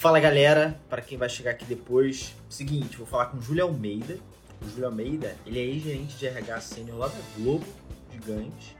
Fala 0.00 0.18
galera, 0.18 0.80
para 0.88 1.02
quem 1.02 1.18
vai 1.18 1.28
chegar 1.28 1.50
aqui 1.50 1.66
depois, 1.66 2.34
seguinte, 2.48 2.96
vou 2.96 3.06
falar 3.06 3.26
com 3.26 3.36
o 3.36 3.42
Júlio 3.42 3.64
Almeida. 3.64 4.18
O 4.62 4.66
Júlio 4.66 4.86
Almeida, 4.86 5.36
ele 5.44 5.58
é 5.58 5.62
ex-gerente 5.62 6.16
de 6.16 6.26
RH 6.26 6.60
sênior 6.62 6.96
lá 6.96 7.08
da 7.08 7.18
Globo 7.36 7.66
Gigante. 8.10 8.74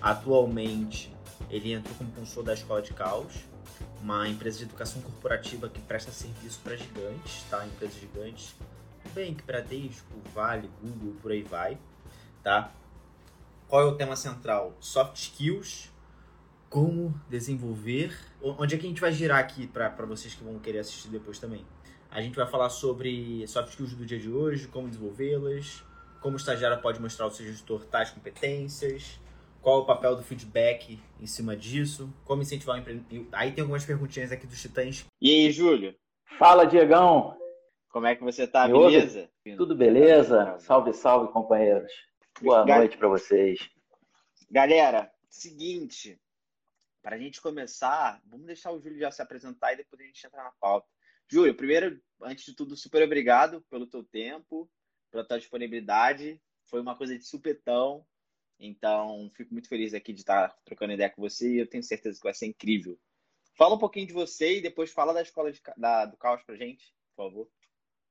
Atualmente, 0.00 1.14
ele 1.50 1.74
entrou 1.74 1.94
como 1.96 2.10
consultor 2.12 2.44
da 2.44 2.54
Escola 2.54 2.80
de 2.80 2.94
Caos, 2.94 3.34
uma 4.00 4.26
empresa 4.26 4.56
de 4.56 4.64
educação 4.64 5.02
corporativa 5.02 5.68
que 5.68 5.82
presta 5.82 6.10
serviço 6.10 6.58
para 6.64 6.78
gigantes, 6.78 7.44
tá? 7.50 7.66
Empresas 7.66 8.00
gigantes, 8.00 8.54
Bank, 9.14 9.42
Bradesco, 9.42 10.14
Vale, 10.34 10.70
Google, 10.80 11.14
por 11.20 11.32
aí 11.32 11.42
vai, 11.42 11.76
tá? 12.42 12.72
Qual 13.68 13.82
é 13.82 13.84
o 13.84 13.96
tema 13.96 14.16
central? 14.16 14.72
Soft 14.80 15.18
skills, 15.18 15.90
como 16.74 17.14
desenvolver. 17.30 18.12
Onde 18.42 18.74
é 18.74 18.78
que 18.78 18.84
a 18.84 18.88
gente 18.88 19.00
vai 19.00 19.12
girar 19.12 19.38
aqui 19.38 19.64
para 19.64 19.90
vocês 20.06 20.34
que 20.34 20.42
vão 20.42 20.58
querer 20.58 20.80
assistir 20.80 21.06
depois 21.06 21.38
também? 21.38 21.64
A 22.10 22.20
gente 22.20 22.34
vai 22.34 22.48
falar 22.48 22.68
sobre 22.68 23.46
soft 23.46 23.70
skills 23.70 23.94
do 23.94 24.04
dia 24.04 24.18
de 24.18 24.28
hoje, 24.28 24.66
como 24.66 24.88
desenvolvê-las, 24.88 25.84
como 26.20 26.34
o 26.34 26.36
estagiário 26.36 26.82
pode 26.82 27.00
mostrar 27.00 27.26
ao 27.26 27.30
seu 27.30 27.46
gestor 27.46 27.84
tais 27.86 28.10
competências, 28.10 29.20
qual 29.62 29.82
o 29.82 29.86
papel 29.86 30.16
do 30.16 30.24
feedback 30.24 30.98
em 31.20 31.26
cima 31.26 31.56
disso, 31.56 32.12
como 32.24 32.42
incentivar 32.42 32.74
o 32.74 32.80
empreendedor. 32.80 33.28
Aí 33.30 33.52
tem 33.52 33.62
algumas 33.62 33.84
perguntinhas 33.84 34.32
aqui 34.32 34.44
dos 34.44 34.60
titãs. 34.60 35.06
E 35.20 35.30
aí, 35.30 35.52
Júlio? 35.52 35.94
Fala, 36.40 36.64
Diegão! 36.64 37.38
Como 37.88 38.06
é 38.08 38.16
que 38.16 38.24
você 38.24 38.48
tá? 38.48 38.66
Me 38.66 38.76
beleza? 38.76 39.30
Ouve? 39.46 39.56
Tudo 39.56 39.76
beleza? 39.76 40.58
Salve, 40.58 40.92
salve, 40.92 41.32
companheiros. 41.32 41.92
Boa 42.42 42.64
Gal... 42.64 42.78
noite 42.78 42.96
para 42.96 43.06
vocês. 43.06 43.60
Galera, 44.50 45.08
seguinte, 45.30 46.18
para 47.04 47.16
a 47.16 47.18
gente 47.18 47.38
começar, 47.38 48.18
vamos 48.24 48.46
deixar 48.46 48.72
o 48.72 48.80
Júlio 48.80 48.98
já 48.98 49.10
se 49.10 49.20
apresentar 49.20 49.74
e 49.74 49.76
depois 49.76 50.00
a 50.00 50.04
gente 50.06 50.26
entrar 50.26 50.42
na 50.42 50.52
pauta. 50.58 50.88
Júlio, 51.30 51.54
primeiro, 51.54 52.00
antes 52.22 52.46
de 52.46 52.56
tudo, 52.56 52.74
super 52.74 53.02
obrigado 53.02 53.60
pelo 53.68 53.86
teu 53.86 54.02
tempo, 54.02 54.70
pela 55.10 55.22
tua 55.22 55.38
disponibilidade. 55.38 56.40
Foi 56.64 56.80
uma 56.80 56.96
coisa 56.96 57.16
de 57.18 57.22
supetão. 57.22 58.06
Então, 58.58 59.30
fico 59.36 59.52
muito 59.52 59.68
feliz 59.68 59.92
aqui 59.92 60.14
de 60.14 60.20
estar 60.20 60.56
trocando 60.64 60.94
ideia 60.94 61.10
com 61.10 61.20
você 61.20 61.52
e 61.52 61.58
eu 61.58 61.68
tenho 61.68 61.82
certeza 61.82 62.16
que 62.16 62.24
vai 62.24 62.32
ser 62.32 62.46
incrível. 62.46 62.98
Fala 63.54 63.74
um 63.74 63.78
pouquinho 63.78 64.06
de 64.06 64.14
você 64.14 64.56
e 64.56 64.62
depois 64.62 64.90
fala 64.90 65.12
da 65.12 65.20
escola 65.20 65.52
de, 65.52 65.60
da, 65.76 66.06
do 66.06 66.16
caos 66.16 66.42
pra 66.42 66.56
gente, 66.56 66.94
por 67.14 67.26
favor. 67.26 67.50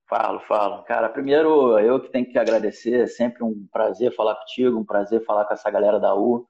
Falo, 0.08 0.38
falo. 0.46 0.84
Cara, 0.84 1.08
primeiro 1.08 1.80
eu 1.80 2.00
que 2.00 2.10
tenho 2.10 2.30
que 2.30 2.38
agradecer, 2.38 3.00
é 3.00 3.06
sempre 3.08 3.42
um 3.42 3.66
prazer 3.72 4.14
falar 4.14 4.36
contigo, 4.36 4.78
um 4.78 4.84
prazer 4.84 5.24
falar 5.24 5.46
com 5.46 5.54
essa 5.54 5.68
galera 5.68 5.98
da 5.98 6.14
U. 6.14 6.48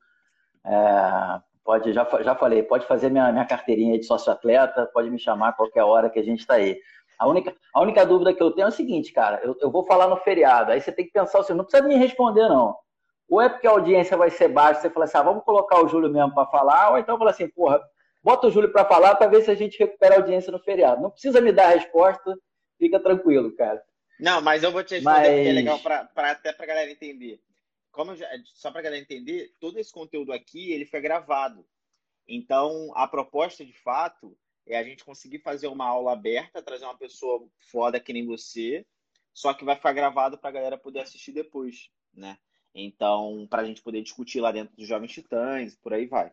É, 0.62 1.53
Pode, 1.64 1.94
já, 1.94 2.06
já 2.20 2.34
falei, 2.34 2.62
pode 2.62 2.86
fazer 2.86 3.10
minha, 3.10 3.32
minha 3.32 3.46
carteirinha 3.46 3.98
de 3.98 4.04
sócio-atleta, 4.04 4.90
pode 4.92 5.10
me 5.10 5.18
chamar 5.18 5.48
a 5.48 5.52
qualquer 5.52 5.82
hora 5.82 6.10
que 6.10 6.18
a 6.18 6.22
gente 6.22 6.40
está 6.40 6.54
aí. 6.54 6.78
A 7.18 7.26
única, 7.26 7.56
a 7.72 7.80
única 7.80 8.04
dúvida 8.04 8.34
que 8.34 8.42
eu 8.42 8.50
tenho 8.50 8.66
é 8.66 8.68
o 8.68 8.72
seguinte, 8.72 9.12
cara, 9.12 9.40
eu, 9.42 9.56
eu 9.60 9.70
vou 9.70 9.86
falar 9.86 10.08
no 10.08 10.16
feriado, 10.18 10.72
aí 10.72 10.80
você 10.80 10.92
tem 10.92 11.06
que 11.06 11.12
pensar 11.12 11.40
assim, 11.40 11.54
não 11.54 11.64
precisa 11.64 11.86
me 11.88 11.96
responder, 11.96 12.48
não. 12.48 12.76
Ou 13.30 13.40
é 13.40 13.48
porque 13.48 13.66
a 13.66 13.70
audiência 13.70 14.14
vai 14.14 14.28
ser 14.28 14.48
baixa, 14.48 14.82
você 14.82 14.90
fala 14.90 15.06
assim, 15.06 15.16
ah, 15.16 15.22
vamos 15.22 15.44
colocar 15.44 15.82
o 15.82 15.88
Júlio 15.88 16.10
mesmo 16.10 16.34
para 16.34 16.46
falar, 16.50 16.90
ou 16.90 16.98
então 16.98 17.16
fala 17.16 17.30
assim, 17.30 17.48
porra, 17.48 17.80
bota 18.22 18.48
o 18.48 18.50
Júlio 18.50 18.70
para 18.70 18.84
falar 18.84 19.14
para 19.14 19.28
ver 19.28 19.42
se 19.42 19.50
a 19.50 19.54
gente 19.54 19.78
recupera 19.78 20.16
a 20.16 20.18
audiência 20.18 20.52
no 20.52 20.58
feriado. 20.58 21.00
Não 21.00 21.10
precisa 21.10 21.40
me 21.40 21.50
dar 21.50 21.68
a 21.68 21.74
resposta, 21.74 22.36
fica 22.78 23.00
tranquilo, 23.00 23.54
cara. 23.56 23.82
Não, 24.20 24.42
mas 24.42 24.62
eu 24.62 24.70
vou 24.70 24.84
te 24.84 24.96
responder 24.96 25.18
mas... 25.18 25.28
porque 25.28 25.48
é 25.48 25.52
legal 25.52 25.78
pra, 25.78 26.04
pra, 26.04 26.30
até 26.32 26.52
para 26.52 26.66
galera 26.66 26.90
entender 26.90 27.40
como 27.95 28.14
já, 28.17 28.28
só 28.45 28.70
para 28.70 28.83
galera 28.83 29.00
entender, 29.00 29.55
todo 29.61 29.78
esse 29.78 29.92
conteúdo 29.92 30.33
aqui 30.33 30.73
ele 30.73 30.84
foi 30.84 31.00
gravado. 31.00 31.67
Então, 32.27 32.92
a 32.95 33.06
proposta 33.06 33.64
de 33.64 33.73
fato 33.73 34.37
é 34.67 34.77
a 34.77 34.83
gente 34.83 35.05
conseguir 35.05 35.39
fazer 35.39 35.69
uma 35.69 35.87
aula 35.87 36.12
aberta, 36.12 36.62
trazer 36.62 36.84
uma 36.84 36.97
pessoa 36.97 37.47
foda 37.70 38.00
que 38.00 38.12
nem 38.12 38.27
você, 38.27 38.84
só 39.33 39.54
que 39.54 39.65
vai 39.65 39.77
ficar 39.77 39.93
gravado 39.93 40.37
para 40.37 40.50
a 40.50 40.53
galera 40.53 40.78
poder 40.78 41.00
assistir 41.00 41.33
depois, 41.33 41.91
né? 42.12 42.37
Então, 42.75 43.47
para 43.49 43.62
a 43.62 43.65
gente 43.65 43.83
poder 43.83 44.03
discutir 44.03 44.41
lá 44.41 44.50
dentro 44.50 44.75
dos 44.75 44.88
Jovens 44.88 45.12
Titãs, 45.12 45.77
por 45.77 45.93
aí 45.94 46.06
vai. 46.06 46.33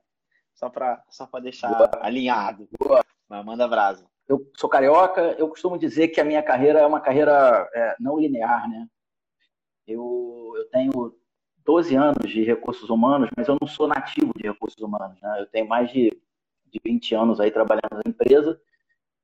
Só 0.55 0.69
para 0.69 1.03
só 1.09 1.27
deixar 1.39 1.69
Boa. 1.69 1.91
alinhado. 2.01 2.67
Boa. 2.79 3.05
Mas 3.29 3.45
manda 3.45 3.67
brasa. 3.67 4.09
Eu 4.27 4.49
sou 4.57 4.69
carioca, 4.69 5.35
eu 5.37 5.47
costumo 5.49 5.77
dizer 5.77 6.07
que 6.07 6.19
a 6.19 6.25
minha 6.25 6.41
carreira 6.41 6.79
é 6.79 6.85
uma 6.85 7.01
carreira 7.01 7.69
é, 7.73 7.95
não 7.99 8.17
linear, 8.17 8.67
né? 8.69 8.87
Eu, 9.85 10.53
eu 10.55 10.69
tenho 10.69 11.20
12 11.65 11.95
anos 11.95 12.29
de 12.29 12.43
recursos 12.43 12.89
humanos, 12.89 13.29
mas 13.35 13.47
eu 13.47 13.57
não 13.59 13.67
sou 13.67 13.87
nativo 13.87 14.33
de 14.35 14.43
recursos 14.43 14.81
humanos. 14.81 15.19
Né? 15.21 15.41
Eu 15.41 15.47
tenho 15.47 15.67
mais 15.67 15.91
de, 15.91 16.09
de 16.67 16.81
20 16.83 17.15
anos 17.15 17.39
aí 17.39 17.51
trabalhando 17.51 18.01
na 18.03 18.09
empresa. 18.09 18.59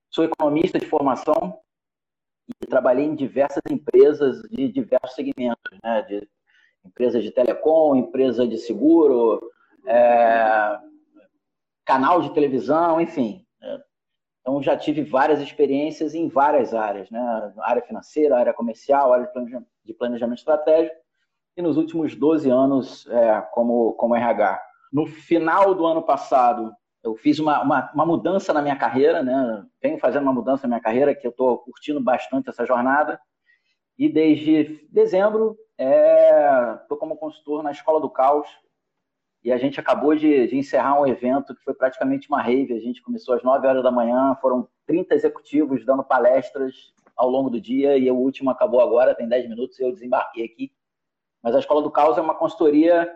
Sou 0.09 0.23
economista 0.23 0.79
de 0.79 0.85
formação 0.85 1.59
e 2.61 2.65
trabalhei 2.65 3.05
em 3.05 3.15
diversas 3.15 3.61
empresas 3.69 4.41
de 4.49 4.71
diversos 4.71 5.15
segmentos, 5.15 5.77
né? 5.83 6.01
De 6.03 6.27
empresas 6.85 7.21
de 7.21 7.31
telecom, 7.31 7.95
empresa 7.95 8.47
de 8.47 8.57
seguro, 8.57 9.41
é, 9.85 10.79
canal 11.83 12.21
de 12.21 12.33
televisão, 12.33 13.01
enfim. 13.01 13.45
Né? 13.59 13.83
Então 14.39 14.63
já 14.63 14.77
tive 14.77 15.03
várias 15.03 15.41
experiências 15.41 16.15
em 16.15 16.29
várias 16.29 16.73
áreas, 16.73 17.09
né? 17.11 17.53
Área 17.59 17.81
financeira, 17.81 18.37
área 18.37 18.53
comercial, 18.53 19.11
área 19.11 19.29
de 19.83 19.93
planejamento 19.93 20.39
estratégico 20.39 21.06
e 21.57 21.61
nos 21.61 21.75
últimos 21.75 22.15
12 22.15 22.49
anos 22.51 23.07
é, 23.07 23.41
como, 23.51 23.93
como 23.93 24.15
RH. 24.15 24.61
No 24.93 25.07
final 25.07 25.73
do 25.73 25.87
ano 25.87 26.03
passado, 26.03 26.71
eu 27.03 27.15
fiz 27.15 27.39
uma, 27.39 27.61
uma, 27.63 27.91
uma, 27.93 28.05
mudança 28.05 28.53
na 28.53 28.61
minha 28.61 28.75
carreira, 28.75 29.23
né? 29.23 29.65
Venho 29.81 29.97
fazendo 29.97 30.23
uma 30.23 30.33
mudança 30.33 30.67
na 30.67 30.75
minha 30.75 30.81
carreira, 30.81 31.15
que 31.15 31.25
eu 31.25 31.31
estou 31.31 31.57
curtindo 31.57 31.99
bastante 31.99 32.47
essa 32.47 32.63
jornada. 32.63 33.19
E 33.97 34.07
desde 34.07 34.87
dezembro, 34.91 35.57
estou 35.79 36.97
é, 36.97 36.99
como 36.99 37.17
consultor 37.17 37.63
na 37.63 37.71
Escola 37.71 37.99
do 37.99 38.09
Caos. 38.09 38.47
E 39.43 39.51
a 39.51 39.57
gente 39.57 39.79
acabou 39.79 40.15
de, 40.15 40.47
de, 40.47 40.57
encerrar 40.57 40.99
um 40.99 41.07
evento 41.07 41.55
que 41.55 41.63
foi 41.63 41.73
praticamente 41.73 42.27
uma 42.27 42.41
rave. 42.41 42.73
A 42.73 42.79
gente 42.79 43.01
começou 43.01 43.33
às 43.33 43.43
9 43.43 43.65
horas 43.65 43.83
da 43.83 43.91
manhã, 43.91 44.37
foram 44.41 44.67
30 44.85 45.15
executivos 45.15 45.85
dando 45.85 46.03
palestras 46.03 46.93
ao 47.15 47.29
longo 47.29 47.49
do 47.49 47.59
dia. 47.59 47.97
E 47.97 48.11
o 48.11 48.15
último 48.15 48.51
acabou 48.51 48.79
agora, 48.79 49.15
tem 49.15 49.27
10 49.27 49.49
minutos, 49.49 49.79
e 49.79 49.83
eu 49.83 49.91
desembarquei 49.91 50.45
aqui. 50.45 50.71
Mas 51.47 51.55
a 51.55 51.59
Escola 51.59 51.81
do 51.81 51.89
Caos 51.89 52.17
é 52.17 52.21
uma 52.21 52.35
consultoria 52.35 53.09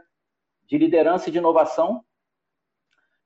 de 0.66 0.78
liderança 0.78 1.28
e 1.28 1.34
de 1.34 1.40
inovação. 1.40 2.02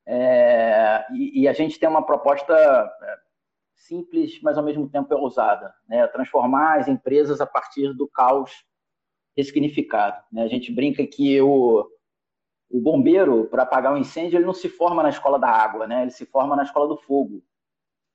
É, 0.04 1.06
e, 1.14 1.44
e, 1.44 1.48
a 1.48 1.54
gente 1.54 1.78
tem 1.78 1.88
uma 1.88 2.04
proposta 2.04 2.52
é, 2.56 3.18
simples, 3.76 4.42
mas 4.42 4.58
ao 4.58 4.64
mesmo 4.64 4.90
tempo 4.90 5.14
é 5.14 5.16
ousada. 5.16 5.72
Né? 5.88 6.08
Transformar 6.08 6.80
as 6.80 6.88
empresas 6.88 7.40
a 7.40 7.46
partir 7.46 7.94
do 7.94 8.08
caos 8.08 8.66
ressignificado. 9.38 10.24
Né? 10.32 10.42
A 10.42 10.48
gente 10.48 10.74
brinca 10.74 11.06
que 11.06 11.40
o, 11.40 11.88
o 12.68 12.82
bombeiro, 12.82 13.46
para 13.46 13.62
apagar 13.62 13.94
um 13.94 13.98
incêndio, 13.98 14.40
ele 14.40 14.46
não 14.48 14.56
se 14.56 14.68
forma 14.68 15.04
na 15.04 15.10
escola 15.10 15.38
da 15.38 15.50
água, 15.50 15.86
né? 15.86 16.02
ele 16.02 16.12
se 16.12 16.26
forma 16.26 16.56
na 16.56 16.64
escola 16.64 16.88
do 16.88 16.98
fogo. 16.98 17.44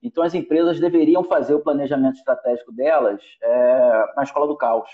Então, 0.02 0.24
as 0.24 0.34
empresas 0.34 0.80
deveriam 0.80 1.22
fazer 1.22 1.54
o 1.54 1.62
planejamento 1.62 2.16
estratégico 2.16 2.72
delas 2.72 3.22
é, 3.40 4.12
na 4.16 4.24
escola 4.24 4.48
do 4.48 4.56
caos 4.56 4.90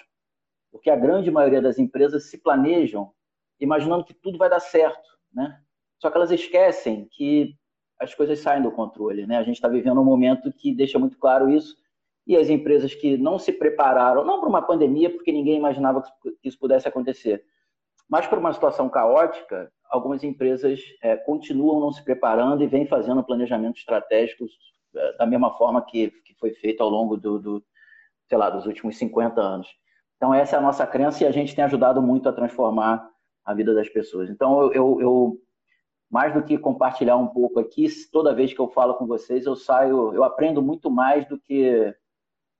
porque 0.77 0.91
a 0.91 0.97
grande 0.97 1.31
maioria 1.31 1.63
das 1.63 1.79
empresas 1.79 2.29
se 2.31 2.39
planejam 2.39 3.11
imaginando 3.59 4.05
que 4.05 4.13
tudo 4.13 4.37
vai 4.37 4.51
dar 4.51 4.61
certo, 4.61 5.09
né? 5.33 5.59
Só 5.99 6.11
que 6.11 6.17
elas 6.19 6.31
esquecem 6.31 7.09
que 7.11 7.55
as 7.99 8.15
coisas 8.15 8.39
saem 8.41 8.63
do 8.63 8.71
controle, 8.71 9.27
né? 9.27 9.39
A 9.39 9.43
gente 9.43 9.57
está 9.57 9.69
vivendo 9.69 10.01
um 10.01 10.05
momento 10.05 10.53
que 10.53 10.75
deixa 10.75 10.99
muito 10.99 11.19
claro 11.19 11.49
isso 11.49 11.75
e 12.27 12.37
as 12.37 12.51
empresas 12.51 12.95
que 12.95 13.17
não 13.17 13.39
se 13.39 13.53
prepararam, 13.53 14.23
não 14.23 14.39
para 14.39 14.49
uma 14.51 14.61
pandemia, 14.61 15.09
porque 15.09 15.33
ninguém 15.33 15.57
imaginava 15.57 16.03
que 16.03 16.37
isso 16.49 16.59
pudesse 16.59 16.87
acontecer, 16.87 17.43
mas 18.07 18.27
para 18.27 18.39
uma 18.39 18.53
situação 18.53 18.89
caótica, 18.91 19.73
algumas 19.89 20.23
empresas 20.23 20.81
é, 21.03 21.17
continuam 21.17 21.81
não 21.81 21.91
se 21.91 22.05
preparando 22.05 22.63
e 22.63 22.67
vêm 22.67 22.87
fazendo 22.87 23.25
planejamento 23.25 23.79
estratégico 23.79 24.45
é, 24.95 25.17
da 25.17 25.25
mesma 25.25 25.57
forma 25.57 25.81
que, 25.83 26.11
que 26.22 26.34
foi 26.34 26.53
feito 26.53 26.83
ao 26.83 26.91
longo 26.91 27.17
do, 27.17 27.39
do, 27.39 27.65
sei 28.29 28.37
lá, 28.37 28.51
dos 28.51 28.67
últimos 28.67 28.99
50 28.99 29.41
anos. 29.41 29.69
Então, 30.16 30.33
essa 30.33 30.57
é 30.57 30.59
a 30.59 30.63
nossa 30.63 30.86
crença 30.86 31.22
e 31.22 31.27
a 31.27 31.30
gente 31.30 31.54
tem 31.54 31.65
ajudado 31.65 32.01
muito 32.03 32.28
a 32.28 32.33
transformar 32.33 33.09
a 33.45 33.54
vida 33.54 33.74
das 33.74 33.89
pessoas. 33.89 34.30
Então, 34.30 34.72
eu, 34.72 35.01
eu, 35.01 35.42
mais 36.10 36.33
do 36.33 36.42
que 36.42 36.59
compartilhar 36.59 37.16
um 37.16 37.28
pouco 37.28 37.60
aqui, 37.60 37.86
toda 38.10 38.34
vez 38.34 38.53
que 38.53 38.60
eu 38.60 38.68
falo 38.68 38.95
com 38.95 39.07
vocês, 39.07 39.45
eu 39.47 39.54
saio, 39.54 40.15
eu 40.15 40.24
aprendo 40.24 40.63
muito 40.63 40.91
mais 40.91 41.27
do 41.28 41.39
que 41.39 41.95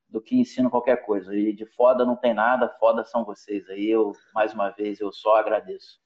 do 0.08 0.20
que 0.20 0.37
ensino 0.37 0.70
qualquer 0.70 1.05
coisa. 1.05 1.35
E 1.35 1.53
de 1.53 1.67
foda 1.67 2.05
não 2.05 2.17
tem 2.17 2.32
nada, 2.32 2.69
foda 2.79 3.05
são 3.05 3.25
vocês. 3.25 3.69
Aí 3.69 3.88
eu, 3.88 4.12
mais 4.32 4.55
uma 4.55 4.70
vez, 4.70 5.00
eu 5.00 5.12
só 5.12 5.37
agradeço. 5.37 6.00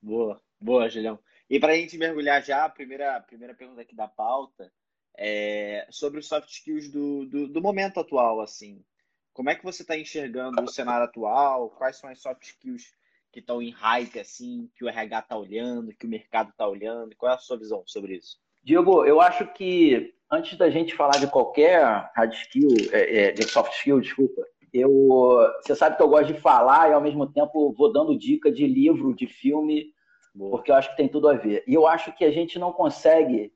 Boa, 0.00 0.40
boa, 0.60 0.88
Julião. 0.88 1.18
E 1.48 1.58
para 1.58 1.72
a 1.72 1.76
gente 1.76 1.98
mergulhar 1.98 2.42
já, 2.42 2.64
a 2.64 2.68
primeira, 2.68 3.20
primeira 3.20 3.54
pergunta 3.54 3.80
aqui 3.80 3.94
da 3.94 4.06
pauta 4.06 4.72
é 5.16 5.86
sobre 5.90 6.20
os 6.20 6.28
soft 6.28 6.48
skills 6.48 6.88
do, 6.88 7.26
do, 7.26 7.48
do 7.48 7.60
momento 7.60 7.98
atual, 7.98 8.40
assim. 8.40 8.84
Como 9.32 9.50
é 9.50 9.54
que 9.54 9.64
você 9.64 9.82
está 9.82 9.96
enxergando 9.96 10.62
o 10.62 10.68
cenário 10.68 11.04
atual? 11.04 11.70
Quais 11.70 11.96
são 11.96 12.10
as 12.10 12.20
soft 12.20 12.42
skills 12.42 12.92
que 13.32 13.40
estão 13.40 13.62
em 13.62 13.70
hype, 13.70 14.18
assim, 14.18 14.68
que 14.74 14.84
o 14.84 14.88
RH 14.88 15.18
está 15.20 15.36
olhando, 15.36 15.94
que 15.94 16.06
o 16.06 16.10
mercado 16.10 16.50
está 16.50 16.66
olhando? 16.66 17.14
Qual 17.16 17.30
é 17.30 17.34
a 17.34 17.38
sua 17.38 17.56
visão 17.56 17.82
sobre 17.86 18.16
isso? 18.16 18.38
Diego, 18.62 19.04
eu 19.04 19.20
acho 19.20 19.46
que 19.52 20.14
antes 20.30 20.58
da 20.58 20.68
gente 20.68 20.94
falar 20.94 21.18
de 21.18 21.26
qualquer 21.28 22.10
hard 22.14 22.32
skill, 22.32 22.68
é, 22.92 23.24
é, 23.24 23.32
de 23.32 23.44
soft 23.44 23.72
skill, 23.72 24.00
desculpa, 24.00 24.42
eu, 24.72 25.38
você 25.62 25.74
sabe 25.74 25.96
que 25.96 26.02
eu 26.02 26.08
gosto 26.08 26.32
de 26.32 26.40
falar 26.40 26.90
e 26.90 26.92
ao 26.92 27.00
mesmo 27.00 27.26
tempo 27.26 27.72
vou 27.72 27.92
dando 27.92 28.16
dica 28.16 28.52
de 28.52 28.66
livro, 28.66 29.14
de 29.14 29.26
filme, 29.26 29.92
Boa. 30.34 30.50
porque 30.50 30.70
eu 30.70 30.74
acho 30.74 30.90
que 30.90 30.96
tem 30.96 31.08
tudo 31.08 31.28
a 31.28 31.34
ver. 31.34 31.64
E 31.66 31.74
eu 31.74 31.86
acho 31.86 32.12
que 32.12 32.24
a 32.24 32.30
gente 32.30 32.58
não 32.58 32.72
consegue 32.72 33.52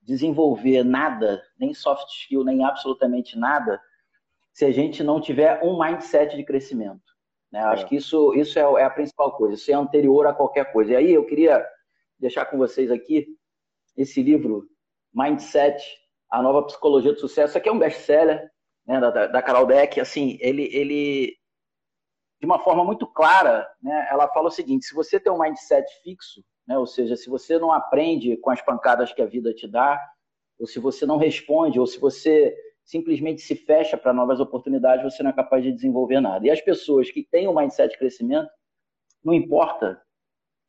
desenvolver 0.00 0.84
nada, 0.84 1.42
nem 1.58 1.74
soft 1.74 2.08
skill, 2.08 2.44
nem 2.44 2.64
absolutamente 2.64 3.36
nada, 3.36 3.80
se 4.56 4.64
a 4.64 4.72
gente 4.72 5.04
não 5.04 5.20
tiver 5.20 5.62
um 5.62 5.78
mindset 5.78 6.34
de 6.34 6.42
crescimento. 6.42 7.04
Né? 7.52 7.58
É. 7.58 7.62
Acho 7.64 7.86
que 7.86 7.94
isso, 7.94 8.32
isso 8.32 8.58
é, 8.58 8.62
é, 8.62 8.84
a 8.84 8.90
principal 8.90 9.36
coisa, 9.36 9.54
isso 9.54 9.70
é 9.70 9.74
anterior 9.74 10.26
a 10.26 10.32
qualquer 10.32 10.72
coisa. 10.72 10.92
E 10.92 10.96
aí 10.96 11.12
eu 11.12 11.26
queria 11.26 11.62
deixar 12.18 12.46
com 12.46 12.56
vocês 12.56 12.90
aqui 12.90 13.26
esse 13.94 14.22
livro, 14.22 14.66
Mindset, 15.12 15.84
a 16.30 16.40
nova 16.40 16.62
psicologia 16.62 17.12
do 17.12 17.20
sucesso. 17.20 17.50
Isso 17.50 17.58
aqui 17.58 17.68
é 17.68 17.72
um 17.72 17.78
best-seller 17.78 18.50
né, 18.86 18.98
da, 18.98 19.26
da 19.26 19.42
Carol 19.42 19.66
Deck. 19.66 20.00
Assim, 20.00 20.38
ele, 20.40 20.74
ele, 20.74 21.36
de 22.40 22.46
uma 22.46 22.58
forma 22.58 22.82
muito 22.82 23.06
clara, 23.06 23.68
né, 23.82 24.08
ela 24.10 24.26
fala 24.28 24.48
o 24.48 24.50
seguinte: 24.50 24.86
se 24.86 24.94
você 24.94 25.20
tem 25.20 25.30
um 25.30 25.38
mindset 25.38 25.86
fixo, 26.02 26.42
né, 26.66 26.78
ou 26.78 26.86
seja, 26.86 27.14
se 27.14 27.28
você 27.28 27.58
não 27.58 27.72
aprende 27.72 28.38
com 28.38 28.48
as 28.48 28.62
pancadas 28.62 29.12
que 29.12 29.20
a 29.20 29.26
vida 29.26 29.52
te 29.52 29.68
dá, 29.68 30.00
ou 30.58 30.66
se 30.66 30.78
você 30.78 31.04
não 31.04 31.18
responde, 31.18 31.78
ou 31.78 31.86
se 31.86 32.00
você 32.00 32.56
simplesmente 32.86 33.42
se 33.42 33.56
fecha 33.56 33.98
para 33.98 34.12
novas 34.12 34.38
oportunidades, 34.38 35.02
você 35.02 35.22
não 35.22 35.30
é 35.30 35.34
capaz 35.34 35.62
de 35.62 35.72
desenvolver 35.72 36.20
nada. 36.20 36.46
E 36.46 36.50
as 36.50 36.60
pessoas 36.60 37.10
que 37.10 37.24
têm 37.24 37.48
um 37.48 37.54
mindset 37.54 37.92
de 37.92 37.98
crescimento, 37.98 38.48
não 39.24 39.34
importa 39.34 40.00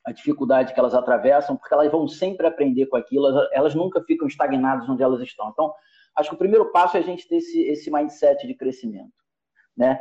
a 0.03 0.11
dificuldade 0.11 0.73
que 0.73 0.79
elas 0.79 0.95
atravessam, 0.95 1.55
porque 1.55 1.73
elas 1.73 1.91
vão 1.91 2.07
sempre 2.07 2.47
aprender 2.47 2.87
com 2.87 2.97
aquilo, 2.97 3.27
elas 3.51 3.75
nunca 3.75 4.03
ficam 4.03 4.27
estagnadas 4.27 4.89
onde 4.89 5.03
elas 5.03 5.21
estão. 5.21 5.49
Então, 5.49 5.71
acho 6.15 6.29
que 6.29 6.35
o 6.35 6.39
primeiro 6.39 6.71
passo 6.71 6.97
é 6.97 7.01
a 7.01 7.03
gente 7.03 7.27
ter 7.27 7.35
esse, 7.35 7.61
esse 7.61 7.91
mindset 7.91 8.47
de 8.47 8.55
crescimento. 8.55 9.13
Né? 9.75 9.99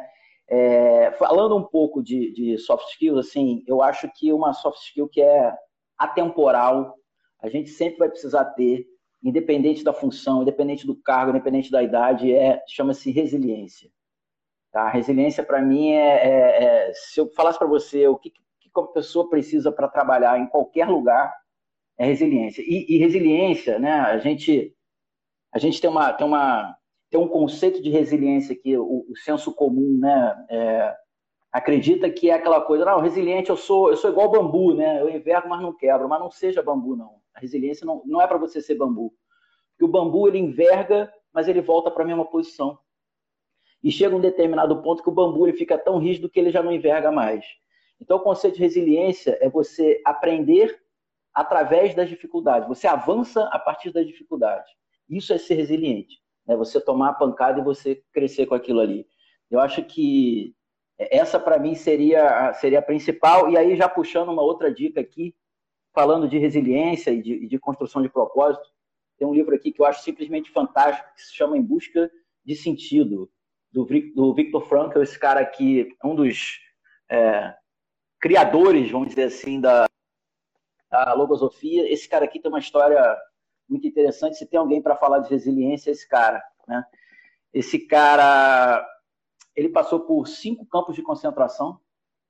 É, 0.48 1.10
falando 1.12 1.54
um 1.54 1.64
pouco 1.64 2.02
de, 2.02 2.32
de 2.32 2.56
soft 2.56 2.88
skills, 2.92 3.18
assim, 3.18 3.62
eu 3.66 3.82
acho 3.82 4.10
que 4.16 4.32
uma 4.32 4.54
soft 4.54 4.80
skill 4.80 5.06
que 5.06 5.20
é 5.20 5.54
atemporal, 5.98 6.94
a 7.42 7.50
gente 7.50 7.68
sempre 7.68 7.98
vai 7.98 8.08
precisar 8.08 8.46
ter, 8.46 8.86
independente 9.22 9.82
da 9.82 9.92
função, 9.92 10.42
independente 10.42 10.86
do 10.86 10.94
cargo, 10.94 11.30
independente 11.30 11.70
da 11.70 11.82
idade, 11.82 12.32
é 12.32 12.62
chama-se 12.66 13.10
resiliência. 13.10 13.90
Tá? 14.72 14.88
Resiliência, 14.88 15.42
para 15.42 15.62
mim, 15.62 15.90
é, 15.92 16.28
é, 16.28 16.64
é, 16.64 16.92
Se 16.92 17.20
eu 17.20 17.30
falasse 17.34 17.58
para 17.58 17.66
você 17.66 18.06
o 18.06 18.16
que, 18.16 18.30
que 18.30 18.40
uma 18.76 18.92
pessoa 18.92 19.28
precisa 19.28 19.72
para 19.72 19.88
trabalhar 19.88 20.38
em 20.38 20.46
qualquer 20.46 20.86
lugar, 20.86 21.34
é 21.98 22.04
resiliência. 22.04 22.62
E, 22.62 22.84
e, 22.88 22.98
resiliência, 22.98 23.78
né? 23.78 23.92
A 23.92 24.18
gente, 24.18 24.74
a 25.52 25.58
gente 25.58 25.80
tem, 25.80 25.88
uma, 25.88 26.12
tem, 26.12 26.26
uma, 26.26 26.76
tem 27.10 27.18
um 27.18 27.28
conceito 27.28 27.82
de 27.82 27.88
resiliência 27.88 28.54
que 28.54 28.76
o, 28.76 29.06
o 29.08 29.16
senso 29.16 29.52
comum, 29.54 29.98
né? 29.98 30.46
É, 30.50 30.94
acredita 31.50 32.10
que 32.10 32.28
é 32.28 32.34
aquela 32.34 32.60
coisa, 32.60 32.84
não, 32.84 33.00
resiliente, 33.00 33.48
eu 33.48 33.56
sou, 33.56 33.88
eu 33.88 33.96
sou 33.96 34.10
igual 34.10 34.30
bambu, 34.30 34.74
né? 34.74 35.00
Eu 35.00 35.08
envergo, 35.08 35.48
mas 35.48 35.62
não 35.62 35.74
quebro. 35.74 36.08
Mas 36.08 36.20
não 36.20 36.30
seja 36.30 36.62
bambu, 36.62 36.94
não. 36.94 37.14
A 37.36 37.40
resiliência 37.40 37.84
não, 37.84 38.02
não 38.06 38.20
é 38.20 38.26
para 38.26 38.38
você 38.38 38.62
ser 38.62 38.74
bambu. 38.76 39.14
Porque 39.72 39.84
o 39.84 39.88
bambu, 39.88 40.26
ele 40.26 40.38
enverga, 40.38 41.12
mas 41.32 41.46
ele 41.46 41.60
volta 41.60 41.90
para 41.90 42.02
a 42.02 42.06
mesma 42.06 42.24
posição. 42.24 42.78
E 43.84 43.92
chega 43.92 44.16
um 44.16 44.20
determinado 44.20 44.82
ponto 44.82 45.02
que 45.02 45.08
o 45.08 45.12
bambu 45.12 45.46
ele 45.46 45.56
fica 45.56 45.76
tão 45.76 45.98
rígido 45.98 46.30
que 46.30 46.40
ele 46.40 46.50
já 46.50 46.62
não 46.62 46.72
enverga 46.72 47.12
mais. 47.12 47.44
Então, 48.00 48.16
o 48.16 48.22
conceito 48.22 48.54
de 48.54 48.60
resiliência 48.60 49.38
é 49.40 49.48
você 49.48 50.00
aprender 50.04 50.80
através 51.32 51.94
das 51.94 52.08
dificuldades. 52.08 52.66
Você 52.68 52.86
avança 52.86 53.44
a 53.48 53.58
partir 53.58 53.92
das 53.92 54.06
dificuldades. 54.06 54.72
Isso 55.08 55.32
é 55.34 55.38
ser 55.38 55.54
resiliente. 55.54 56.18
Né? 56.46 56.56
Você 56.56 56.80
tomar 56.80 57.10
a 57.10 57.14
pancada 57.14 57.60
e 57.60 57.64
você 57.64 58.02
crescer 58.12 58.46
com 58.46 58.54
aquilo 58.54 58.80
ali. 58.80 59.06
Eu 59.50 59.60
acho 59.60 59.84
que 59.84 60.54
essa, 60.98 61.38
para 61.38 61.58
mim, 61.58 61.74
seria, 61.74 62.54
seria 62.54 62.78
a 62.78 62.82
principal. 62.82 63.50
E 63.50 63.58
aí, 63.58 63.76
já 63.76 63.88
puxando 63.88 64.30
uma 64.30 64.42
outra 64.42 64.72
dica 64.72 65.00
aqui, 65.00 65.34
falando 65.96 66.28
de 66.28 66.36
resiliência 66.36 67.10
e 67.10 67.22
de, 67.22 67.48
de, 67.48 67.58
construção 67.58 68.02
de 68.02 68.10
propósito, 68.10 68.68
tem 69.16 69.26
um 69.26 69.32
livro 69.32 69.54
aqui 69.54 69.72
que 69.72 69.80
eu 69.80 69.86
acho 69.86 70.02
simplesmente 70.02 70.52
fantástico, 70.52 71.08
que 71.14 71.22
se 71.22 71.34
chama 71.34 71.56
Em 71.56 71.62
Busca 71.62 72.10
de 72.44 72.54
Sentido, 72.54 73.30
do, 73.72 73.86
do 74.14 74.34
Victor 74.34 74.60
Frankl, 74.68 75.00
esse 75.00 75.18
cara 75.18 75.40
aqui, 75.40 75.88
um 76.04 76.14
dos 76.14 76.60
é, 77.10 77.54
criadores, 78.20 78.90
vamos 78.90 79.08
dizer 79.08 79.22
assim, 79.22 79.58
da, 79.58 79.86
da 80.90 81.14
logosofia. 81.14 81.90
Esse 81.90 82.06
cara 82.06 82.26
aqui 82.26 82.40
tem 82.40 82.50
uma 82.50 82.58
história 82.58 83.16
muito 83.66 83.86
interessante. 83.86 84.36
Se 84.36 84.44
tem 84.44 84.60
alguém 84.60 84.82
para 84.82 84.96
falar 84.96 85.20
de 85.20 85.30
resiliência, 85.30 85.88
é 85.88 85.92
esse 85.92 86.06
cara. 86.06 86.44
Né? 86.68 86.84
Esse 87.54 87.78
cara, 87.78 88.86
ele 89.54 89.70
passou 89.70 90.00
por 90.00 90.28
cinco 90.28 90.66
campos 90.66 90.94
de 90.94 91.02
concentração 91.02 91.80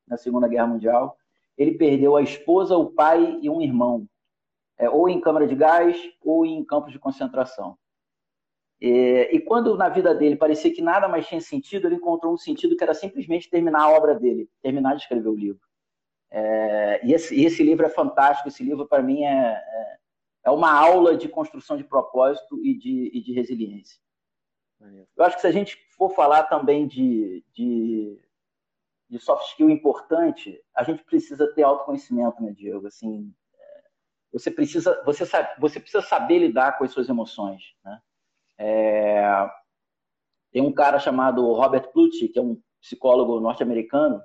na 0.07 0.17
Segunda 0.17 0.47
Guerra 0.47 0.69
Mundial 0.69 1.19
ele 1.57 1.79
perdeu 1.79 2.17
a 2.17 2.23
esposa, 2.23 2.77
o 2.77 2.91
pai 2.91 3.39
e 3.41 3.49
um 3.49 3.61
irmão, 3.61 4.07
é, 4.79 4.89
ou 4.91 5.09
em 5.09 5.21
câmara 5.21 5.47
de 5.47 5.55
gás 5.55 5.97
ou 6.23 6.45
em 6.45 6.65
campos 6.65 6.93
de 6.93 6.99
concentração. 6.99 7.77
E, 8.81 9.31
e, 9.33 9.41
quando 9.41 9.77
na 9.77 9.89
vida 9.89 10.15
dele 10.15 10.37
parecia 10.37 10.73
que 10.73 10.83
nada 10.83 11.09
mais 11.09 11.27
tinha 11.27 11.41
sentido, 11.41 11.89
ele 11.89 11.95
encontrou 11.97 12.35
um 12.35 12.37
sentido 12.37 12.77
que 12.77 12.85
era 12.85 12.93
simplesmente 12.93 13.49
terminar 13.49 13.83
a 13.83 13.91
obra 13.91 14.15
dele, 14.15 14.51
terminar 14.61 14.95
de 14.95 15.03
escrever 15.03 15.29
o 15.29 15.35
livro. 15.35 15.61
É, 16.31 17.01
e, 17.07 17.15
esse, 17.15 17.35
e, 17.35 17.47
esse, 17.47 17.63
livro 17.63 17.87
é 17.87 17.89
fantástico. 17.89 18.49
Esse 18.49 18.63
livro, 18.63 18.87
para 18.87 19.03
mim, 19.03 19.25
é, 19.25 19.31
é, 19.31 19.97
é, 20.45 20.51
uma 20.51 20.71
aula 20.71 21.17
de 21.17 21.29
construção 21.29 21.77
de 21.79 21.85
propósito 21.85 22.63
e 22.63 22.77
de, 22.77 23.11
e 23.15 23.23
de 23.23 23.33
resiliência. 23.33 23.99
Eu 25.17 25.25
acho 25.25 25.37
que 25.37 25.41
se 25.41 25.47
a 25.47 25.53
gente 25.53 25.79
for 25.97 26.11
falar 26.11 26.43
também 26.45 26.87
de, 26.87 27.43
de 27.55 28.21
de 29.09 29.19
soft 29.19 29.49
skill 29.51 29.71
importante, 29.71 30.61
a 30.75 30.83
gente 30.83 31.05
precisa 31.05 31.47
ter 31.55 31.63
autoconhecimento, 31.63 32.43
né, 32.43 32.53
Diego? 32.53 32.87
Assim, 32.87 33.33
é, 33.55 33.83
você 34.33 34.51
precisa, 34.51 35.03
você 35.05 35.25
sabe, 35.25 35.49
você 35.61 35.79
precisa 35.79 36.03
saber 36.03 36.39
lidar 36.39 36.77
com 36.77 36.85
as 36.85 36.91
suas 36.91 37.09
emoções, 37.09 37.63
né? 37.85 38.01
É, 38.59 39.49
tem 40.53 40.63
um 40.63 40.73
cara 40.73 40.99
chamado 40.99 41.53
Robert 41.53 41.91
Plutchik, 41.93 42.29
que 42.29 42.39
é 42.39 42.43
um 42.43 42.61
psicólogo 42.81 43.41
norte-americano. 43.41 44.23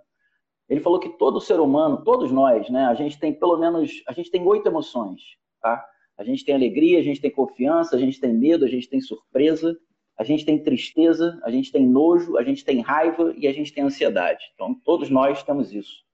Ele 0.70 0.80
falou 0.80 1.00
que 1.00 1.10
todo 1.10 1.42
ser 1.42 1.60
humano, 1.60 2.04
todos 2.04 2.32
nós, 2.32 2.70
né, 2.70 2.86
a 2.86 2.94
gente 2.94 3.20
tem 3.20 3.34
pelo 3.34 3.58
menos, 3.58 4.02
a 4.08 4.14
gente 4.14 4.32
tem 4.32 4.46
oito 4.48 4.68
emoções, 4.68 5.22
tá? 5.62 5.86
A 6.18 6.24
gente 6.24 6.46
tem 6.46 6.56
alegria, 6.56 7.00
a 7.00 7.04
gente 7.04 7.20
tem 7.20 7.32
confiança, 7.32 7.96
a 7.96 8.00
gente 8.00 8.20
tem 8.20 8.34
medo, 8.34 8.64
a 8.64 8.68
gente 8.68 8.88
tem 8.88 9.02
surpresa, 9.02 9.78
a 10.22 10.24
gente 10.24 10.46
tem 10.46 10.62
tristeza, 10.62 11.42
a 11.44 11.50
gente 11.50 11.72
tem 11.72 11.84
nojo, 11.84 12.38
a 12.38 12.44
gente 12.44 12.64
tem 12.64 12.80
raiva 12.80 13.34
e 13.36 13.48
a 13.48 13.52
gente 13.52 13.74
tem 13.74 13.84
ansiedade. 13.84 14.52
Então, 14.54 14.76
todos 14.86 15.10
nós 15.10 15.42
temos 15.42 15.74
isso. 15.74 16.06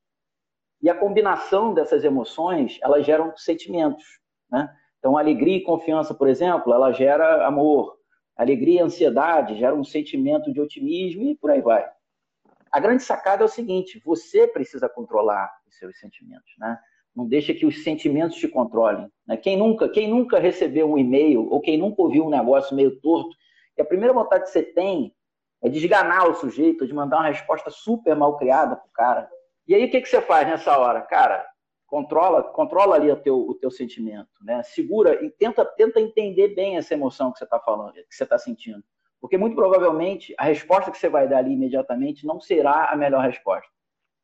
E 0.81 0.89
a 0.89 0.95
combinação 0.95 1.73
dessas 1.73 2.05
emoções, 2.05 2.79
elas 2.81 3.05
geram 3.05 3.35
sentimentos, 3.35 4.05
né? 4.49 4.73
Então, 4.97 5.17
alegria 5.17 5.57
e 5.57 5.61
confiança, 5.61 6.13
por 6.13 6.29
exemplo, 6.29 6.71
ela 6.71 6.93
gera 6.93 7.45
amor. 7.45 7.97
Alegria 8.37 8.79
e 8.79 8.83
ansiedade 8.83 9.57
geram 9.57 9.81
um 9.81 9.83
sentimento 9.83 10.53
de 10.53 10.61
otimismo 10.61 11.23
e 11.23 11.35
por 11.35 11.51
aí 11.51 11.61
vai. 11.61 11.85
A 12.71 12.79
grande 12.79 13.03
sacada 13.03 13.43
é 13.43 13.45
o 13.45 13.49
seguinte: 13.49 14.01
você 14.05 14.47
precisa 14.47 14.87
controlar 14.87 15.51
os 15.67 15.77
seus 15.77 15.99
sentimentos, 15.99 16.53
né? 16.57 16.79
Não 17.13 17.27
deixa 17.27 17.53
que 17.53 17.65
os 17.65 17.83
sentimentos 17.83 18.37
te 18.37 18.47
controlem. 18.47 19.11
Né? 19.27 19.35
Quem 19.35 19.57
nunca, 19.57 19.89
quem 19.89 20.09
nunca 20.09 20.39
recebeu 20.39 20.89
um 20.89 20.97
e-mail 20.97 21.45
ou 21.51 21.59
quem 21.59 21.77
nunca 21.77 22.01
ouviu 22.01 22.25
um 22.25 22.29
negócio 22.29 22.73
meio 22.73 23.01
torto 23.01 23.35
e 23.77 23.81
a 23.81 23.85
primeira 23.85 24.13
vontade 24.13 24.45
que 24.45 24.49
você 24.49 24.63
tem 24.63 25.13
é 25.61 25.69
de 25.69 25.77
esganar 25.77 26.27
o 26.29 26.35
sujeito, 26.35 26.85
de 26.85 26.93
mandar 26.93 27.17
uma 27.17 27.27
resposta 27.27 27.69
super 27.69 28.15
mal 28.15 28.37
criada 28.37 28.75
pro 28.75 28.89
cara. 28.91 29.29
E 29.67 29.75
aí 29.75 29.85
o 29.85 29.91
que, 29.91 30.01
que 30.01 30.09
você 30.09 30.21
faz 30.21 30.47
nessa 30.47 30.77
hora? 30.77 31.01
Cara, 31.01 31.45
controla, 31.85 32.43
controla 32.43 32.95
ali 32.95 33.11
o 33.11 33.15
teu, 33.15 33.37
o 33.37 33.55
teu 33.55 33.69
sentimento, 33.69 34.29
né? 34.41 34.61
Segura 34.63 35.23
e 35.23 35.29
tenta, 35.29 35.65
tenta 35.65 35.99
entender 35.99 36.49
bem 36.49 36.77
essa 36.77 36.93
emoção 36.93 37.31
que 37.31 37.37
você 37.37 37.43
está 37.43 37.59
falando, 37.59 37.93
que 37.93 38.05
você 38.09 38.23
está 38.23 38.37
sentindo. 38.37 38.83
Porque 39.19 39.37
muito 39.37 39.55
provavelmente 39.55 40.33
a 40.37 40.43
resposta 40.43 40.91
que 40.91 40.97
você 40.97 41.09
vai 41.09 41.27
dar 41.27 41.39
ali 41.39 41.53
imediatamente 41.53 42.25
não 42.25 42.39
será 42.39 42.91
a 42.91 42.95
melhor 42.95 43.23
resposta. 43.23 43.69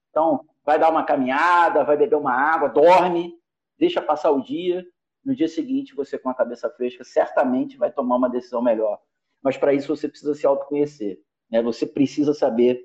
Então, 0.10 0.45
vai 0.63 0.77
dar 0.77 0.91
uma 0.91 1.03
caminhada, 1.03 1.83
vai 1.83 1.98
beber 1.98 2.15
uma 2.15 2.33
água, 2.33 2.69
dorme, 2.69 3.33
deixa 3.77 4.01
passar 4.01 4.29
o 4.31 4.41
dia. 4.41 4.86
No 5.25 5.36
dia 5.36 5.48
seguinte, 5.48 5.95
você 5.95 6.17
com 6.17 6.29
a 6.29 6.36
cabeça 6.36 6.69
fresca, 6.69 7.03
certamente 7.03 7.77
vai 7.77 7.91
tomar 7.91 8.17
uma 8.17 8.29
decisão 8.29 8.62
melhor 8.62 9.00
mas 9.43 9.57
para 9.57 9.73
isso 9.73 9.93
você 9.93 10.07
precisa 10.07 10.33
se 10.33 10.45
autoconhecer. 10.45 11.19
Né? 11.51 11.62
Você 11.62 11.85
precisa 11.85 12.33
saber 12.33 12.81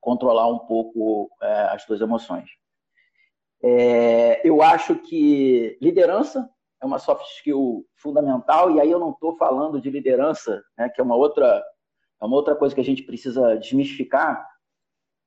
controlar 0.00 0.48
um 0.48 0.58
pouco 0.60 1.30
é, 1.42 1.62
as 1.70 1.82
suas 1.82 2.00
emoções. 2.00 2.48
É, 3.62 4.46
eu 4.46 4.62
acho 4.62 4.96
que 4.96 5.78
liderança 5.80 6.50
é 6.82 6.86
uma 6.86 6.98
soft 6.98 7.26
skill 7.36 7.86
fundamental, 7.96 8.70
e 8.70 8.80
aí 8.80 8.90
eu 8.90 8.98
não 8.98 9.10
estou 9.10 9.34
falando 9.36 9.80
de 9.80 9.88
liderança, 9.88 10.62
né, 10.76 10.90
que 10.90 11.00
é 11.00 11.04
uma 11.04 11.16
outra, 11.16 11.64
é 12.20 12.24
uma 12.26 12.36
outra 12.36 12.54
coisa 12.54 12.74
que 12.74 12.80
a 12.82 12.84
gente 12.84 13.02
precisa 13.02 13.56
desmistificar. 13.56 14.46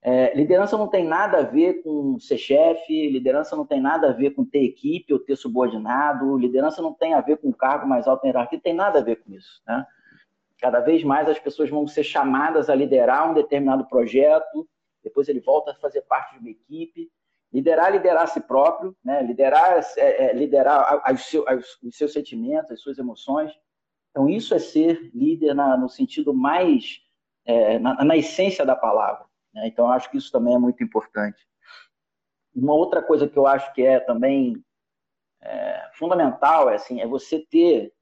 É, 0.03 0.35
liderança 0.35 0.77
não 0.77 0.87
tem 0.87 1.03
nada 1.03 1.39
a 1.39 1.43
ver 1.43 1.81
com 1.81 2.19
ser 2.19 2.37
chefe, 2.37 3.09
liderança 3.09 3.55
não 3.55 3.65
tem 3.65 3.81
nada 3.81 4.09
a 4.09 4.13
ver 4.13 4.35
com 4.35 4.45
ter 4.45 4.63
equipe 4.63 5.11
ou 5.11 5.19
ter 5.19 5.35
subordinado, 5.35 6.37
liderança 6.37 6.79
não 6.79 6.93
tem 6.93 7.15
a 7.15 7.21
ver 7.21 7.37
com 7.37 7.51
cargo 7.51 7.87
mais 7.87 8.07
alto 8.07 8.21
na 8.21 8.29
hierarquia, 8.29 8.59
tem 8.61 8.75
nada 8.75 8.99
a 8.99 9.03
ver 9.03 9.15
com 9.15 9.33
isso. 9.33 9.59
Né? 9.65 9.83
Cada 10.59 10.79
vez 10.79 11.03
mais 11.03 11.29
as 11.29 11.39
pessoas 11.39 11.69
vão 11.69 11.87
ser 11.87 12.03
chamadas 12.03 12.69
a 12.69 12.75
liderar 12.75 13.29
um 13.29 13.33
determinado 13.33 13.85
projeto, 13.87 14.67
depois 15.03 15.29
ele 15.29 15.39
volta 15.39 15.71
a 15.71 15.75
fazer 15.75 16.01
parte 16.01 16.33
de 16.33 16.39
uma 16.39 16.49
equipe. 16.49 17.09
Liderar, 17.53 17.91
liderar 17.91 18.23
a 18.23 18.27
si 18.27 18.41
próprio, 18.41 18.95
né? 19.03 19.21
liderar, 19.23 19.79
é, 19.95 20.25
é, 20.25 20.33
liderar 20.33 21.01
os 21.13 21.21
seus, 21.21 21.45
os 21.81 21.97
seus 21.97 22.11
sentimentos, 22.11 22.71
as 22.71 22.81
suas 22.81 22.97
emoções. 22.97 23.53
Então, 24.11 24.27
isso 24.27 24.53
é 24.53 24.59
ser 24.59 25.09
líder 25.13 25.53
na, 25.53 25.77
no 25.77 25.87
sentido 25.87 26.33
mais, 26.33 26.99
é, 27.45 27.79
na, 27.79 28.03
na, 28.03 28.17
essência 28.17 28.65
da 28.65 28.75
palavra. 28.75 29.25
Né? 29.53 29.67
Então, 29.67 29.89
acho 29.89 30.11
que 30.11 30.17
isso 30.17 30.29
também 30.29 30.55
é 30.55 30.59
muito 30.59 30.83
importante. 30.83 31.47
Uma 32.53 32.73
outra 32.73 33.01
coisa 33.01 33.29
que 33.29 33.37
eu 33.37 33.47
acho 33.47 33.71
que 33.73 33.81
é 33.81 33.99
também 33.99 34.61
é, 35.41 35.89
fundamental 35.93 36.69
é, 36.69 36.75
assim, 36.75 36.99
é 36.99 37.07
você 37.07 37.39
ter 37.39 37.93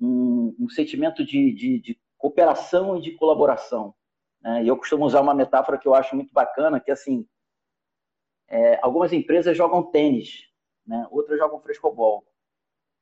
um, 0.00 0.54
um 0.58 0.68
sentimento 0.68 1.24
de, 1.24 1.52
de, 1.52 1.78
de, 1.80 2.00
cooperação 2.18 2.96
e 2.96 3.00
de 3.00 3.12
colaboração. 3.12 3.94
Né? 4.40 4.64
E 4.64 4.68
eu 4.68 4.76
costumo 4.76 5.04
usar 5.04 5.20
uma 5.20 5.34
metáfora 5.34 5.78
que 5.78 5.86
eu 5.86 5.94
acho 5.94 6.16
muito 6.16 6.32
bacana, 6.32 6.80
que 6.80 6.90
é 6.90 6.94
assim, 6.94 7.26
é, 8.48 8.78
algumas 8.82 9.12
empresas 9.12 9.56
jogam 9.56 9.82
tênis, 9.82 10.48
né? 10.86 11.06
outras 11.10 11.38
jogam 11.38 11.60
frescobol. 11.60 12.26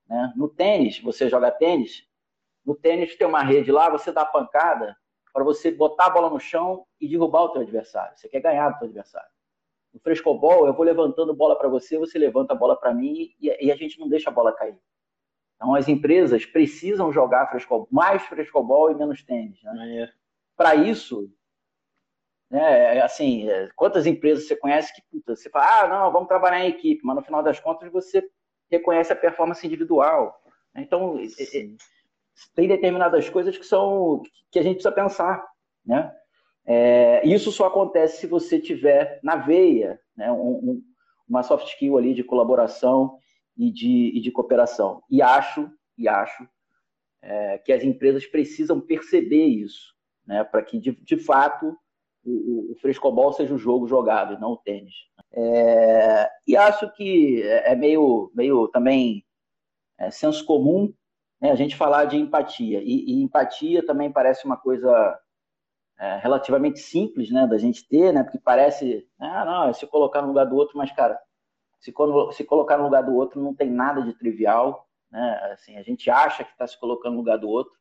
Né? 0.09 0.33
No 0.37 0.49
tênis, 0.49 1.01
você 1.01 1.29
joga 1.29 1.51
tênis, 1.51 2.07
no 2.65 2.75
tênis 2.75 3.17
tem 3.17 3.27
uma 3.27 3.43
rede 3.43 3.71
lá, 3.71 3.89
você 3.89 4.11
dá 4.11 4.23
a 4.23 4.27
pancada 4.27 4.97
para 5.33 5.45
você 5.45 5.71
botar 5.71 6.07
a 6.07 6.11
bola 6.11 6.31
no 6.31 6.41
chão 6.41 6.87
e 7.01 7.09
derrubar 7.09 7.43
o 7.43 7.49
teu 7.51 7.63
adversário. 7.63 8.17
Você 8.17 8.29
quer 8.29 8.41
ganhar 8.41 8.71
do 8.71 8.79
teu 8.79 8.87
adversário. 8.87 9.29
No 9.93 10.01
frescobol, 10.01 10.67
eu 10.67 10.75
vou 10.75 10.85
levantando 10.85 11.35
bola 11.35 11.57
para 11.57 11.69
você, 11.69 11.99
você 11.99 12.19
levanta 12.19 12.53
a 12.53 12.57
bola 12.57 12.77
para 12.77 12.95
mim 12.95 13.35
e, 13.41 13.67
e, 13.67 13.71
a 13.71 13.77
gente 13.77 13.99
não 13.99 14.09
deixa 14.09 14.31
a 14.31 14.33
bola 14.33 14.53
cair. 14.53 14.79
Então, 15.65 15.75
as 15.75 15.89
empresas 15.89 16.45
precisam 16.45 17.11
jogar 17.11 17.47
frescobol, 17.47 17.89
mais 17.91 18.23
frescobol 18.25 18.91
e 18.91 18.95
menos 18.95 19.23
tênis. 19.23 19.63
Né? 19.63 20.13
Para 20.55 20.75
isso, 20.75 21.33
né, 22.51 22.97
é, 22.97 23.03
assim, 23.03 23.49
é, 23.49 23.71
quantas 23.75 24.05
empresas 24.05 24.47
você 24.47 24.55
conhece 24.55 24.95
que 24.95 25.01
puta, 25.11 25.35
você 25.35 25.49
fala, 25.49 25.81
ah, 25.81 25.89
não, 25.89 26.13
vamos 26.13 26.29
trabalhar 26.29 26.61
em 26.61 26.69
equipe, 26.69 27.01
mas 27.03 27.17
no 27.17 27.23
final 27.23 27.43
das 27.43 27.59
contas 27.59 27.91
você 27.91 28.23
reconhece 28.71 29.11
a 29.11 29.17
performance 29.17 29.67
individual. 29.67 30.39
Então, 30.77 31.19
Sim. 31.29 31.79
tem 32.55 32.69
determinadas 32.69 33.31
coisas 33.31 33.57
que 33.57 33.65
são 33.65 34.21
que 34.51 34.59
a 34.59 34.63
gente 34.63 34.75
precisa 34.75 34.93
pensar, 34.93 35.43
né? 35.85 36.15
É, 36.67 37.27
isso 37.27 37.51
só 37.51 37.69
acontece 37.69 38.19
se 38.19 38.27
você 38.27 38.59
tiver 38.59 39.19
na 39.23 39.37
veia 39.37 39.99
né, 40.15 40.31
um, 40.31 40.51
um, 40.51 40.83
uma 41.27 41.43
soft 41.43 41.69
skill 41.69 41.97
ali 41.97 42.13
de 42.13 42.23
colaboração 42.23 43.19
e 43.57 43.71
de, 43.71 44.13
e 44.15 44.21
de 44.21 44.31
cooperação. 44.31 45.03
E 45.11 45.23
acho, 45.23 45.71
e 45.97 46.09
acho 46.09 46.47
é, 47.23 47.59
que 47.59 47.73
as 47.73 47.83
empresas 47.83 48.27
precisam 48.27 48.81
perceber 48.81 49.47
isso, 49.47 49.95
né, 50.27 50.45
para 50.45 50.63
que, 50.63 50.79
de, 50.79 50.93
de 50.93 51.17
fato, 51.17 51.77
o, 52.25 52.73
o 52.73 52.77
frescobol 52.81 53.33
seja 53.33 53.55
o 53.55 53.59
jogo 53.59 53.87
jogado, 53.87 54.39
não 54.39 54.53
o 54.53 54.57
tênis. 54.57 54.95
É, 55.33 56.29
e 56.47 56.57
acho 56.57 56.91
que 56.93 57.43
é, 57.43 57.73
é 57.73 57.77
meio, 57.77 58.31
meio 58.35 58.69
também 58.69 59.25
é, 59.99 60.11
senso 60.11 60.45
comum 60.45 60.93
né, 61.41 61.51
a 61.51 61.55
gente 61.55 61.77
falar 61.77 62.07
de 62.07 62.17
empatia. 62.17 62.81
E, 62.83 63.05
e 63.07 63.23
empatia 63.23 63.85
também 63.85 64.11
parece 64.11 64.45
uma 64.45 64.57
coisa 64.57 65.19
é, 65.99 66.17
relativamente 66.19 66.79
simples 66.79 67.31
né, 67.31 67.47
da 67.47 67.59
gente 67.59 67.87
ter, 67.87 68.13
né, 68.13 68.23
porque 68.23 68.39
parece, 68.39 69.07
ah, 69.19 69.45
não, 69.45 69.69
é 69.69 69.73
se 69.73 69.87
colocar 69.87 70.23
no 70.23 70.29
lugar 70.29 70.47
do 70.47 70.57
outro, 70.57 70.77
mas, 70.79 70.91
cara, 70.93 71.19
se, 71.85 71.93
se 72.33 72.45
colocar 72.45 72.79
no 72.79 72.85
lugar 72.85 73.03
do 73.03 73.15
outro 73.15 73.43
não 73.43 73.55
tem 73.55 73.71
nada 73.71 74.01
de 74.01 74.15
trivial, 74.15 74.89
né? 75.13 75.51
Assim, 75.53 75.77
a 75.77 75.83
gente 75.83 76.11
acha 76.11 76.43
que 76.43 76.51
está 76.51 76.67
se 76.67 76.81
colocando 76.81 77.13
no 77.13 77.19
lugar 77.19 77.37
do 77.37 77.49
outro. 77.49 77.75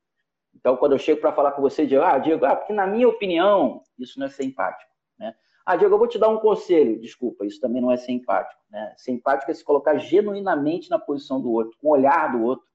Então, 0.53 0.75
quando 0.75 0.91
eu 0.91 0.99
chego 0.99 1.21
para 1.21 1.31
falar 1.31 1.53
com 1.53 1.61
você, 1.61 1.85
Diego, 1.85 2.03
ah, 2.03 2.19
Diego, 2.19 2.45
ah, 2.45 2.55
porque 2.55 2.73
na 2.73 2.85
minha 2.85 3.07
opinião, 3.07 3.81
isso 3.97 4.19
não 4.19 4.27
é 4.27 4.29
ser 4.29 4.43
empático, 4.43 4.91
né? 5.17 5.33
Ah, 5.65 5.77
Diego, 5.77 5.95
eu 5.95 5.97
vou 5.97 6.07
te 6.07 6.19
dar 6.19 6.27
um 6.27 6.37
conselho. 6.37 6.99
Desculpa, 6.99 7.45
isso 7.45 7.61
também 7.61 7.81
não 7.81 7.89
é 7.89 7.97
ser 7.97 8.11
empático, 8.11 8.61
né? 8.69 8.93
Ser 8.97 9.13
empático 9.13 9.49
é 9.49 9.53
se 9.53 9.63
colocar 9.63 9.97
genuinamente 9.97 10.89
na 10.89 10.99
posição 10.99 11.41
do 11.41 11.49
outro, 11.51 11.77
com 11.79 11.87
o 11.87 11.91
olhar 11.91 12.33
do 12.33 12.43
outro. 12.43 12.65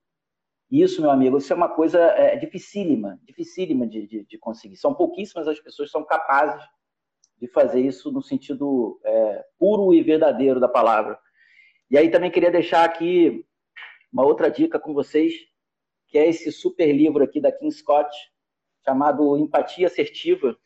Isso, 0.70 1.00
meu 1.00 1.10
amigo, 1.10 1.36
isso 1.36 1.52
é 1.52 1.56
uma 1.56 1.68
coisa 1.68 1.98
é, 1.98 2.36
dificílima, 2.36 3.18
dificílima 3.22 3.86
de, 3.86 4.06
de, 4.06 4.24
de 4.24 4.38
conseguir. 4.38 4.76
São 4.76 4.94
pouquíssimas 4.94 5.46
as 5.46 5.60
pessoas 5.60 5.88
que 5.88 5.92
são 5.92 6.04
capazes 6.04 6.62
de 7.40 7.48
fazer 7.48 7.80
isso 7.80 8.10
no 8.10 8.22
sentido 8.22 9.00
é, 9.04 9.44
puro 9.58 9.94
e 9.94 10.02
verdadeiro 10.02 10.58
da 10.58 10.68
palavra. 10.68 11.18
E 11.90 11.96
aí 11.96 12.10
também 12.10 12.30
queria 12.30 12.50
deixar 12.50 12.84
aqui 12.84 13.44
uma 14.12 14.24
outra 14.24 14.50
dica 14.50 14.78
com 14.78 14.92
vocês, 14.92 15.32
que 16.08 16.18
é 16.18 16.28
esse 16.28 16.50
super 16.50 16.90
livro 16.92 17.22
aqui 17.22 17.40
da 17.40 17.52
Kim 17.52 17.70
Scott, 17.70 18.10
chamado 18.84 19.36
Empatia 19.36 19.86
Assertiva. 19.86 20.56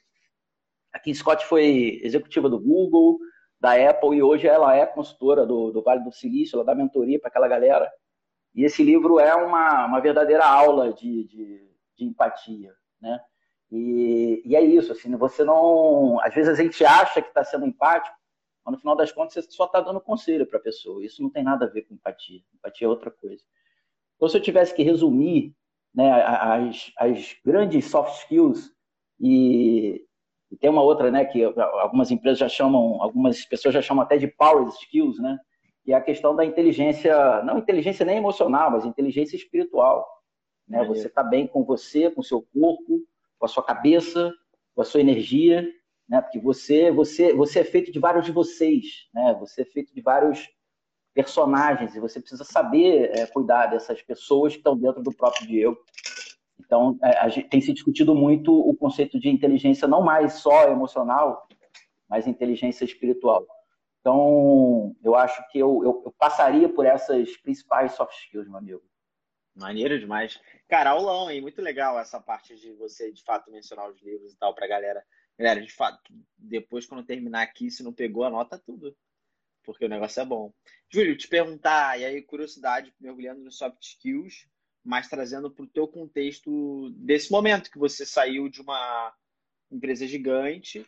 A 0.92 0.98
Kim 0.98 1.14
Scott 1.14 1.44
foi 1.46 2.00
executiva 2.02 2.48
do 2.48 2.58
Google, 2.58 3.18
da 3.60 3.74
Apple, 3.90 4.16
e 4.16 4.22
hoje 4.22 4.46
ela 4.46 4.74
é 4.74 4.84
consultora 4.86 5.46
do, 5.46 5.70
do 5.70 5.82
Vale 5.82 6.02
do 6.02 6.12
Silício, 6.12 6.56
ela 6.56 6.64
dá 6.64 6.74
mentoria 6.74 7.20
para 7.20 7.28
aquela 7.28 7.46
galera. 7.46 7.90
E 8.54 8.64
esse 8.64 8.82
livro 8.82 9.18
é 9.18 9.34
uma, 9.34 9.86
uma 9.86 10.00
verdadeira 10.00 10.44
aula 10.44 10.92
de, 10.92 11.24
de, 11.24 11.70
de 11.96 12.04
empatia, 12.04 12.74
né? 13.00 13.20
E, 13.72 14.42
e, 14.44 14.54
é 14.54 14.60
isso, 14.60 14.92
assim, 14.92 15.16
você 15.16 15.42
não. 15.42 16.20
Às 16.20 16.34
vezes 16.34 16.52
a 16.52 16.62
gente 16.62 16.84
acha 16.84 17.22
que 17.22 17.28
está 17.28 17.42
sendo 17.42 17.66
empático, 17.66 18.14
mas 18.62 18.74
no 18.74 18.78
final 18.78 18.94
das 18.94 19.10
contas 19.10 19.32
você 19.32 19.50
só 19.50 19.64
está 19.64 19.80
dando 19.80 19.98
conselho 19.98 20.46
para 20.46 20.58
a 20.58 20.62
pessoa. 20.62 21.02
Isso 21.02 21.22
não 21.22 21.30
tem 21.30 21.42
nada 21.42 21.64
a 21.64 21.68
ver 21.68 21.82
com 21.82 21.94
empatia. 21.94 22.42
Empatia 22.54 22.86
é 22.86 22.90
outra 22.90 23.10
coisa. 23.10 23.42
Então, 24.16 24.28
se 24.28 24.36
eu 24.36 24.42
tivesse 24.42 24.74
que 24.74 24.82
resumir 24.82 25.54
né, 25.94 26.12
as, 26.12 26.92
as 26.98 27.34
grandes 27.42 27.86
soft 27.86 28.20
skills, 28.20 28.70
e, 29.18 30.04
e, 30.50 30.56
tem 30.58 30.68
uma 30.68 30.82
outra, 30.82 31.10
né, 31.10 31.24
que 31.24 31.42
algumas 31.42 32.10
empresas 32.10 32.38
já 32.38 32.48
chamam, 32.50 33.00
algumas 33.00 33.42
pessoas 33.46 33.72
já 33.72 33.80
chamam 33.80 34.04
até 34.04 34.18
de 34.18 34.28
power 34.28 34.68
skills, 34.68 35.18
né, 35.18 35.38
que 35.82 35.92
é 35.92 35.96
a 35.96 36.00
questão 36.00 36.36
da 36.36 36.44
inteligência, 36.44 37.42
não 37.42 37.56
inteligência 37.56 38.04
nem 38.04 38.18
emocional, 38.18 38.70
mas 38.70 38.84
inteligência 38.84 39.34
espiritual. 39.34 40.06
Né? 40.68 40.84
Você 40.84 41.06
está 41.06 41.22
bem 41.22 41.46
com 41.46 41.64
você, 41.64 42.10
com 42.10 42.22
seu 42.22 42.42
corpo, 42.52 43.02
com 43.42 43.46
a 43.46 43.48
sua 43.48 43.64
cabeça, 43.64 44.32
com 44.72 44.82
a 44.82 44.84
sua 44.84 45.00
energia, 45.00 45.68
né? 46.08 46.20
Porque 46.20 46.38
você, 46.38 46.92
você, 46.92 47.34
você 47.34 47.58
é 47.58 47.64
feito 47.64 47.90
de 47.90 47.98
vários 47.98 48.24
de 48.24 48.30
vocês, 48.30 49.08
né? 49.12 49.36
Você 49.40 49.62
é 49.62 49.64
feito 49.64 49.92
de 49.92 50.00
vários 50.00 50.48
personagens 51.12 51.96
e 51.96 51.98
você 51.98 52.20
precisa 52.20 52.44
saber 52.44 53.10
é, 53.18 53.26
cuidar 53.26 53.66
dessas 53.66 54.00
pessoas 54.00 54.52
que 54.52 54.60
estão 54.60 54.78
dentro 54.78 55.02
do 55.02 55.12
próprio 55.12 55.44
Diego. 55.48 55.76
Então, 56.60 56.96
é, 57.02 57.28
gente, 57.30 57.48
tem 57.48 57.60
se 57.60 57.72
discutido 57.72 58.14
muito 58.14 58.56
o 58.56 58.76
conceito 58.76 59.18
de 59.18 59.28
inteligência 59.28 59.88
não 59.88 60.02
mais 60.02 60.34
só 60.34 60.68
emocional, 60.68 61.44
mas 62.08 62.28
inteligência 62.28 62.84
espiritual. 62.84 63.44
Então, 64.00 64.94
eu 65.02 65.16
acho 65.16 65.44
que 65.50 65.58
eu, 65.58 65.82
eu, 65.82 66.02
eu 66.06 66.14
passaria 66.16 66.68
por 66.68 66.86
essas 66.86 67.36
principais 67.38 67.90
soft 67.94 68.14
skills, 68.20 68.46
meu 68.46 68.58
amigo. 68.58 68.91
Maneiro 69.54 69.98
demais. 69.98 70.40
Cara, 70.68 70.90
aulão, 70.90 71.30
hein? 71.30 71.40
Muito 71.40 71.60
legal 71.60 71.98
essa 71.98 72.20
parte 72.20 72.56
de 72.56 72.72
você, 72.72 73.12
de 73.12 73.22
fato, 73.22 73.50
mencionar 73.50 73.90
os 73.90 74.00
livros 74.00 74.32
e 74.32 74.36
tal 74.36 74.54
pra 74.54 74.66
galera. 74.66 75.04
Galera, 75.38 75.60
de 75.60 75.72
fato, 75.72 76.12
depois 76.36 76.86
quando 76.86 77.04
terminar 77.04 77.42
aqui, 77.42 77.70
se 77.70 77.82
não 77.82 77.92
pegou, 77.92 78.24
anota 78.24 78.58
tudo. 78.58 78.96
Porque 79.64 79.84
o 79.84 79.88
negócio 79.88 80.20
é 80.20 80.24
bom. 80.24 80.52
Júlio, 80.90 81.16
te 81.16 81.28
perguntar, 81.28 81.98
e 82.00 82.04
aí 82.04 82.22
curiosidade, 82.22 82.94
mergulhando 83.00 83.42
no 83.42 83.52
soft 83.52 83.82
skills, 83.82 84.46
mas 84.84 85.08
trazendo 85.08 85.50
para 85.50 85.64
o 85.64 85.68
teu 85.68 85.86
contexto 85.86 86.90
desse 86.96 87.30
momento 87.30 87.70
que 87.70 87.78
você 87.78 88.04
saiu 88.04 88.48
de 88.48 88.60
uma 88.60 89.14
empresa 89.70 90.06
gigante 90.06 90.84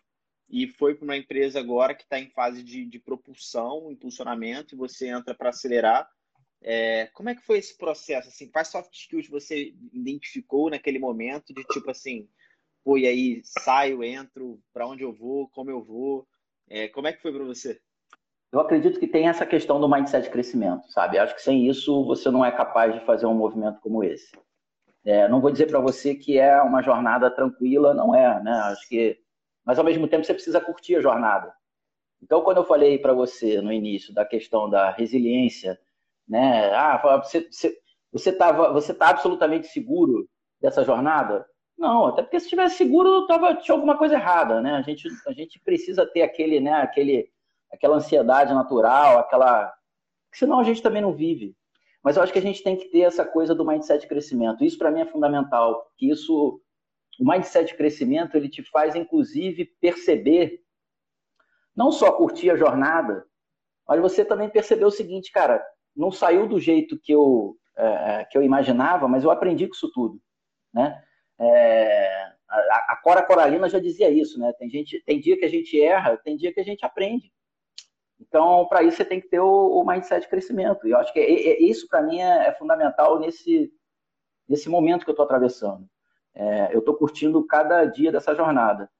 e 0.48 0.66
foi 0.66 0.94
para 0.94 1.04
uma 1.04 1.16
empresa 1.16 1.58
agora 1.58 1.94
que 1.94 2.02
está 2.02 2.18
em 2.18 2.30
fase 2.30 2.62
de, 2.62 2.84
de 2.84 2.98
propulsão, 2.98 3.90
impulsionamento, 3.90 4.74
e 4.74 4.78
você 4.78 5.08
entra 5.08 5.34
para 5.34 5.50
acelerar. 5.50 6.08
É, 6.66 7.08
como 7.12 7.28
é 7.28 7.34
que 7.34 7.44
foi 7.44 7.58
esse 7.58 7.76
processo? 7.76 8.28
Assim, 8.28 8.50
quais 8.50 8.68
soft 8.68 8.90
skills 8.94 9.28
você 9.28 9.74
identificou 9.92 10.70
naquele 10.70 10.98
momento 10.98 11.52
de 11.52 11.62
tipo 11.64 11.90
assim, 11.90 12.26
pô, 12.82 12.96
e 12.96 13.06
aí 13.06 13.42
saio, 13.44 14.02
entro, 14.02 14.58
para 14.72 14.86
onde 14.86 15.02
eu 15.02 15.12
vou, 15.12 15.46
como 15.50 15.70
eu 15.70 15.84
vou? 15.84 16.26
É, 16.66 16.88
como 16.88 17.06
é 17.06 17.12
que 17.12 17.20
foi 17.20 17.32
para 17.34 17.44
você? 17.44 17.78
Eu 18.50 18.60
acredito 18.60 18.98
que 18.98 19.06
tem 19.06 19.28
essa 19.28 19.44
questão 19.44 19.78
do 19.78 19.88
mindset 19.88 20.24
de 20.24 20.30
crescimento, 20.30 20.90
sabe? 20.90 21.18
Acho 21.18 21.34
que 21.34 21.42
sem 21.42 21.68
isso 21.68 22.02
você 22.06 22.30
não 22.30 22.42
é 22.42 22.50
capaz 22.50 22.94
de 22.94 23.04
fazer 23.04 23.26
um 23.26 23.34
movimento 23.34 23.80
como 23.80 24.02
esse. 24.02 24.32
É, 25.04 25.28
não 25.28 25.42
vou 25.42 25.50
dizer 25.50 25.66
para 25.66 25.80
você 25.80 26.14
que 26.14 26.38
é 26.38 26.62
uma 26.62 26.80
jornada 26.80 27.30
tranquila, 27.30 27.92
não 27.92 28.14
é, 28.14 28.42
né? 28.42 28.52
Acho 28.52 28.88
que, 28.88 29.18
mas 29.66 29.78
ao 29.78 29.84
mesmo 29.84 30.08
tempo 30.08 30.24
você 30.24 30.32
precisa 30.32 30.62
curtir 30.62 30.96
a 30.96 31.02
jornada. 31.02 31.52
Então, 32.22 32.40
quando 32.40 32.56
eu 32.56 32.64
falei 32.64 32.98
para 32.98 33.12
você 33.12 33.60
no 33.60 33.70
início 33.70 34.14
da 34.14 34.24
questão 34.24 34.70
da 34.70 34.90
resiliência, 34.90 35.78
né? 36.28 36.72
Ah, 36.74 37.20
você 37.22 37.48
você 37.50 37.76
você, 38.14 38.30
tava, 38.32 38.72
você 38.72 38.94
tá 38.94 39.08
absolutamente 39.08 39.66
seguro 39.66 40.28
dessa 40.60 40.84
jornada? 40.84 41.44
Não, 41.76 42.06
até 42.06 42.22
porque 42.22 42.38
se 42.38 42.48
tivesse 42.48 42.76
seguro, 42.76 43.26
tava, 43.26 43.56
tinha 43.56 43.74
alguma 43.74 43.98
coisa 43.98 44.14
errada, 44.14 44.60
né? 44.60 44.76
A 44.76 44.82
gente, 44.82 45.08
a 45.26 45.32
gente 45.32 45.60
precisa 45.64 46.06
ter 46.06 46.22
aquele, 46.22 46.60
né, 46.60 46.74
aquele, 46.74 47.28
aquela 47.72 47.96
ansiedade 47.96 48.54
natural, 48.54 49.18
aquela. 49.18 49.74
Senão 50.32 50.60
a 50.60 50.62
gente 50.62 50.80
também 50.80 51.02
não 51.02 51.12
vive. 51.12 51.56
Mas 52.04 52.16
eu 52.16 52.22
acho 52.22 52.32
que 52.32 52.38
a 52.38 52.42
gente 52.42 52.62
tem 52.62 52.76
que 52.76 52.84
ter 52.84 53.00
essa 53.00 53.24
coisa 53.24 53.52
do 53.52 53.66
mindset 53.66 54.02
de 54.02 54.06
crescimento. 54.06 54.64
Isso 54.64 54.78
para 54.78 54.92
mim 54.92 55.00
é 55.00 55.06
fundamental, 55.06 55.86
porque 55.86 56.06
isso, 56.06 56.60
o 57.18 57.28
mindset 57.28 57.72
de 57.72 57.76
crescimento, 57.76 58.36
ele 58.36 58.48
te 58.48 58.62
faz 58.62 58.94
inclusive 58.94 59.64
perceber, 59.80 60.60
não 61.74 61.90
só 61.90 62.12
curtir 62.12 62.50
a 62.50 62.56
jornada, 62.56 63.26
mas 63.88 64.00
você 64.00 64.24
também 64.24 64.48
percebeu 64.48 64.86
o 64.86 64.92
seguinte, 64.92 65.32
cara, 65.32 65.64
não 65.96 66.10
saiu 66.10 66.48
do 66.48 66.58
jeito 66.58 66.98
que 66.98 67.12
eu 67.12 67.56
é, 67.76 68.24
que 68.30 68.38
eu 68.38 68.42
imaginava, 68.42 69.08
mas 69.08 69.24
eu 69.24 69.30
aprendi 69.30 69.66
com 69.66 69.74
isso 69.74 69.90
tudo, 69.92 70.20
né? 70.72 71.02
É, 71.38 72.32
a, 72.48 72.92
a, 72.92 72.96
Cora 73.02 73.22
Coralina 73.22 73.68
já 73.68 73.80
dizia 73.80 74.08
isso, 74.10 74.38
né? 74.38 74.52
Tem, 74.58 74.68
gente, 74.70 75.02
tem 75.04 75.20
dia 75.20 75.36
que 75.36 75.44
a 75.44 75.50
gente 75.50 75.80
erra, 75.80 76.16
tem 76.16 76.36
dia 76.36 76.52
que 76.52 76.60
a 76.60 76.64
gente 76.64 76.84
aprende. 76.84 77.32
Então, 78.20 78.66
para 78.66 78.82
isso, 78.82 78.96
você 78.96 79.04
tem 79.04 79.20
que 79.20 79.28
ter 79.28 79.40
o, 79.40 79.80
o, 79.80 79.84
mindset 79.84 80.22
de 80.22 80.28
crescimento. 80.28 80.86
E 80.86 80.92
eu 80.92 80.98
acho 80.98 81.12
que 81.12 81.18
é, 81.18 81.24
é, 81.24 81.62
isso, 81.62 81.88
para 81.88 82.02
mim, 82.02 82.20
é, 82.20 82.48
é, 82.48 82.52
fundamental 82.52 83.18
nesse, 83.18 83.72
nesse 84.48 84.68
momento 84.68 85.04
que 85.04 85.10
eu 85.10 85.14
estou 85.14 85.24
atravessando. 85.24 85.88
É, 86.34 86.74
eu 86.74 86.78
estou 86.78 86.96
curtindo 86.96 87.44
cada 87.46 87.84
dia 87.84 88.12
dessa 88.12 88.34
jornada. 88.34 88.90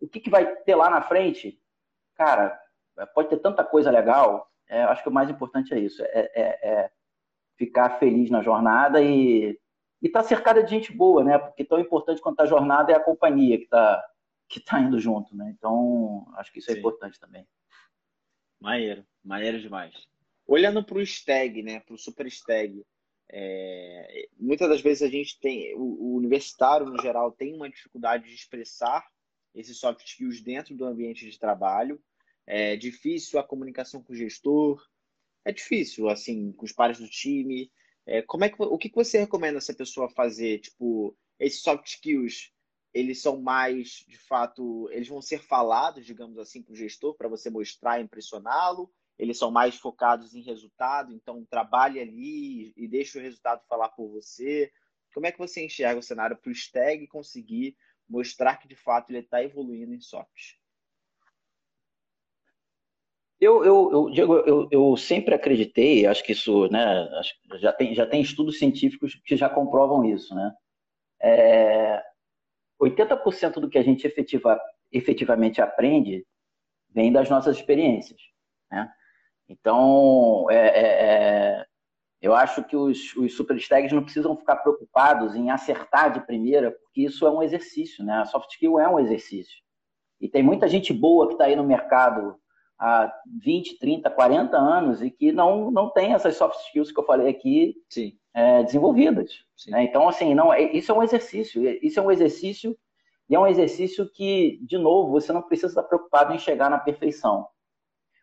O 0.00 0.08
que, 0.08 0.20
que 0.20 0.30
vai 0.30 0.56
ter 0.62 0.74
lá 0.74 0.88
na 0.88 1.02
frente? 1.02 1.60
Cara, 2.14 2.58
pode 3.14 3.28
ter 3.28 3.38
tanta 3.38 3.64
coisa 3.64 3.90
legal. 3.90 4.48
É, 4.70 4.84
acho 4.84 5.02
que 5.02 5.08
o 5.08 5.12
mais 5.12 5.28
importante 5.28 5.74
é 5.74 5.78
isso: 5.78 6.02
é, 6.02 6.90
ficar 7.58 7.98
feliz 7.98 8.30
na 8.30 8.40
jornada 8.40 9.02
e 9.02 9.58
e 10.02 10.08
tá 10.08 10.22
cercada 10.22 10.62
de 10.62 10.70
gente 10.70 10.92
boa, 10.92 11.22
né? 11.22 11.38
Porque 11.38 11.64
tão 11.64 11.78
importante 11.78 12.22
quanto 12.22 12.40
a 12.40 12.46
jornada 12.46 12.90
é 12.90 12.94
a 12.94 13.04
companhia 13.04 13.58
que 13.58 13.64
está 13.64 14.02
que 14.48 14.58
tá 14.58 14.80
indo 14.80 14.98
junto, 14.98 15.36
né? 15.36 15.54
Então, 15.56 16.26
acho 16.36 16.50
que 16.50 16.58
isso 16.58 16.70
é 16.70 16.74
Sim. 16.74 16.80
importante 16.80 17.20
também. 17.20 17.46
Maneiro, 18.60 19.06
maneiro 19.22 19.60
demais. 19.60 20.08
Olhando 20.44 20.82
para 20.82 20.98
o 20.98 21.02
stag, 21.02 21.62
né? 21.62 21.78
Para 21.80 21.94
o 21.94 21.98
super 21.98 22.26
stag, 22.26 22.84
é... 23.30 24.26
muitas 24.36 24.68
das 24.68 24.80
vezes 24.80 25.02
a 25.02 25.08
gente 25.08 25.38
tem, 25.38 25.72
o, 25.76 25.82
o 25.82 26.16
universitário 26.16 26.86
no 26.86 27.00
geral 27.00 27.30
tem 27.30 27.54
uma 27.54 27.70
dificuldade 27.70 28.24
de 28.24 28.34
expressar 28.34 29.06
esses 29.54 29.78
soft 29.78 30.04
skills 30.04 30.40
dentro 30.40 30.74
do 30.74 30.84
ambiente 30.84 31.30
de 31.30 31.38
trabalho. 31.38 32.02
É 32.52 32.74
difícil 32.74 33.38
a 33.38 33.44
comunicação 33.44 34.02
com 34.02 34.12
o 34.12 34.16
gestor, 34.16 34.84
é 35.44 35.52
difícil, 35.52 36.08
assim, 36.08 36.50
com 36.50 36.64
os 36.64 36.72
pares 36.72 36.98
do 36.98 37.08
time. 37.08 37.70
É, 38.04 38.22
como 38.22 38.44
é 38.44 38.48
que, 38.48 38.56
o 38.60 38.76
que 38.76 38.90
você 38.92 39.20
recomenda 39.20 39.58
essa 39.58 39.72
pessoa 39.72 40.10
fazer? 40.10 40.58
Tipo, 40.58 41.16
esses 41.38 41.62
soft 41.62 41.86
skills, 41.86 42.52
eles 42.92 43.22
são 43.22 43.40
mais, 43.40 44.04
de 44.08 44.18
fato, 44.18 44.90
eles 44.90 45.06
vão 45.06 45.22
ser 45.22 45.38
falados, 45.38 46.04
digamos 46.04 46.38
assim, 46.38 46.60
para 46.60 46.72
o 46.72 46.76
gestor, 46.76 47.14
para 47.14 47.28
você 47.28 47.48
mostrar 47.50 48.00
e 48.00 48.02
impressioná-lo? 48.02 48.92
Eles 49.16 49.38
são 49.38 49.52
mais 49.52 49.76
focados 49.76 50.34
em 50.34 50.42
resultado, 50.42 51.12
então 51.12 51.46
trabalhe 51.48 52.00
ali 52.00 52.72
e 52.76 52.88
deixe 52.88 53.16
o 53.16 53.22
resultado 53.22 53.62
falar 53.68 53.90
por 53.90 54.08
você. 54.10 54.72
Como 55.14 55.26
é 55.26 55.30
que 55.30 55.38
você 55.38 55.64
enxerga 55.64 56.00
o 56.00 56.02
cenário 56.02 56.36
para 56.36 56.50
o 56.50 56.52
Stag 56.52 57.06
conseguir 57.06 57.76
mostrar 58.08 58.56
que, 58.56 58.66
de 58.66 58.74
fato, 58.74 59.10
ele 59.10 59.20
está 59.20 59.40
evoluindo 59.40 59.94
em 59.94 60.00
soft? 60.00 60.58
Eu, 63.40 63.64
eu, 63.64 63.90
eu, 63.90 64.10
Diego, 64.10 64.34
eu, 64.40 64.68
eu 64.70 64.96
sempre 64.98 65.34
acreditei, 65.34 66.06
acho 66.06 66.22
que 66.22 66.32
isso, 66.32 66.68
né, 66.68 67.08
já 67.54 67.72
tem, 67.72 67.94
já 67.94 68.06
tem 68.06 68.20
estudos 68.20 68.58
científicos 68.58 69.14
que 69.24 69.34
já 69.34 69.48
comprovam 69.48 70.04
isso, 70.04 70.34
né? 70.34 70.54
É, 71.22 72.02
80% 72.80 73.54
do 73.54 73.70
que 73.70 73.78
a 73.78 73.82
gente 73.82 74.06
efetiva, 74.06 74.60
efetivamente 74.92 75.60
aprende 75.60 76.26
vem 76.90 77.10
das 77.12 77.30
nossas 77.30 77.56
experiências, 77.56 78.20
né? 78.70 78.90
Então, 79.48 80.46
é, 80.50 80.56
é, 80.56 81.62
é 81.62 81.66
eu 82.20 82.34
acho 82.34 82.62
que 82.64 82.76
os, 82.76 83.16
os 83.16 83.34
superstags 83.34 83.92
não 83.92 84.04
precisam 84.04 84.36
ficar 84.36 84.56
preocupados 84.56 85.34
em 85.34 85.50
acertar 85.50 86.12
de 86.12 86.20
primeira, 86.26 86.70
porque 86.70 87.02
isso 87.02 87.26
é 87.26 87.30
um 87.30 87.42
exercício, 87.42 88.04
né? 88.04 88.20
A 88.20 88.26
soft 88.26 88.50
skill 88.50 88.78
é 88.78 88.86
um 88.86 89.00
exercício. 89.00 89.58
E 90.20 90.28
tem 90.28 90.42
muita 90.42 90.68
gente 90.68 90.92
boa 90.92 91.26
que 91.26 91.32
está 91.32 91.46
aí 91.46 91.56
no 91.56 91.64
mercado 91.64 92.38
há 92.80 93.12
20, 93.42 93.78
30, 93.78 94.10
40 94.10 94.56
anos 94.56 95.02
e 95.02 95.10
que 95.10 95.30
não, 95.30 95.70
não 95.70 95.90
tem 95.90 96.14
essas 96.14 96.36
soft 96.36 96.58
skills 96.66 96.90
que 96.90 96.98
eu 96.98 97.04
falei 97.04 97.28
aqui 97.28 97.76
é, 98.34 98.62
desenvolvidas. 98.62 99.44
Né? 99.68 99.84
Então, 99.84 100.08
assim, 100.08 100.34
não, 100.34 100.52
é, 100.52 100.62
isso 100.72 100.90
é 100.90 100.94
um 100.94 101.02
exercício. 101.02 101.62
Isso 101.84 102.00
é 102.00 102.02
um 102.02 102.10
exercício 102.10 102.76
e 103.28 103.34
é 103.34 103.38
um 103.38 103.46
exercício 103.46 104.10
que, 104.10 104.58
de 104.62 104.78
novo, 104.78 105.10
você 105.10 105.30
não 105.32 105.42
precisa 105.42 105.68
estar 105.68 105.82
preocupado 105.82 106.32
em 106.32 106.38
chegar 106.38 106.70
na 106.70 106.78
perfeição. 106.78 107.46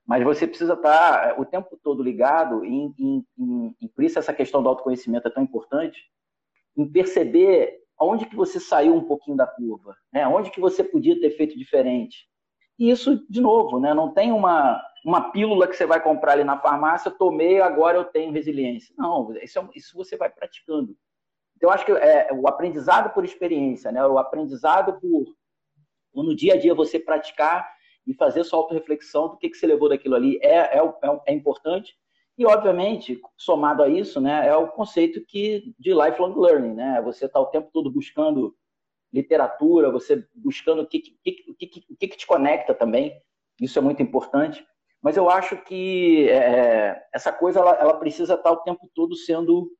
Mas 0.06 0.24
você 0.24 0.48
precisa 0.48 0.74
estar 0.74 1.30
é, 1.30 1.39
o 1.39 1.46
tempo 1.46 1.78
todo 1.84 2.02
ligado, 2.02 2.65
em, 2.65 2.93
em, 2.98 3.26
em, 3.38 3.76
e 3.80 3.88
por 3.88 4.04
isso 4.04 4.17
essa 4.17 4.34
questão 4.34 4.63
do 4.63 4.70
autoconhecimento 4.70 5.28
é 5.28 5.32
tão 5.32 5.43
importante, 5.43 6.02
em 6.76 6.89
perceber 6.89 7.78
onde 8.00 8.26
que 8.26 8.36
você 8.36 8.60
saiu 8.60 8.96
um 8.96 9.04
pouquinho 9.04 9.38
da 9.38 9.46
curva, 9.46 9.96
né? 10.12 10.28
onde 10.28 10.50
que 10.50 10.60
você 10.60 10.84
podia 10.84 11.20
ter 11.20 11.32
feito 11.32 11.58
diferente, 11.58 12.28
e 12.79 12.91
isso, 12.91 13.25
de 13.29 13.41
novo, 13.41 13.79
né, 13.79 13.93
não 13.93 14.13
tem 14.13 14.31
uma, 14.31 14.81
uma 15.03 15.31
pílula 15.31 15.67
que 15.67 15.75
você 15.75 15.85
vai 15.85 16.01
comprar 16.01 16.33
ali 16.33 16.43
na 16.43 16.59
farmácia, 16.59 17.09
tomei, 17.09 17.59
agora 17.59 17.97
eu 17.97 18.05
tenho 18.05 18.31
resiliência. 18.31 18.93
Não, 18.97 19.33
isso, 19.41 19.59
é, 19.59 19.67
isso 19.75 19.95
você 19.95 20.15
vai 20.15 20.29
praticando. 20.29 20.95
Então, 21.55 21.69
eu 21.69 21.73
acho 21.73 21.85
que 21.85 21.91
é, 21.91 22.29
o 22.33 22.47
aprendizado 22.47 23.13
por 23.13 23.25
experiência, 23.25 23.91
né, 23.91 24.05
o 24.05 24.19
aprendizado 24.19 24.99
por, 24.99 25.25
por 26.13 26.23
no 26.23 26.35
dia 26.35 26.53
a 26.53 26.59
dia 26.59 26.75
você 26.75 26.99
praticar 26.99 27.67
e 28.05 28.13
fazer 28.13 28.43
sua 28.43 28.59
autorreflexão 28.59 29.29
do 29.29 29.37
que, 29.37 29.49
que 29.49 29.57
você 29.57 29.65
levou 29.65 29.89
daquilo 29.89 30.15
ali 30.15 30.39
é, 30.41 30.77
é, 30.77 30.79
é, 30.79 31.21
é 31.27 31.33
importante. 31.33 31.95
E, 32.37 32.45
obviamente, 32.45 33.19
somado 33.35 33.81
a 33.81 33.89
isso, 33.89 34.21
né, 34.21 34.47
é 34.47 34.55
o 34.55 34.67
conceito 34.67 35.25
que, 35.25 35.73
de 35.79 35.91
lifelong 35.93 36.39
learning. 36.39 36.75
Né? 36.75 37.01
Você 37.01 37.25
está 37.25 37.39
o 37.39 37.47
tempo 37.47 37.69
todo 37.73 37.91
buscando 37.91 38.55
literatura, 39.17 39.91
você 39.91 40.27
buscando 40.34 40.82
o 40.82 40.88
que, 40.88 40.99
que, 40.99 41.32
que, 41.32 41.67
que, 41.67 42.08
que 42.08 42.17
te 42.17 42.27
conecta 42.27 42.73
também. 42.73 43.21
Isso 43.60 43.77
é 43.77 43.82
muito 43.82 44.01
importante. 44.01 44.65
Mas 45.01 45.15
eu 45.15 45.30
acho 45.30 45.58
que 45.63 46.27
é, 46.30 47.08
essa 47.13 47.32
coisa 47.32 47.60
ela, 47.60 47.71
ela, 47.75 47.99
precisa 47.99 48.34
estar 48.34 48.51
o 48.51 48.63
tempo 48.63 48.89
todo 48.93 49.15
sendo 49.15 49.71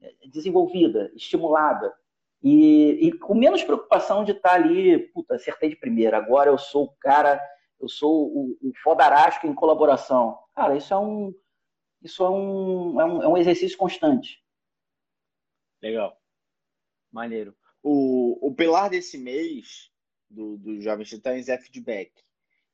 é, 0.00 0.12
desenvolvida, 0.28 1.10
estimulada. 1.14 1.92
E, 2.42 3.06
e, 3.08 3.12
com 3.12 3.34
menos 3.34 3.62
preocupação 3.62 4.24
de 4.24 4.32
estar 4.32 4.52
ali, 4.52 4.98
puta, 4.98 5.36
acertei 5.36 5.70
de 5.70 5.76
primeira, 5.76 6.18
agora 6.18 6.50
eu 6.50 6.58
sou 6.58 6.84
o 6.84 6.96
cara, 7.00 7.40
eu 7.80 7.88
sou 7.88 8.26
o, 8.26 8.58
o 8.60 8.72
fodarasco 8.82 9.46
em 9.46 9.54
colaboração. 9.54 10.38
Cara, 10.54 10.76
isso 10.76 10.92
é 10.92 10.98
um, 10.98 11.34
isso 12.02 12.22
é 12.22 12.28
um, 12.28 13.00
é 13.00 13.04
um, 13.04 13.22
é 13.22 13.28
um 13.28 13.36
exercício 13.38 13.78
constante. 13.78 14.44
Legal. 15.82 16.18
Maneiro. 17.10 17.54
O, 17.82 18.23
o 18.40 18.54
pilar 18.54 18.90
desse 18.90 19.18
mês 19.18 19.90
do, 20.28 20.56
do 20.56 20.80
Jovens 20.80 21.08
Titãs 21.08 21.48
é 21.48 21.58
feedback. 21.58 22.12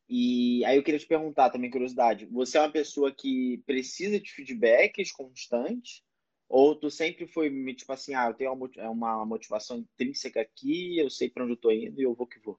E 0.08 0.64
aí 0.64 0.76
eu 0.76 0.82
queria 0.82 0.98
te 0.98 1.06
perguntar 1.06 1.50
também, 1.50 1.70
curiosidade, 1.70 2.26
você 2.26 2.58
é 2.58 2.60
uma 2.60 2.72
pessoa 2.72 3.12
que 3.12 3.62
precisa 3.64 4.18
de 4.18 4.32
feedbacks 4.32 5.12
constantes? 5.12 6.02
Ou 6.48 6.74
tu 6.74 6.90
sempre 6.90 7.28
foi, 7.28 7.48
tipo 7.74 7.92
assim, 7.92 8.12
ah, 8.14 8.26
eu 8.26 8.34
tenho 8.34 8.52
uma, 8.52 9.22
é 9.22 9.24
motivação 9.24 9.78
intrínseca 9.78 10.40
aqui, 10.40 10.98
eu 10.98 11.08
sei 11.08 11.30
para 11.30 11.44
onde 11.44 11.52
eu 11.52 11.56
tô 11.56 11.70
indo 11.70 12.00
e 12.00 12.02
eu 12.02 12.12
vou 12.12 12.26
que 12.26 12.40
vou? 12.40 12.58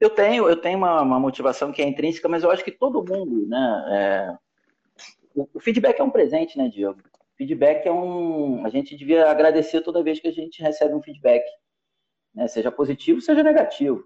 Eu 0.00 0.10
tenho, 0.10 0.48
eu 0.48 0.60
tenho 0.60 0.76
uma, 0.76 1.00
uma 1.00 1.20
motivação 1.20 1.70
que 1.70 1.80
é 1.80 1.86
intrínseca, 1.86 2.28
mas 2.28 2.42
eu 2.42 2.50
acho 2.50 2.64
que 2.64 2.72
todo 2.72 3.04
mundo, 3.04 3.46
né? 3.46 3.84
É... 3.92 4.38
O 5.54 5.60
feedback 5.60 6.00
é 6.00 6.02
um 6.02 6.10
presente, 6.10 6.58
né, 6.58 6.68
Diego? 6.68 7.00
Feedback 7.36 7.86
é 7.86 7.92
um. 7.92 8.64
A 8.64 8.68
gente 8.68 8.96
devia 8.96 9.30
agradecer 9.30 9.80
toda 9.80 10.02
vez 10.02 10.20
que 10.20 10.28
a 10.28 10.32
gente 10.32 10.62
recebe 10.62 10.94
um 10.94 11.02
feedback, 11.02 11.44
né? 12.34 12.46
seja 12.48 12.70
positivo, 12.70 13.20
seja 13.20 13.42
negativo. 13.42 14.04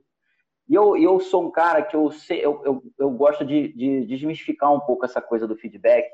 E 0.68 0.74
eu, 0.74 0.96
eu 0.96 1.20
sou 1.20 1.44
um 1.44 1.50
cara 1.50 1.82
que 1.82 1.94
eu, 1.94 2.10
sei, 2.10 2.44
eu, 2.44 2.60
eu, 2.64 2.82
eu 2.98 3.10
gosto 3.10 3.44
de, 3.44 3.68
de, 3.68 4.00
de 4.00 4.06
desmistificar 4.06 4.72
um 4.72 4.80
pouco 4.80 5.04
essa 5.04 5.20
coisa 5.20 5.46
do 5.46 5.56
feedback, 5.56 6.08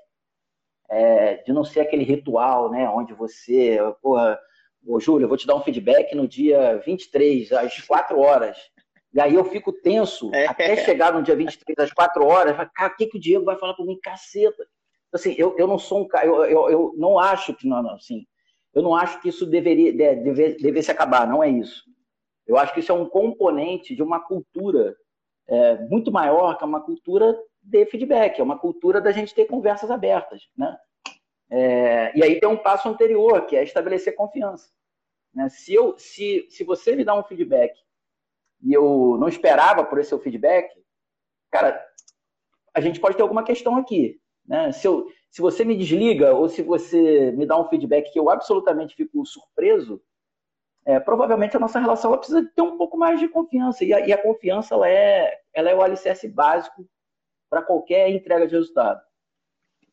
é, 0.90 1.36
de 1.36 1.52
não 1.52 1.64
ser 1.64 1.80
aquele 1.80 2.04
ritual, 2.04 2.70
né? 2.70 2.88
Onde 2.90 3.14
você, 3.14 3.78
porra, 4.02 4.38
ô 4.86 5.00
Júlio, 5.00 5.24
eu 5.24 5.28
vou 5.28 5.38
te 5.38 5.46
dar 5.46 5.56
um 5.56 5.62
feedback 5.62 6.14
no 6.14 6.28
dia 6.28 6.76
23, 6.84 7.52
às 7.52 7.80
4 7.80 8.18
horas. 8.18 8.58
E 9.14 9.20
aí 9.20 9.34
eu 9.34 9.44
fico 9.44 9.72
tenso 9.72 10.30
é. 10.34 10.46
até 10.46 10.76
chegar 10.84 11.12
no 11.12 11.22
dia 11.22 11.36
23, 11.36 11.78
às 11.78 11.92
4 11.92 12.24
horas. 12.24 12.56
Cara, 12.74 12.92
o 12.92 12.96
que, 12.96 13.06
que 13.06 13.16
o 13.16 13.20
Diego 13.20 13.44
vai 13.44 13.58
falar 13.58 13.74
para 13.74 13.86
mim? 13.86 13.98
Caceta 14.02 14.66
assim, 15.12 15.34
eu, 15.38 15.56
eu 15.58 15.66
não 15.66 15.78
sou 15.78 16.02
um 16.02 16.08
cara, 16.08 16.26
eu, 16.26 16.44
eu, 16.44 16.70
eu 16.70 16.94
não 16.96 17.18
acho 17.18 17.54
que, 17.54 17.66
não, 17.66 17.90
assim, 17.90 18.26
eu 18.74 18.82
não 18.82 18.94
acho 18.94 19.20
que 19.20 19.28
isso 19.28 19.44
deveria 19.46 19.92
deve, 19.92 20.54
devesse 20.54 20.90
acabar, 20.90 21.26
não 21.26 21.42
é 21.42 21.48
isso. 21.48 21.84
Eu 22.46 22.56
acho 22.56 22.72
que 22.72 22.80
isso 22.80 22.90
é 22.90 22.94
um 22.94 23.08
componente 23.08 23.94
de 23.94 24.02
uma 24.02 24.20
cultura 24.20 24.96
é, 25.46 25.76
muito 25.86 26.10
maior 26.10 26.56
que 26.56 26.64
é 26.64 26.66
uma 26.66 26.82
cultura 26.82 27.38
de 27.62 27.86
feedback, 27.86 28.40
é 28.40 28.42
uma 28.42 28.58
cultura 28.58 29.00
da 29.00 29.12
gente 29.12 29.34
ter 29.34 29.44
conversas 29.44 29.90
abertas, 29.90 30.42
né? 30.56 30.76
É, 31.50 32.16
e 32.16 32.24
aí 32.24 32.40
tem 32.40 32.48
um 32.48 32.56
passo 32.56 32.88
anterior, 32.88 33.44
que 33.44 33.54
é 33.54 33.62
estabelecer 33.62 34.14
confiança. 34.14 34.70
Né? 35.34 35.50
Se, 35.50 35.74
eu, 35.74 35.98
se, 35.98 36.46
se 36.48 36.64
você 36.64 36.96
me 36.96 37.04
dá 37.04 37.14
um 37.14 37.22
feedback 37.22 37.78
e 38.62 38.72
eu 38.72 39.18
não 39.20 39.28
esperava 39.28 39.84
por 39.84 39.98
esse 39.98 40.08
seu 40.08 40.18
feedback, 40.18 40.72
cara, 41.50 41.84
a 42.72 42.80
gente 42.80 42.98
pode 42.98 43.16
ter 43.16 43.22
alguma 43.22 43.44
questão 43.44 43.76
aqui. 43.76 44.18
Né? 44.52 44.70
Se, 44.70 44.86
eu, 44.86 45.10
se 45.30 45.40
você 45.40 45.64
me 45.64 45.74
desliga 45.74 46.34
ou 46.34 46.46
se 46.46 46.62
você 46.62 47.32
me 47.32 47.46
dá 47.46 47.58
um 47.58 47.66
feedback 47.70 48.12
que 48.12 48.18
eu 48.18 48.28
absolutamente 48.28 48.94
fico 48.94 49.24
surpreso, 49.24 49.98
é, 50.84 51.00
provavelmente 51.00 51.56
a 51.56 51.60
nossa 51.60 51.80
relação 51.80 52.10
ela 52.10 52.18
precisa 52.18 52.44
ter 52.54 52.60
um 52.60 52.76
pouco 52.76 52.98
mais 52.98 53.18
de 53.18 53.28
confiança. 53.28 53.82
E 53.82 53.94
a, 53.94 54.06
e 54.06 54.12
a 54.12 54.22
confiança 54.22 54.74
ela 54.74 54.86
é, 54.86 55.40
ela 55.54 55.70
é 55.70 55.74
o 55.74 55.80
alicerce 55.80 56.28
básico 56.28 56.86
para 57.48 57.62
qualquer 57.62 58.10
entrega 58.10 58.46
de 58.46 58.54
resultado. 58.54 59.00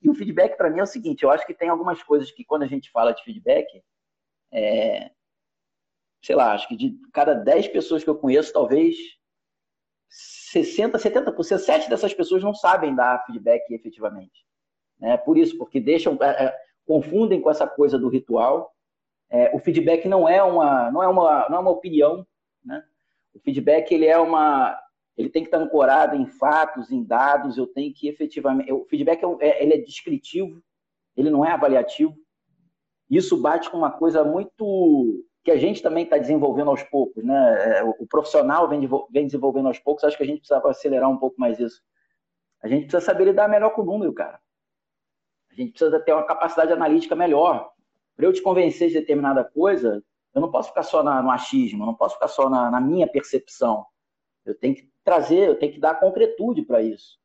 E 0.02 0.10
o 0.10 0.14
feedback, 0.14 0.58
para 0.58 0.70
mim, 0.70 0.80
é 0.80 0.84
o 0.84 0.88
seguinte: 0.88 1.24
eu 1.24 1.32
acho 1.32 1.46
que 1.46 1.54
tem 1.54 1.70
algumas 1.70 2.04
coisas 2.04 2.30
que, 2.30 2.44
quando 2.44 2.64
a 2.64 2.68
gente 2.68 2.92
fala 2.92 3.14
de 3.14 3.24
feedback, 3.24 3.82
é, 4.52 5.10
sei 6.22 6.36
lá, 6.36 6.54
acho 6.54 6.68
que 6.68 6.76
de 6.76 7.00
cada 7.14 7.34
10 7.34 7.70
pessoas 7.70 8.04
que 8.04 8.10
eu 8.10 8.18
conheço, 8.18 8.52
talvez 8.52 8.98
60, 10.10 10.98
70%, 10.98 11.58
7 11.60 11.90
dessas 11.90 12.14
pessoas 12.14 12.44
não 12.44 12.54
sabem 12.54 12.94
dar 12.94 13.26
feedback 13.26 13.70
efetivamente. 13.72 14.49
Né? 15.00 15.18
Por 15.18 15.38
isso, 15.38 15.58
porque 15.58 15.80
deixam, 15.80 16.18
é, 16.22 16.46
é, 16.46 16.56
confundem 16.86 17.42
com 17.42 17.50
essa 17.50 17.68
coisa 17.68 17.98
do 17.98 18.10
ritual. 18.10 18.74
É, 19.30 19.56
o 19.56 19.60
feedback 19.60 20.08
não 20.08 20.28
é 20.28 20.42
uma, 20.42 20.92
não 20.92 21.04
é 21.04 21.08
uma, 21.08 21.50
não 21.50 21.58
é 21.58 21.60
uma 21.60 21.72
opinião, 21.72 22.26
né? 22.66 22.84
O 23.34 23.40
feedback 23.40 23.92
ele 23.92 24.08
é 24.08 24.18
uma, 24.18 24.78
ele 25.16 25.30
tem 25.30 25.44
que 25.44 25.48
estar 25.48 25.60
ancorado 25.60 26.16
em 26.16 26.26
fatos, 26.26 26.92
em 26.92 27.04
dados. 27.04 27.58
Eu 27.58 27.68
tenho 27.68 27.94
que 27.94 28.08
efetivamente, 28.08 28.72
o 28.72 28.86
feedback 28.86 29.24
é, 29.24 29.48
é, 29.48 29.64
ele 29.64 29.74
é 29.76 29.78
descritivo, 29.78 30.62
ele 31.16 31.30
não 31.30 31.46
é 31.46 31.52
avaliativo. 31.52 32.16
Isso 33.10 33.40
bate 33.40 33.70
com 33.70 33.78
uma 33.78 33.92
coisa 33.92 34.24
muito 34.24 35.24
que 35.44 35.52
a 35.52 35.58
gente 35.58 35.82
também 35.82 36.04
está 36.04 36.18
desenvolvendo 36.18 36.70
aos 36.70 36.84
poucos, 36.84 37.24
né? 37.24 37.80
É, 37.80 37.84
o 37.84 38.06
profissional 38.08 38.68
vem, 38.68 38.88
desenvolvendo 39.26 39.68
aos 39.68 39.80
poucos. 39.80 40.04
Acho 40.04 40.18
que 40.18 40.24
a 40.24 40.26
gente 40.26 40.40
precisa 40.40 40.62
acelerar 40.68 41.10
um 41.10 41.18
pouco 41.18 41.40
mais 41.40 41.60
isso. 41.60 41.82
A 42.62 42.68
gente 42.68 42.84
precisa 42.84 43.02
saber 43.02 43.26
lidar 43.26 43.48
melhor 43.48 43.72
com 43.72 43.82
o 43.82 43.86
número, 43.86 44.14
cara. 44.14 44.40
A 45.52 45.56
gente 45.56 45.72
precisa 45.72 46.00
ter 46.00 46.14
uma 46.14 46.26
capacidade 46.26 46.72
analítica 46.72 47.16
melhor. 47.16 47.72
Para 48.16 48.26
eu 48.26 48.34
te 48.34 48.42
convencer 48.42 48.90
de 48.90 48.96
determinada 48.96 49.44
coisa, 49.44 50.04
eu 50.34 50.42
não 50.42 50.52
posso 50.52 50.70
ficar 50.70 50.84
só 50.84 51.02
na, 51.02 51.22
no 51.22 51.32
achismo, 51.32 51.84
eu 51.84 51.88
não 51.88 51.96
posso 51.96 52.16
ficar 52.16 52.28
só 52.28 52.50
na, 52.50 52.70
na, 52.70 52.80
minha 52.80 53.08
percepção. 53.08 53.86
Eu 54.46 54.56
tenho 54.56 54.76
que 54.76 54.90
trazer, 55.04 55.48
eu 55.48 55.58
tenho 55.58 55.74
que 55.74 55.80
dar 55.80 56.00
concretude 56.00 56.62
para 56.62 56.82
isso. 56.82 57.18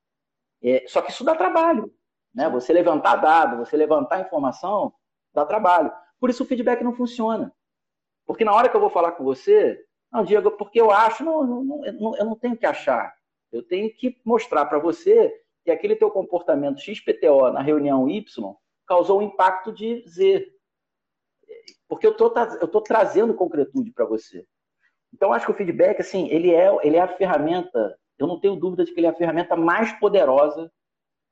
É, 0.62 0.84
só 0.86 1.02
que 1.02 1.10
isso 1.10 1.24
dá 1.24 1.34
trabalho. 1.34 1.92
Né? 2.34 2.48
Você 2.48 2.72
levantar 2.72 3.16
dado, 3.16 3.58
você 3.58 3.76
levantar 3.76 4.20
informação, 4.20 4.92
dá 5.32 5.44
trabalho. 5.44 5.92
Por 6.18 6.30
isso 6.30 6.42
o 6.42 6.46
feedback 6.46 6.82
não 6.82 6.94
funciona. 6.94 7.52
Porque 8.26 8.44
na 8.44 8.54
hora 8.54 8.68
que 8.68 8.76
eu 8.76 8.80
vou 8.80 8.90
falar 8.90 9.12
com 9.12 9.24
você, 9.24 9.84
não, 10.10 10.24
Diego, 10.24 10.52
porque 10.52 10.80
eu 10.80 10.90
acho, 10.90 11.24
não, 11.24 11.44
não, 11.44 11.64
não 11.64 12.16
eu 12.16 12.24
não 12.24 12.36
tenho 12.36 12.56
que 12.56 12.64
achar. 12.64 13.14
Eu 13.52 13.62
tenho 13.62 13.92
que 13.94 14.20
mostrar 14.24 14.64
para 14.66 14.78
você 14.78 15.43
que 15.64 15.70
aquele 15.70 15.96
teu 15.96 16.10
comportamento 16.10 16.80
XPTO 16.80 17.50
na 17.52 17.62
reunião 17.62 18.08
Y 18.08 18.22
causou 18.86 19.18
um 19.18 19.22
impacto 19.22 19.72
de 19.72 20.04
Z. 20.06 20.46
Porque 21.88 22.06
eu 22.06 22.14
tô, 22.14 22.26
estou 22.26 22.82
trazendo 22.82 23.34
concretude 23.34 23.90
para 23.92 24.04
você. 24.04 24.46
Então, 25.12 25.32
acho 25.32 25.46
que 25.46 25.52
o 25.52 25.54
feedback, 25.54 26.00
assim, 26.00 26.28
ele 26.28 26.52
é, 26.52 26.68
ele 26.82 26.96
é 26.96 27.00
a 27.00 27.16
ferramenta, 27.16 27.98
eu 28.18 28.26
não 28.26 28.40
tenho 28.40 28.56
dúvida 28.56 28.84
de 28.84 28.92
que 28.92 29.00
ele 29.00 29.06
é 29.06 29.10
a 29.10 29.14
ferramenta 29.14 29.56
mais 29.56 29.92
poderosa 29.98 30.70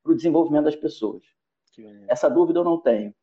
para 0.03 0.13
o 0.13 0.17
desenvolvimento 0.17 0.65
das 0.65 0.77
pessoas. 0.77 1.23
Essa 2.09 2.29
dúvida 2.29 2.61
eu 2.61 2.65
não 2.65 2.81
tenho. 2.81 3.15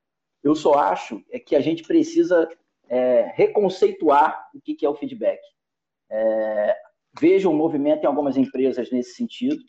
Eu 0.44 0.56
só 0.56 0.74
acho 0.74 1.24
é 1.32 1.40
que 1.40 1.56
a 1.56 1.60
gente 1.60 1.84
precisa 1.84 2.50
é, 2.88 3.32
reconceituar 3.36 4.50
o 4.54 4.62
que, 4.62 4.74
que 4.74 4.86
é 4.86 4.90
o 4.90 4.96
feedback. 4.96 5.40
É, 6.10 6.76
vejo 7.20 7.50
um 7.50 7.56
movimento 7.56 8.04
em 8.04 8.08
algumas 8.08 8.38
empresas 8.38 8.92
nesse 8.92 9.14
sentido, 9.14 9.64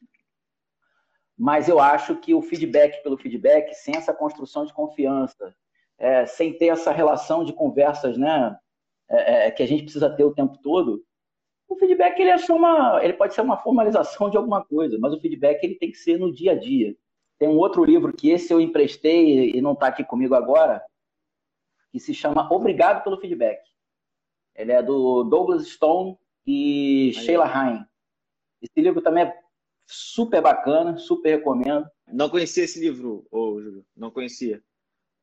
mas 1.41 1.71
eu 1.71 1.81
acho 1.81 2.17
que 2.17 2.35
o 2.35 2.43
feedback 2.43 3.03
pelo 3.03 3.17
feedback, 3.17 3.73
sem 3.73 3.97
essa 3.97 4.13
construção 4.13 4.67
de 4.67 4.75
confiança, 4.75 5.57
é, 5.97 6.27
sem 6.27 6.53
ter 6.53 6.67
essa 6.67 6.93
relação 6.93 7.45
de 7.45 7.55
conversas 7.55 8.19
né, 8.19 8.55
é, 9.09 9.47
é, 9.47 9.51
que 9.51 9.63
a 9.63 9.67
gente 9.67 9.85
precisa 9.85 10.15
ter 10.15 10.23
o 10.23 10.35
tempo 10.35 10.59
todo, 10.59 11.03
o 11.67 11.77
feedback 11.77 12.21
ele, 12.21 12.29
é 12.29 12.37
só 12.37 12.55
uma, 12.55 13.03
ele 13.03 13.15
pode 13.15 13.33
ser 13.33 13.41
uma 13.41 13.57
formalização 13.57 14.29
de 14.29 14.37
alguma 14.37 14.63
coisa, 14.63 14.99
mas 15.01 15.15
o 15.15 15.21
feedback 15.21 15.65
ele 15.65 15.77
tem 15.77 15.91
que 15.91 15.97
ser 15.97 16.19
no 16.19 16.31
dia 16.31 16.53
a 16.53 16.55
dia. 16.55 16.95
Tem 17.39 17.49
um 17.49 17.57
outro 17.57 17.83
livro 17.87 18.13
que 18.13 18.29
esse 18.29 18.53
eu 18.53 18.61
emprestei 18.61 19.51
e 19.51 19.63
não 19.63 19.73
está 19.73 19.87
aqui 19.87 20.05
comigo 20.05 20.35
agora, 20.35 20.85
que 21.91 21.99
se 21.99 22.13
chama 22.13 22.53
Obrigado 22.53 23.03
pelo 23.03 23.19
Feedback. 23.19 23.63
Ele 24.55 24.73
é 24.73 24.83
do 24.83 25.25
Douglas 25.25 25.67
Stone 25.69 26.19
e 26.47 27.15
Aí. 27.17 27.25
Sheila 27.25 27.47
Ryan. 27.47 27.89
Esse 28.61 28.79
livro 28.79 29.01
também 29.01 29.25
é 29.25 29.41
super 29.91 30.41
bacana, 30.41 30.97
super 30.97 31.37
recomendo. 31.37 31.87
Não 32.07 32.31
conhecia 32.31 32.65
esse 32.65 32.79
livro, 32.79 33.27
ô 33.31 33.61
Júlio. 33.61 33.87
Não 33.97 34.11
conhecia. 34.11 34.63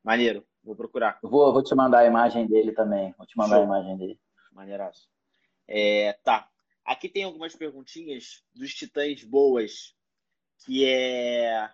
Maneiro, 0.03 0.45
vou 0.63 0.75
procurar. 0.75 1.19
Vou, 1.23 1.53
vou 1.53 1.63
te 1.63 1.73
mandar 1.73 1.99
a 1.99 2.05
imagem 2.05 2.45
dele 2.45 2.73
também. 2.73 3.13
Vou 3.17 3.25
te 3.25 3.37
mandar 3.37 3.55
Show. 3.55 3.63
a 3.63 3.65
imagem 3.65 3.97
dele. 3.97 4.19
Maneiraço. 4.51 5.09
É, 5.67 6.13
tá. 6.23 6.49
Aqui 6.83 7.09
tem 7.09 7.23
algumas 7.23 7.55
perguntinhas 7.55 8.43
dos 8.53 8.73
titãs 8.73 9.23
boas, 9.23 9.95
que 10.65 10.85
é 10.85 11.69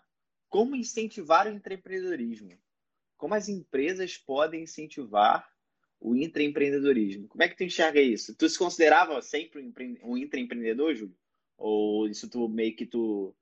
como 0.50 0.76
incentivar 0.76 1.48
o 1.48 1.52
empreendedorismo? 1.52 2.52
Como 3.18 3.34
as 3.34 3.50
empresas 3.50 4.18
podem 4.18 4.64
incentivar 4.64 5.48
o 6.00 6.16
intraempreendedorismo? 6.16 7.28
Como 7.28 7.42
é 7.42 7.48
que 7.48 7.56
tu 7.56 7.64
enxerga 7.64 8.02
isso? 8.02 8.36
Tu 8.36 8.50
se 8.50 8.60
considerava 8.60 9.22
sempre 9.22 9.62
um 10.04 10.18
intraempreendedor, 10.18 10.94
Júlio? 10.94 11.18
Ou 11.58 12.08
isso 12.08 12.30
tu 12.30 12.48
meio 12.48 12.76
que 12.76 12.86
tu 12.86 13.36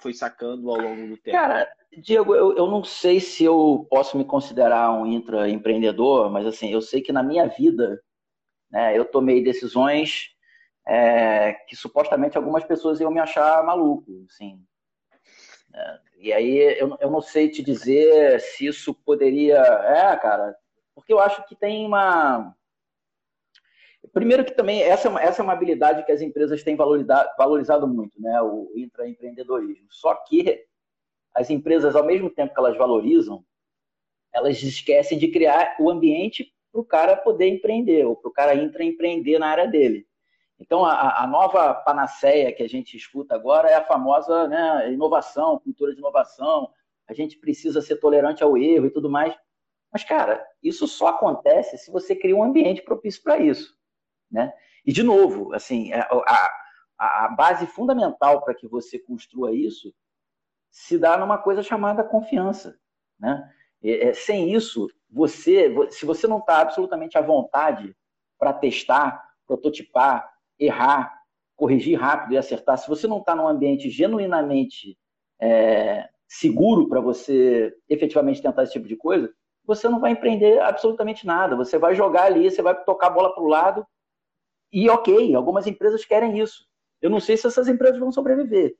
foi 0.00 0.12
sacando 0.12 0.70
ao 0.70 0.80
longo 0.80 1.08
do 1.08 1.16
tempo? 1.16 1.36
Cara, 1.36 1.70
Diego, 1.98 2.34
eu, 2.34 2.56
eu 2.56 2.66
não 2.66 2.82
sei 2.82 3.20
se 3.20 3.44
eu 3.44 3.86
posso 3.90 4.16
me 4.16 4.24
considerar 4.24 4.92
um 4.92 5.06
intraempreendedor, 5.06 6.30
mas 6.30 6.46
assim, 6.46 6.70
eu 6.70 6.80
sei 6.80 7.00
que 7.00 7.12
na 7.12 7.22
minha 7.22 7.46
vida, 7.46 8.02
né, 8.70 8.96
eu 8.96 9.04
tomei 9.04 9.42
decisões 9.42 10.34
é, 10.86 11.52
que 11.68 11.76
supostamente 11.76 12.36
algumas 12.36 12.64
pessoas 12.64 13.00
iam 13.00 13.10
me 13.10 13.20
achar 13.20 13.64
maluco, 13.64 14.24
assim. 14.28 14.60
É, 15.72 15.98
e 16.18 16.32
aí 16.32 16.56
eu, 16.78 16.96
eu 17.00 17.10
não 17.10 17.20
sei 17.20 17.48
te 17.48 17.62
dizer 17.62 18.40
se 18.40 18.66
isso 18.66 18.94
poderia. 18.94 19.58
É, 19.58 20.16
cara, 20.16 20.56
porque 20.94 21.12
eu 21.12 21.20
acho 21.20 21.46
que 21.46 21.54
tem 21.54 21.86
uma 21.86 22.54
Primeiro 24.12 24.44
que 24.44 24.52
também 24.52 24.82
essa 24.82 25.08
é 25.08 25.10
uma, 25.10 25.22
essa 25.22 25.40
é 25.40 25.44
uma 25.44 25.52
habilidade 25.52 26.04
que 26.04 26.12
as 26.12 26.20
empresas 26.20 26.62
têm 26.62 26.76
valorizado, 26.76 27.86
muito, 27.86 28.20
né? 28.20 28.40
O 28.42 28.72
intraempreendedorismo. 28.74 29.86
Só 29.90 30.14
que 30.14 30.64
as 31.34 31.48
empresas, 31.48 31.94
ao 31.94 32.04
mesmo 32.04 32.28
tempo 32.28 32.52
que 32.52 32.58
elas 32.58 32.76
valorizam, 32.76 33.44
elas 34.32 34.62
esquecem 34.62 35.18
de 35.18 35.28
criar 35.28 35.76
o 35.78 35.90
ambiente 35.90 36.52
para 36.72 36.80
o 36.80 36.84
cara 36.84 37.16
poder 37.16 37.48
empreender, 37.48 38.04
ou 38.04 38.16
para 38.16 38.28
o 38.28 38.32
cara 38.32 38.54
intraempreender 38.54 39.38
na 39.38 39.48
área 39.48 39.66
dele. 39.66 40.06
Então, 40.58 40.84
a, 40.84 41.22
a, 41.22 41.26
nova 41.26 41.72
panaceia 41.72 42.52
que 42.52 42.62
a 42.62 42.68
gente 42.68 42.96
escuta 42.96 43.34
agora 43.34 43.68
é 43.68 43.74
a 43.74 43.84
famosa 43.84 44.46
né, 44.46 44.92
inovação, 44.92 45.58
cultura 45.58 45.92
de 45.92 45.98
inovação. 45.98 46.70
A 47.08 47.14
gente 47.14 47.38
precisa 47.38 47.80
ser 47.80 47.96
tolerante 47.96 48.42
ao 48.42 48.56
erro 48.58 48.86
e 48.86 48.90
tudo 48.90 49.08
mais. 49.08 49.34
Mas, 49.90 50.04
cara, 50.04 50.46
isso 50.62 50.86
só 50.86 51.08
acontece 51.08 51.78
se 51.78 51.90
você 51.90 52.14
cria 52.14 52.36
um 52.36 52.42
ambiente 52.42 52.82
propício 52.82 53.22
para 53.22 53.38
isso. 53.38 53.74
Né? 54.30 54.52
E, 54.84 54.92
de 54.92 55.02
novo, 55.02 55.52
assim, 55.52 55.92
é, 55.92 56.00
a, 56.00 56.50
a, 56.98 57.24
a 57.24 57.28
base 57.28 57.66
fundamental 57.66 58.42
para 58.42 58.54
que 58.54 58.68
você 58.68 58.98
construa 58.98 59.52
isso 59.52 59.92
se 60.70 60.98
dá 60.98 61.18
numa 61.18 61.38
coisa 61.38 61.62
chamada 61.62 62.04
confiança. 62.04 62.78
Né? 63.18 63.42
É, 63.82 64.12
sem 64.12 64.54
isso, 64.54 64.88
você, 65.10 65.74
se 65.90 66.06
você 66.06 66.26
não 66.26 66.38
está 66.38 66.60
absolutamente 66.60 67.18
à 67.18 67.20
vontade 67.20 67.94
para 68.38 68.52
testar, 68.52 69.22
prototipar, 69.46 70.30
errar, 70.58 71.18
corrigir 71.56 71.98
rápido 71.98 72.32
e 72.32 72.38
acertar, 72.38 72.78
se 72.78 72.88
você 72.88 73.06
não 73.06 73.18
está 73.18 73.34
num 73.34 73.48
ambiente 73.48 73.90
genuinamente 73.90 74.96
é, 75.40 76.08
seguro 76.28 76.88
para 76.88 77.00
você 77.00 77.74
efetivamente 77.88 78.40
tentar 78.40 78.62
esse 78.62 78.72
tipo 78.72 78.86
de 78.86 78.96
coisa, 78.96 79.32
você 79.64 79.88
não 79.88 80.00
vai 80.00 80.12
empreender 80.12 80.60
absolutamente 80.60 81.26
nada. 81.26 81.56
Você 81.56 81.78
vai 81.78 81.94
jogar 81.94 82.24
ali, 82.24 82.50
você 82.50 82.62
vai 82.62 82.74
tocar 82.84 83.08
a 83.08 83.10
bola 83.10 83.34
para 83.34 83.42
o 83.42 83.48
lado 83.48 83.86
e 84.72 84.88
ok, 84.88 85.34
algumas 85.34 85.66
empresas 85.66 86.04
querem 86.04 86.38
isso. 86.40 86.66
Eu 87.00 87.10
não 87.10 87.20
sei 87.20 87.36
se 87.36 87.46
essas 87.46 87.68
empresas 87.68 87.98
vão 87.98 88.12
sobreviver. 88.12 88.76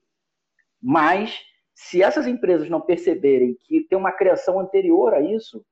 Mas, 0.81 1.41
se 1.75 2.03
essas 2.03 2.27
empresas 2.27 2.69
não 2.69 2.81
perceberem 2.81 3.57
que 3.61 3.83
tem 3.83 3.99
uma 3.99 4.13
criação 4.13 4.61
anterior 4.61 5.15
a 5.15 5.21
isso, 5.21 5.65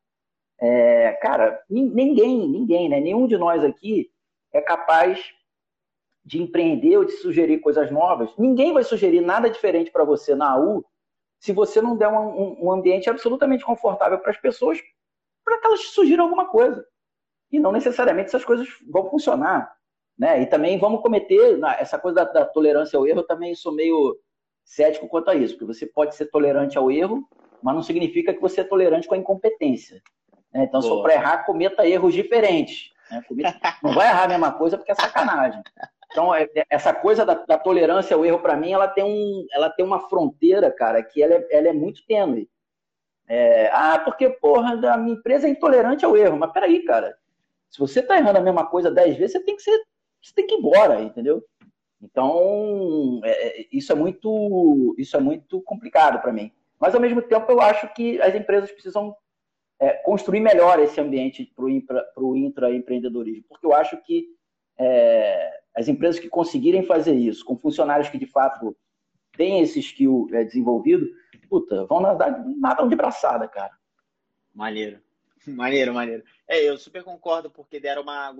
é, 0.61 1.13
cara, 1.23 1.63
ninguém, 1.69 2.49
ninguém, 2.49 2.89
né? 2.89 3.01
Nenhum 3.01 3.27
de 3.27 3.37
nós 3.37 3.65
aqui 3.65 4.11
é 4.53 4.61
capaz 4.61 5.33
de 6.25 6.43
empreender 6.43 6.97
ou 6.97 7.05
de 7.05 7.13
sugerir 7.13 7.61
coisas 7.61 7.91
novas. 7.91 8.37
Ninguém 8.37 8.73
vai 8.73 8.83
sugerir 8.83 9.21
nada 9.21 9.49
diferente 9.49 9.91
para 9.91 10.05
você 10.05 10.35
na 10.35 10.51
AU 10.53 10.85
se 11.39 11.53
você 11.53 11.81
não 11.81 11.97
der 11.97 12.09
um, 12.09 12.67
um 12.67 12.73
ambiente 12.73 13.09
absolutamente 13.09 13.65
confortável 13.65 14.19
para 14.19 14.31
as 14.31 14.37
pessoas 14.37 14.79
para 15.45 15.59
que 15.59 15.67
elas 15.67 15.81
sugiram 15.89 16.25
alguma 16.25 16.47
coisa. 16.47 16.85
e 17.51 17.59
não 17.59 17.73
necessariamente 17.73 18.29
essas 18.29 18.45
coisas 18.45 18.69
vão 18.91 19.09
funcionar. 19.09 19.75
Né? 20.19 20.43
E 20.43 20.47
também 20.47 20.79
vamos 20.79 21.01
cometer 21.01 21.59
essa 21.79 21.99
coisa 21.99 22.25
da, 22.25 22.33
da 22.33 22.45
tolerância 22.45 22.99
ao 22.99 23.07
erro, 23.07 23.21
eu 23.21 23.27
também 23.27 23.55
sou 23.55 23.73
meio 23.73 24.19
cético 24.65 25.09
quanto 25.09 25.31
a 25.31 25.35
isso, 25.35 25.55
porque 25.55 25.73
você 25.73 25.87
pode 25.87 26.15
ser 26.15 26.27
tolerante 26.27 26.77
ao 26.77 26.91
erro, 26.91 27.27
mas 27.63 27.75
não 27.75 27.83
significa 27.83 28.35
que 28.35 28.41
você 28.41 28.61
é 28.61 28.65
tolerante 28.65 29.07
com 29.07 29.15
a 29.15 29.19
incompetência. 29.19 30.03
Né? 30.53 30.65
Então, 30.65 30.83
se 30.83 30.89
for 30.89 31.03
para 31.03 31.15
errar, 31.15 31.45
cometa 31.45 31.87
erros 31.87 32.13
diferentes. 32.13 32.91
Né? 33.11 33.23
Não 33.83 33.93
vai 33.93 34.09
errar 34.09 34.25
a 34.25 34.29
mesma 34.29 34.53
coisa 34.53 34.77
porque 34.77 34.93
é 34.93 34.95
sacanagem. 34.95 35.63
Então, 36.11 36.35
é, 36.35 36.49
é, 36.55 36.65
essa 36.71 36.93
coisa 36.93 37.25
da, 37.25 37.35
da 37.35 37.59
tolerância 37.59 38.17
ao 38.17 38.25
erro, 38.25 38.41
para 38.41 38.57
mim, 38.57 38.73
ela 38.73 38.89
tem, 38.89 39.05
um, 39.05 39.47
ela 39.53 39.71
tem 39.71 39.85
uma 39.85 40.09
fronteira, 40.09 40.71
cara, 40.71 41.03
que 41.03 41.23
ela 41.23 41.35
é, 41.35 41.49
ela 41.51 41.69
é 41.69 41.73
muito 41.73 42.05
tênue. 42.07 42.49
É, 43.29 43.71
ah, 43.73 43.99
porque, 43.99 44.31
porra, 44.31 44.73
a 44.93 44.97
minha 44.97 45.17
empresa 45.17 45.47
é 45.47 45.51
intolerante 45.51 46.05
ao 46.05 46.17
erro. 46.17 46.39
Mas 46.39 46.53
peraí, 46.53 46.83
cara. 46.85 47.15
Se 47.71 47.79
você 47.79 48.01
tá 48.01 48.17
errando 48.17 48.39
a 48.39 48.43
mesma 48.43 48.67
coisa 48.67 48.91
dez 48.91 49.17
vezes, 49.17 49.33
você 49.33 49.45
tem 49.45 49.55
que 49.55 49.63
ser. 49.63 49.79
Você 50.23 50.35
tem 50.35 50.47
que 50.47 50.55
ir 50.55 50.59
embora, 50.59 51.03
entendeu? 51.03 51.45
Então, 52.01 53.21
é, 53.25 53.61
é 53.61 53.67
isso 53.73 53.93
é 53.93 53.95
muito, 53.95 54.95
isso 54.99 55.17
é 55.17 55.21
muito 55.21 55.61
complicado 55.63 56.21
para 56.21 56.33
mim. 56.33 56.53
Mas 56.79 56.95
ao 56.95 57.01
mesmo 57.01 57.21
tempo, 57.21 57.51
eu 57.51 57.61
acho 57.61 57.93
que 57.93 58.21
as 58.21 58.35
empresas 58.35 58.71
precisam 58.71 59.15
é, 59.81 59.91
construir 59.95 60.41
melhor 60.41 60.79
esse 60.79 61.01
ambiente 61.01 61.53
para 61.55 61.65
o 62.25 62.37
intraempreendedorismo, 62.37 63.45
porque 63.49 63.67
eu 63.67 63.75
acho 63.75 63.97
que 64.03 64.27
é, 64.79 65.61
as 65.75 65.89
empresas 65.89 66.21
que 66.21 66.29
conseguirem 66.29 66.83
fazer 66.85 67.15
isso, 67.15 67.45
com 67.45 67.57
funcionários 67.57 68.09
que 68.09 68.19
de 68.19 68.27
fato 68.27 68.77
têm 69.37 69.61
esse 69.61 69.81
skill 69.81 70.29
é, 70.33 70.45
desenvolvido, 70.45 71.09
puta, 71.49 71.85
vão 71.87 72.01
nadar, 72.01 72.45
nadam 72.59 72.89
de 72.89 72.97
braçada, 72.97 73.47
cara. 73.49 73.73
Maneiro. 74.55 75.01
Maneiro, 75.47 75.95
maneiro. 75.95 76.23
É, 76.47 76.63
eu 76.63 76.77
super 76.77 77.03
concordo, 77.03 77.51
porque 77.51 77.81
deram 77.81 78.03
uma 78.03 78.33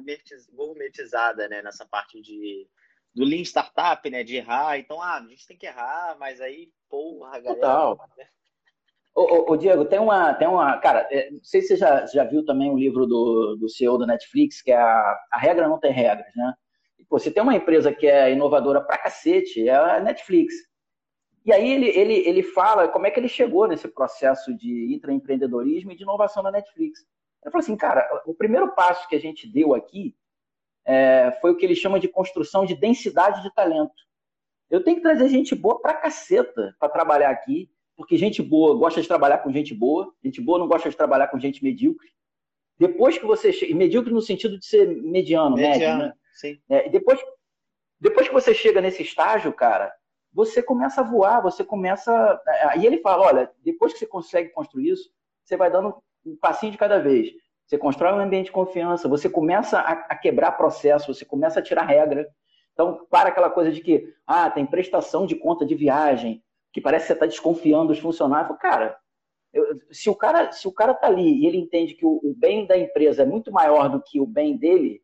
gourmetizada, 0.53 1.49
né, 1.49 1.63
nessa 1.63 1.87
parte 1.87 2.21
de, 2.21 2.69
do 3.15 3.25
Lean 3.25 3.43
Startup, 3.43 4.09
né, 4.11 4.23
de 4.23 4.37
errar. 4.37 4.79
Então, 4.79 5.01
ah, 5.03 5.17
a 5.17 5.29
gente 5.29 5.47
tem 5.47 5.57
que 5.57 5.67
errar, 5.67 6.17
mas 6.19 6.41
aí, 6.41 6.71
porra, 6.89 7.39
galera... 7.41 7.55
Total. 7.55 8.09
Ô, 9.15 9.23
ô, 9.23 9.53
ô, 9.53 9.57
Diego, 9.57 9.85
tem 9.85 9.99
uma, 9.99 10.33
tem 10.35 10.47
uma, 10.47 10.79
cara, 10.79 11.09
é, 11.11 11.29
não 11.33 11.43
sei 11.43 11.61
se 11.61 11.69
você 11.69 11.77
já, 11.77 12.07
já 12.07 12.23
viu 12.23 12.45
também 12.45 12.71
o 12.71 12.79
livro 12.79 13.05
do, 13.05 13.57
do 13.57 13.69
CEO 13.69 13.99
da 13.99 14.07
Netflix, 14.07 14.63
que 14.63 14.71
é 14.71 14.77
a, 14.77 15.19
a 15.33 15.39
Regra 15.39 15.67
Não 15.67 15.81
Tem 15.81 15.91
Regras, 15.91 16.33
né? 16.37 16.55
Pô, 17.09 17.19
você 17.19 17.29
tem 17.29 17.43
uma 17.43 17.57
empresa 17.57 17.93
que 17.93 18.07
é 18.07 18.31
inovadora 18.31 18.81
pra 18.81 18.97
cacete, 18.97 19.69
é 19.69 19.75
a 19.75 19.99
Netflix. 19.99 20.55
E 21.49 21.53
aí 21.53 21.73
ele, 21.73 21.89
ele, 21.89 22.15
ele 22.29 22.43
fala 22.43 22.89
como 22.89 23.07
é 23.07 23.11
que 23.11 23.19
ele 23.19 23.27
chegou 23.27 23.67
nesse 23.67 23.89
processo 23.89 24.55
de 24.55 24.93
intraempreendedorismo 24.93 25.91
e 25.91 25.97
de 25.97 26.03
inovação 26.03 26.43
na 26.43 26.51
Netflix. 26.51 27.01
Ele 27.43 27.51
falou 27.51 27.63
assim, 27.63 27.75
cara, 27.75 28.07
o 28.27 28.35
primeiro 28.35 28.75
passo 28.75 29.09
que 29.09 29.17
a 29.17 29.19
gente 29.19 29.51
deu 29.51 29.75
aqui 29.75 30.15
é, 30.85 31.33
foi 31.41 31.51
o 31.51 31.57
que 31.57 31.65
ele 31.65 31.75
chama 31.75 31.99
de 31.99 32.07
construção 32.07 32.67
de 32.67 32.75
densidade 32.75 33.43
de 33.43 33.51
talento. 33.55 33.95
Eu 34.69 34.85
tenho 34.85 34.99
que 34.99 35.03
trazer 35.03 35.27
gente 35.31 35.55
boa 35.55 35.81
pra 35.81 35.95
caceta 35.95 36.77
para 36.79 36.91
trabalhar 36.91 37.31
aqui, 37.31 37.71
porque 37.97 38.19
gente 38.19 38.43
boa 38.43 38.77
gosta 38.77 39.01
de 39.01 39.09
trabalhar 39.09 39.39
com 39.39 39.51
gente 39.51 39.73
boa, 39.73 40.13
gente 40.23 40.43
boa 40.43 40.59
não 40.59 40.69
gosta 40.69 40.91
de 40.91 40.97
trabalhar 40.99 41.29
com 41.29 41.41
gente 41.41 41.65
medíocre. 41.65 42.11
Depois 42.79 43.17
que 43.17 43.25
você 43.25 43.55
chega, 43.55 43.75
medíocre 43.75 44.13
no 44.13 44.21
sentido 44.21 44.59
de 44.59 44.67
ser 44.67 44.87
mediano, 44.87 45.57
mediano 45.57 45.57
médio, 45.57 45.97
né? 45.97 46.13
Sim. 46.35 46.61
É, 46.69 46.91
depois, 46.91 47.19
depois 47.99 48.29
que 48.29 48.35
você 48.35 48.53
chega 48.53 48.83
nesse 48.83 49.03
estágio, 49.03 49.51
cara, 49.51 49.91
você 50.39 50.63
começa 50.63 51.01
a 51.01 51.05
voar, 51.05 51.43
você 51.43 51.65
começa. 51.65 52.41
Aí 52.71 52.87
ele 52.87 52.99
fala: 52.99 53.27
olha, 53.27 53.51
depois 53.65 53.93
que 53.93 53.99
você 53.99 54.07
consegue 54.07 54.51
construir 54.51 54.91
isso, 54.91 55.11
você 55.43 55.57
vai 55.57 55.69
dando 55.69 56.01
um 56.25 56.37
passinho 56.37 56.71
de 56.71 56.79
cada 56.79 57.01
vez. 57.01 57.33
Você 57.67 57.77
constrói 57.77 58.13
um 58.13 58.21
ambiente 58.21 58.47
de 58.47 58.53
confiança, 58.53 59.09
você 59.09 59.29
começa 59.29 59.81
a, 59.81 59.93
a 59.93 60.17
quebrar 60.17 60.53
processo, 60.53 61.13
você 61.13 61.25
começa 61.25 61.59
a 61.59 61.63
tirar 61.63 61.83
regra. 61.83 62.25
Então, 62.73 63.05
para 63.11 63.31
aquela 63.31 63.51
coisa 63.51 63.73
de 63.73 63.81
que, 63.81 64.15
ah, 64.25 64.49
tem 64.49 64.65
prestação 64.65 65.27
de 65.27 65.35
conta 65.35 65.67
de 65.67 65.75
viagem, 65.75 66.41
que 66.73 66.81
parece 66.81 67.07
que 67.07 67.09
você 67.09 67.13
está 67.15 67.27
desconfiando 67.27 67.89
dos 67.89 67.99
funcionários. 67.99 68.57
Cara, 68.61 68.97
eu, 69.53 69.81
se 69.91 70.09
o 70.09 70.15
cara 70.15 70.53
se 70.53 70.69
o 70.69 70.73
cara 70.73 70.93
está 70.93 71.09
ali 71.09 71.43
e 71.43 71.47
ele 71.49 71.59
entende 71.59 71.95
que 71.95 72.07
o, 72.07 72.21
o, 72.23 72.33
bem 72.37 72.65
da 72.65 72.79
empresa 72.79 73.23
é 73.23 73.27
muito 73.27 73.51
maior 73.51 73.89
do 73.89 74.01
que 74.01 74.21
o 74.21 74.27
bem 74.27 74.57
dele, 74.57 75.03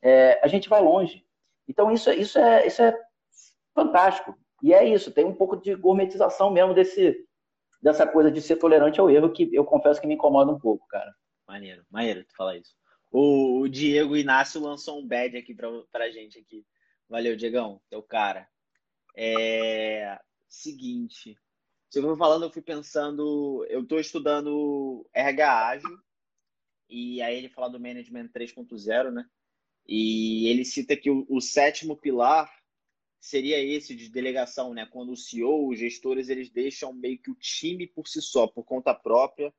é, 0.00 0.38
a 0.44 0.46
gente 0.46 0.68
vai 0.68 0.80
longe. 0.80 1.26
Então 1.66 1.90
isso, 1.90 2.08
isso, 2.12 2.38
é, 2.38 2.68
isso 2.68 2.80
é 2.80 2.96
fantástico. 3.74 4.38
E 4.62 4.72
é 4.72 4.86
isso, 4.86 5.12
tem 5.12 5.24
um 5.24 5.34
pouco 5.34 5.56
de 5.56 5.74
gourmetização 5.74 6.50
mesmo 6.50 6.74
desse, 6.74 7.26
dessa 7.82 8.06
coisa 8.06 8.30
de 8.30 8.42
ser 8.42 8.56
tolerante 8.56 9.00
ao 9.00 9.10
erro, 9.10 9.32
que 9.32 9.48
eu 9.54 9.64
confesso 9.64 10.00
que 10.00 10.06
me 10.06 10.14
incomoda 10.14 10.52
um 10.52 10.58
pouco, 10.58 10.86
cara. 10.88 11.14
Maneiro, 11.46 11.84
maneiro 11.90 12.24
tu 12.24 12.36
falar 12.36 12.56
isso. 12.56 12.74
O, 13.10 13.66
Diego 13.68 14.16
Inácio 14.16 14.60
lançou 14.60 15.00
um 15.00 15.06
badge 15.06 15.36
aqui 15.36 15.54
pra, 15.54 15.68
pra 15.90 16.10
gente 16.10 16.38
aqui. 16.38 16.64
Valeu, 17.08 17.36
Diegão, 17.36 17.80
teu 17.90 18.02
cara. 18.02 18.46
É, 19.16 20.16
seguinte. 20.48 21.36
Você 21.88 22.00
foi 22.00 22.16
falando, 22.16 22.44
eu 22.44 22.52
fui 22.52 22.62
pensando, 22.62 23.66
eu 23.68 23.82
estou 23.82 23.98
estudando 23.98 25.04
RH 25.12 25.68
ágil, 25.68 25.98
e 26.88 27.20
aí 27.20 27.36
ele 27.36 27.48
fala 27.48 27.68
do 27.68 27.80
Management 27.80 28.28
3.0, 28.28 29.10
né? 29.10 29.24
E 29.86 30.46
ele 30.48 30.64
cita 30.64 30.96
que 30.96 31.10
o, 31.10 31.26
o, 31.28 31.40
sétimo 31.40 31.96
pilar 31.96 32.48
seria 33.20 33.62
esse 33.62 33.94
de 33.94 34.08
delegação, 34.08 34.72
né? 34.72 34.86
Quando 34.86 35.12
o 35.12 35.16
CEO, 35.16 35.68
os 35.68 35.78
gestores, 35.78 36.30
eles 36.30 36.50
deixam 36.50 36.92
meio 36.92 37.18
que 37.18 37.30
o 37.30 37.34
time 37.34 37.86
por 37.86 38.08
si 38.08 38.22
só, 38.22 38.46
por 38.46 38.64
conta 38.64 38.94
própria, 38.94 39.52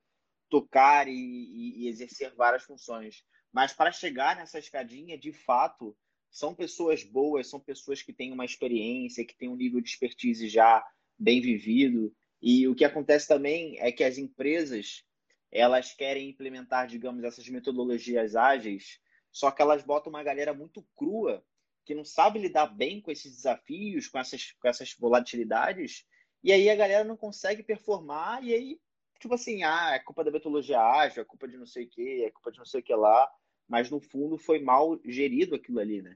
tocar 0.50 1.08
e, 1.08 1.13
e, 1.13 1.84
e 1.84 1.88
exercer 1.88 2.34
várias 2.36 2.63
funções. 2.63 3.24
Mas 3.54 3.71
para 3.71 3.91
chegar 3.91 4.36
nessa 4.36 4.58
escadinha, 4.58 5.17
de 5.17 5.32
fato, 5.32 5.95
são 6.32 6.56
pessoas 6.56 7.04
boas, 7.04 7.47
são 7.47 7.60
pessoas 7.60 8.02
que 8.02 8.12
têm 8.12 8.32
uma 8.32 8.45
experiência, 8.45 9.26
que 9.26 9.38
têm 9.38 9.50
um 9.50 9.56
nível 9.56 9.80
de 9.80 9.89
expertise 9.89 10.50
já 10.50 10.84
bem 11.17 11.39
vivido. 11.39 12.13
E 12.41 12.67
o 12.67 12.74
que 12.74 12.84
acontece 12.84 13.28
também 13.28 13.78
é 13.80 13.91
que 13.91 14.04
as 14.04 14.17
empresas 14.17 15.04
elas 15.52 15.93
querem 15.93 16.30
implementar, 16.30 16.88
digamos, 16.88 17.24
essas 17.24 17.47
metodologias 17.50 18.36
ágeis, 18.36 19.00
só 19.32 19.52
que 19.52 19.62
elas 19.62 19.84
botam 19.84 20.10
uma 20.10 20.24
galera 20.24 20.54
muito 20.54 20.82
crua 20.95 21.45
que 21.85 21.95
não 21.95 22.05
sabe 22.05 22.39
lidar 22.39 22.67
bem 22.67 23.01
com 23.01 23.11
esses 23.11 23.35
desafios, 23.35 24.07
com 24.07 24.19
essas, 24.19 24.51
com 24.53 24.67
essas 24.67 24.93
volatilidades, 24.93 26.05
e 26.43 26.51
aí 26.51 26.69
a 26.69 26.75
galera 26.75 27.03
não 27.03 27.17
consegue 27.17 27.63
performar, 27.63 28.43
e 28.43 28.53
aí, 28.53 28.79
tipo 29.19 29.33
assim, 29.33 29.63
ah, 29.63 29.91
é 29.93 29.99
culpa 29.99 30.23
da 30.23 30.31
metodologia 30.31 30.79
ágil, 30.79 31.21
é 31.21 31.25
culpa 31.25 31.47
de 31.47 31.57
não 31.57 31.65
sei 31.65 31.85
o 31.85 31.89
que, 31.89 32.23
é 32.23 32.31
culpa 32.31 32.51
de 32.51 32.57
não 32.57 32.65
sei 32.65 32.81
o 32.81 32.83
que 32.83 32.93
lá, 32.93 33.29
mas 33.67 33.89
no 33.89 33.99
fundo 33.99 34.37
foi 34.37 34.59
mal 34.59 34.99
gerido 35.05 35.55
aquilo 35.55 35.79
ali, 35.79 36.01
né? 36.01 36.15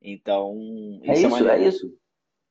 Então. 0.00 1.00
É 1.04 1.14
isso, 1.14 1.24
é, 1.24 1.28
uma... 1.28 1.52
é 1.52 1.66
isso. 1.66 1.98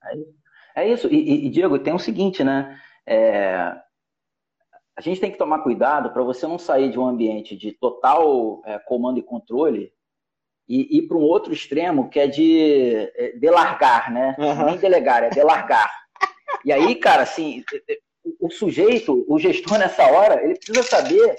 É 0.04 0.16
isso. 0.18 0.36
É 0.76 0.88
isso. 0.88 1.08
E, 1.08 1.46
e, 1.46 1.50
Diego, 1.50 1.80
tem 1.80 1.94
o 1.94 2.00
seguinte, 2.00 2.44
né? 2.44 2.80
É... 3.06 3.54
A 4.96 5.02
gente 5.02 5.22
tem 5.22 5.32
que 5.32 5.38
tomar 5.38 5.64
cuidado 5.64 6.12
para 6.12 6.24
você 6.24 6.46
não 6.46 6.60
sair 6.60 6.92
de 6.92 7.00
um 7.00 7.08
ambiente 7.08 7.56
de 7.56 7.72
total 7.72 8.62
é, 8.66 8.78
comando 8.80 9.20
e 9.20 9.24
controle 9.24 9.92
e 10.68 10.98
ir 10.98 11.08
para 11.08 11.18
um 11.18 11.22
outro 11.22 11.54
extremo 11.54 12.10
que 12.10 12.20
é 12.20 12.28
de 12.28 13.12
é, 13.16 13.34
delargar, 13.38 14.12
né? 14.12 14.36
Uhum. 14.38 14.66
Nem 14.66 14.78
delegar, 14.78 15.24
é 15.24 15.30
delargar. 15.30 15.92
E 16.64 16.72
aí, 16.72 16.96
cara, 16.96 17.24
assim, 17.24 17.64
o, 18.24 18.48
o 18.48 18.52
sujeito, 18.52 19.26
o 19.28 19.40
gestor 19.40 19.78
nessa 19.78 20.06
hora, 20.06 20.44
ele 20.44 20.56
precisa 20.56 20.84
saber 20.84 21.36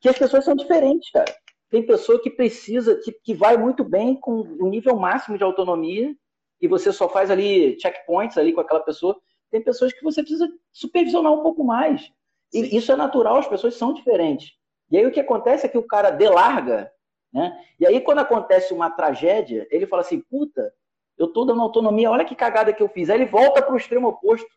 que 0.00 0.08
as 0.08 0.18
pessoas 0.18 0.44
são 0.44 0.54
diferentes, 0.54 1.10
cara. 1.10 1.34
Tem 1.70 1.86
pessoa 1.86 2.20
que 2.20 2.30
precisa, 2.30 2.96
que, 2.96 3.12
que 3.12 3.34
vai 3.34 3.56
muito 3.56 3.84
bem 3.84 4.16
com 4.16 4.40
o 4.40 4.68
nível 4.68 4.96
máximo 4.96 5.38
de 5.38 5.44
autonomia 5.44 6.14
e 6.60 6.66
você 6.66 6.92
só 6.92 7.08
faz 7.08 7.30
ali 7.30 7.78
checkpoints 7.80 8.36
ali 8.36 8.52
com 8.52 8.60
aquela 8.60 8.80
pessoa. 8.80 9.16
Tem 9.50 9.62
pessoas 9.62 9.92
que 9.92 10.02
você 10.02 10.20
precisa 10.20 10.48
supervisionar 10.72 11.32
um 11.32 11.42
pouco 11.42 11.64
mais. 11.64 12.10
E 12.52 12.64
Sim. 12.64 12.76
isso 12.76 12.90
é 12.90 12.96
natural, 12.96 13.36
as 13.36 13.48
pessoas 13.48 13.76
são 13.76 13.94
diferentes. 13.94 14.52
E 14.90 14.98
aí 14.98 15.06
o 15.06 15.12
que 15.12 15.20
acontece 15.20 15.64
é 15.64 15.68
que 15.68 15.78
o 15.78 15.86
cara 15.86 16.10
delarga, 16.10 16.90
né? 17.32 17.58
E 17.78 17.86
aí 17.86 18.00
quando 18.00 18.18
acontece 18.18 18.72
uma 18.72 18.90
tragédia, 18.90 19.66
ele 19.70 19.86
fala 19.86 20.02
assim, 20.02 20.20
puta, 20.20 20.72
eu 21.16 21.28
tô 21.28 21.44
dando 21.44 21.60
autonomia, 21.60 22.10
olha 22.10 22.24
que 22.24 22.34
cagada 22.34 22.72
que 22.72 22.82
eu 22.82 22.88
fiz. 22.88 23.10
Aí 23.10 23.18
ele 23.18 23.26
volta 23.26 23.60
para 23.62 23.74
o 23.74 23.76
extremo 23.76 24.08
oposto, 24.08 24.48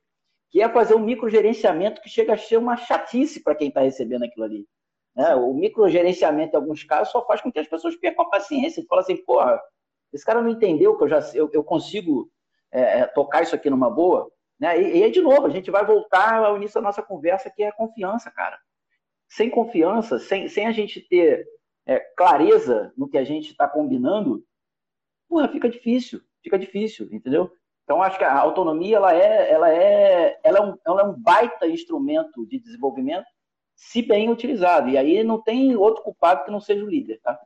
que 0.49 0.61
é 0.61 0.69
fazer 0.69 0.95
um 0.95 0.99
microgerenciamento 0.99 2.01
que 2.01 2.09
chega 2.09 2.33
a 2.33 2.37
ser 2.37 2.57
uma 2.57 2.77
chatice 2.77 3.43
para 3.43 3.55
quem 3.55 3.67
está 3.67 3.81
recebendo 3.81 4.23
aquilo 4.23 4.45
ali. 4.45 4.67
Né? 5.15 5.35
O 5.35 5.53
microgerenciamento, 5.53 6.55
em 6.55 6.59
alguns 6.59 6.83
casos, 6.83 7.11
só 7.11 7.25
faz 7.25 7.41
com 7.41 7.51
que 7.51 7.59
as 7.59 7.67
pessoas 7.67 7.95
percam 7.95 8.25
a 8.25 8.29
paciência. 8.29 8.79
Ele 8.79 8.87
fala 8.87 9.01
assim, 9.01 9.17
porra, 9.17 9.59
esse 10.11 10.25
cara 10.25 10.41
não 10.41 10.49
entendeu 10.49 10.95
que 10.97 11.03
eu 11.03 11.07
já 11.07 11.19
eu, 11.33 11.49
eu 11.51 11.63
consigo 11.63 12.29
é, 12.71 12.99
é, 12.99 13.05
tocar 13.07 13.43
isso 13.43 13.55
aqui 13.55 13.69
numa 13.69 13.89
boa. 13.89 14.31
Né? 14.59 14.81
E, 14.81 14.99
e 14.99 15.03
aí, 15.03 15.11
de 15.11 15.21
novo, 15.21 15.45
a 15.45 15.49
gente 15.49 15.69
vai 15.69 15.85
voltar 15.85 16.43
ao 16.43 16.55
início 16.55 16.75
da 16.75 16.81
nossa 16.81 17.01
conversa, 17.01 17.49
que 17.49 17.63
é 17.63 17.67
a 17.67 17.73
confiança, 17.73 18.31
cara. 18.31 18.57
Sem 19.27 19.49
confiança, 19.49 20.19
sem, 20.19 20.47
sem 20.47 20.67
a 20.67 20.71
gente 20.71 21.01
ter 21.01 21.45
é, 21.85 21.99
clareza 21.99 22.93
no 22.97 23.07
que 23.07 23.17
a 23.17 23.23
gente 23.23 23.51
está 23.51 23.67
combinando, 23.67 24.45
porra, 25.27 25.49
fica 25.49 25.69
difícil, 25.69 26.21
fica 26.41 26.57
difícil, 26.57 27.07
entendeu? 27.11 27.51
Então, 27.83 28.01
acho 28.01 28.17
que 28.17 28.23
a 28.23 28.39
autonomia 28.39 28.95
ela 28.95 29.13
é, 29.13 29.51
ela 29.51 29.69
é, 29.69 30.39
ela 30.43 30.57
é, 30.57 30.61
um, 30.61 30.77
ela 30.85 31.01
é 31.01 31.05
um 31.05 31.21
baita 31.21 31.67
instrumento 31.67 32.45
de 32.47 32.59
desenvolvimento, 32.59 33.27
se 33.75 34.01
bem 34.01 34.29
utilizado. 34.29 34.89
E 34.89 34.97
aí 34.97 35.23
não 35.23 35.41
tem 35.41 35.75
outro 35.75 36.03
culpado 36.03 36.45
que 36.45 36.51
não 36.51 36.61
seja 36.61 36.83
o 36.83 36.89
líder, 36.89 37.19
tá? 37.21 37.39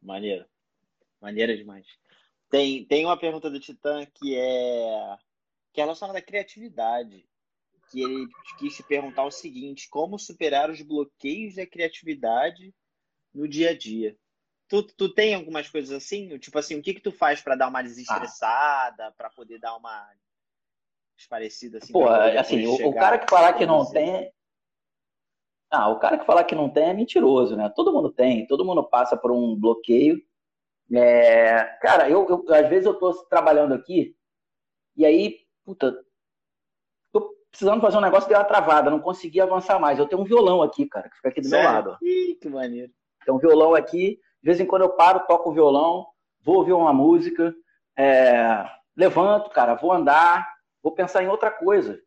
Maneiro. 0.00 0.46
Maneira 1.20 1.56
demais. 1.56 1.86
Tem, 2.48 2.84
tem 2.86 3.04
uma 3.04 3.18
pergunta 3.18 3.50
do 3.50 3.60
Titã 3.60 4.06
que 4.06 4.36
é, 4.36 5.16
que 5.72 5.80
é 5.80 5.84
relacionada 5.84 6.18
à 6.18 6.22
criatividade. 6.22 7.26
Que 7.90 8.00
ele 8.02 8.26
quis 8.58 8.76
te 8.76 8.82
perguntar 8.82 9.24
o 9.24 9.30
seguinte: 9.30 9.88
como 9.90 10.18
superar 10.18 10.70
os 10.70 10.80
bloqueios 10.80 11.56
da 11.56 11.66
criatividade 11.66 12.74
no 13.34 13.48
dia 13.48 13.70
a 13.70 13.76
dia? 13.76 14.16
Tu, 14.68 14.82
tu 14.82 15.12
tem 15.12 15.34
algumas 15.34 15.68
coisas 15.68 15.90
assim? 15.90 16.38
Tipo 16.38 16.58
assim, 16.58 16.78
o 16.78 16.82
que 16.82 16.94
que 16.94 17.00
tu 17.00 17.12
faz 17.12 17.40
para 17.40 17.56
dar 17.56 17.68
uma 17.68 17.82
desestressada, 17.82 19.08
ah. 19.08 19.12
para 19.12 19.30
poder 19.30 19.58
dar 19.58 19.76
uma 19.76 20.08
parecida 21.28 21.78
assim? 21.78 21.92
Pô, 21.92 22.08
assim, 22.08 22.66
o, 22.66 22.88
o, 22.88 22.94
cara 22.94 23.18
que 23.18 23.28
falar 23.28 23.52
que 23.54 23.66
não 23.66 23.88
tem. 23.90 24.32
Ah, 25.70 25.88
o 25.88 25.98
cara 25.98 26.18
que 26.18 26.26
falar 26.26 26.44
que 26.44 26.54
não 26.54 26.70
tem 26.70 26.90
é 26.90 26.94
mentiroso, 26.94 27.56
né? 27.56 27.70
Todo 27.74 27.92
mundo 27.92 28.10
tem, 28.10 28.46
todo 28.46 28.64
mundo 28.64 28.82
passa 28.84 29.16
por 29.16 29.32
um 29.32 29.54
bloqueio. 29.56 30.22
É... 30.92 31.64
Cara, 31.80 32.08
eu, 32.08 32.26
eu 32.28 32.54
às 32.54 32.68
vezes 32.68 32.86
eu 32.86 32.94
tô 32.94 33.12
trabalhando 33.24 33.74
aqui 33.74 34.16
e 34.96 35.04
aí, 35.04 35.40
puta, 35.64 35.96
tô 37.12 37.34
precisando 37.50 37.80
fazer 37.80 37.96
um 37.96 38.02
negócio 38.02 38.28
deu 38.28 38.38
uma 38.38 38.44
travada, 38.44 38.90
não 38.90 39.00
consegui 39.00 39.40
avançar 39.40 39.78
mais. 39.80 39.98
Eu 39.98 40.06
tenho 40.06 40.22
um 40.22 40.26
violão 40.26 40.62
aqui, 40.62 40.86
cara, 40.86 41.08
que 41.08 41.16
fica 41.16 41.28
aqui 41.28 41.40
do 41.40 41.48
Sério? 41.48 41.64
meu 41.64 41.74
lado. 41.74 41.98
Ih, 42.02 42.36
que 42.40 42.48
maneiro. 42.48 42.92
Um 43.32 43.38
violão 43.38 43.74
aqui, 43.74 44.18
de 44.42 44.46
vez 44.46 44.60
em 44.60 44.66
quando 44.66 44.82
eu 44.82 44.90
paro, 44.90 45.26
toco 45.26 45.50
o 45.50 45.54
violão, 45.54 46.06
vou 46.42 46.56
ouvir 46.56 46.72
uma 46.72 46.92
música, 46.92 47.54
é, 47.96 48.64
levanto, 48.96 49.50
cara, 49.50 49.74
vou 49.74 49.92
andar, 49.92 50.46
vou 50.82 50.92
pensar 50.92 51.22
em 51.22 51.28
outra 51.28 51.50
coisa. 51.50 52.00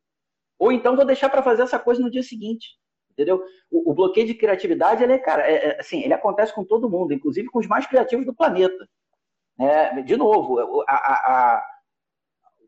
Ou 0.60 0.72
então 0.72 0.96
vou 0.96 1.06
deixar 1.06 1.30
para 1.30 1.44
fazer 1.44 1.64
essa 1.64 1.80
coisa 1.80 2.02
no 2.02 2.12
dia 2.12 2.24
seguinte. 2.24 2.78
Entendeu? 3.12 3.44
O, 3.72 3.92
o 3.92 3.94
bloqueio 3.96 4.28
de 4.28 4.36
criatividade, 4.36 5.04
ele 5.04 5.14
é, 5.14 5.18
cara, 5.18 5.50
é, 5.50 5.70
é, 5.70 5.80
assim, 5.80 6.02
ele 6.04 6.14
acontece 6.14 6.54
com 6.54 6.64
todo 6.64 6.90
mundo, 6.90 7.14
inclusive 7.14 7.48
com 7.50 7.58
os 7.60 7.68
mais 7.68 7.88
criativos 7.88 8.26
do 8.26 8.36
planeta. 8.36 8.88
É, 9.60 10.02
de 10.04 10.16
novo, 10.16 10.84
a, 10.88 10.94
a, 10.94 11.56
a, 11.56 11.66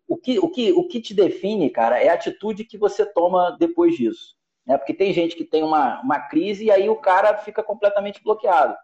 o, 0.07 0.17
que, 0.17 0.39
o, 0.39 0.49
que, 0.49 0.71
o 0.71 0.87
que 0.87 0.99
te 0.99 1.13
define, 1.13 1.69
cara, 1.69 2.01
é 2.01 2.09
a 2.09 2.15
atitude 2.15 2.65
que 2.65 2.79
você 2.79 3.05
toma 3.05 3.55
depois 3.59 3.95
disso. 3.95 4.35
Né? 4.69 4.77
Porque 4.77 4.93
tem 4.93 5.11
gente 5.11 5.35
que 5.35 5.43
tem 5.43 5.63
uma, 5.63 5.99
uma 6.01 6.19
crise 6.19 6.65
e 6.65 6.71
aí 6.71 6.87
o 6.87 6.95
cara 6.95 7.35
fica 7.39 7.63
completamente 7.63 8.23
bloqueado. 8.23 8.77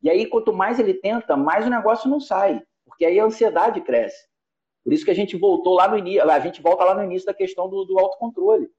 E 0.00 0.08
aí, 0.08 0.24
quanto 0.26 0.52
mais 0.52 0.78
ele 0.78 0.94
tenta, 0.94 1.36
mais 1.36 1.66
o 1.66 1.70
negócio 1.70 2.08
não 2.08 2.20
sai, 2.20 2.62
porque 2.86 3.04
aí 3.04 3.18
a 3.18 3.24
ansiedade 3.24 3.80
cresce. 3.80 4.28
Por 4.84 4.92
isso 4.92 5.04
que 5.04 5.10
a 5.10 5.14
gente 5.14 5.36
voltou 5.36 5.74
lá 5.74 5.88
no 5.88 5.98
início, 5.98 6.30
a 6.30 6.38
gente 6.38 6.62
volta 6.62 6.84
lá 6.84 6.94
no 6.94 7.02
início 7.02 7.26
da 7.26 7.34
questão 7.34 7.68
do, 7.68 7.84
do 7.84 7.98
autocontrole. 7.98 8.70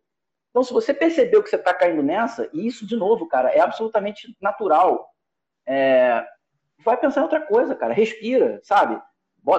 Então, 0.49 0.63
se 0.63 0.71
você 0.71 0.93
percebeu 0.93 1.43
que 1.43 1.49
você 1.49 1.57
está 1.57 1.73
caindo 1.73 2.01
nessa, 2.01 2.49
e 2.53 2.65
isso, 2.65 2.87
de 2.87 2.95
novo, 2.95 3.27
cara, 3.27 3.49
é 3.49 3.59
absolutamente 3.59 4.33
natural. 4.41 5.09
É... 5.67 6.25
Vai 6.85 6.95
pensar 6.95 7.19
em 7.19 7.23
outra 7.23 7.41
coisa, 7.41 7.75
cara. 7.75 7.93
Respira, 7.93 8.61
sabe? 8.63 8.99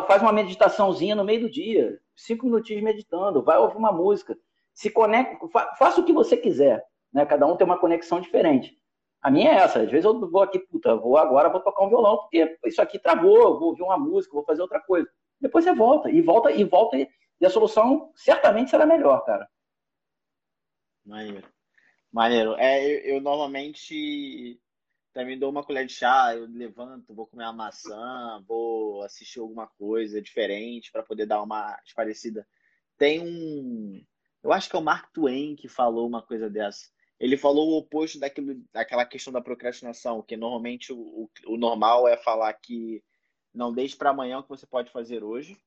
Faz 0.08 0.22
uma 0.22 0.32
meditaçãozinha 0.32 1.14
no 1.14 1.24
meio 1.24 1.42
do 1.42 1.50
dia, 1.50 2.00
cinco 2.16 2.46
minutinhos 2.46 2.82
meditando, 2.82 3.42
vai 3.42 3.58
ouvir 3.58 3.76
uma 3.76 3.92
música 3.92 4.36
se 4.80 4.88
conecta, 4.88 5.46
faça 5.78 6.00
o 6.00 6.04
que 6.06 6.12
você 6.12 6.38
quiser, 6.38 6.82
né? 7.12 7.26
Cada 7.26 7.46
um 7.46 7.54
tem 7.54 7.66
uma 7.66 7.78
conexão 7.78 8.18
diferente. 8.18 8.74
A 9.20 9.30
minha 9.30 9.50
é 9.50 9.56
essa. 9.56 9.80
Às 9.80 9.90
vezes 9.90 10.06
eu 10.06 10.18
vou 10.30 10.40
aqui, 10.40 10.58
puta, 10.58 10.96
vou 10.96 11.18
agora, 11.18 11.50
vou 11.50 11.60
tocar 11.60 11.84
um 11.84 11.90
violão, 11.90 12.16
porque 12.16 12.58
isso 12.64 12.80
aqui 12.80 12.98
travou, 12.98 13.58
vou 13.58 13.68
ouvir 13.68 13.82
uma 13.82 13.98
música, 13.98 14.32
vou 14.32 14.42
fazer 14.42 14.62
outra 14.62 14.80
coisa. 14.80 15.06
Depois 15.38 15.66
você 15.66 15.74
volta, 15.74 16.10
e 16.10 16.22
volta, 16.22 16.50
e 16.50 16.64
volta, 16.64 16.96
e 16.96 17.44
a 17.44 17.50
solução 17.50 18.10
certamente 18.16 18.70
será 18.70 18.86
melhor, 18.86 19.22
cara. 19.26 19.46
Maneiro. 21.04 21.46
Maneiro. 22.10 22.54
É, 22.56 22.82
eu, 22.82 23.16
eu 23.16 23.20
normalmente 23.20 24.58
também 25.12 25.38
dou 25.38 25.50
uma 25.50 25.62
colher 25.62 25.84
de 25.84 25.92
chá, 25.92 26.34
eu 26.34 26.46
levanto, 26.46 27.14
vou 27.14 27.26
comer 27.26 27.44
uma 27.44 27.52
maçã, 27.52 28.42
vou 28.48 29.02
assistir 29.02 29.40
alguma 29.40 29.66
coisa 29.66 30.22
diferente 30.22 30.90
para 30.90 31.02
poder 31.02 31.26
dar 31.26 31.42
uma 31.42 31.78
parecida. 31.94 32.48
Tem 32.96 33.20
um, 33.20 34.02
eu 34.42 34.52
acho 34.52 34.68
que 34.68 34.76
é 34.76 34.78
o 34.78 34.82
Mark 34.82 35.12
Twain 35.12 35.54
que 35.56 35.68
falou 35.68 36.06
uma 36.06 36.22
coisa 36.22 36.48
dessa. 36.48 36.88
Ele 37.18 37.36
falou 37.36 37.68
o 37.68 37.78
oposto 37.78 38.18
daquilo, 38.18 38.62
daquela 38.72 39.04
questão 39.04 39.32
da 39.32 39.42
procrastinação, 39.42 40.22
que 40.22 40.36
normalmente 40.36 40.90
o, 40.92 41.28
o, 41.46 41.56
normal 41.58 42.08
é 42.08 42.16
falar 42.16 42.52
que 42.54 43.04
não 43.52 43.72
deixe 43.72 43.94
para 43.94 44.10
amanhã 44.10 44.38
o 44.38 44.42
que 44.42 44.48
você 44.48 44.66
pode 44.66 44.90
fazer 44.90 45.22
hoje. 45.22 45.60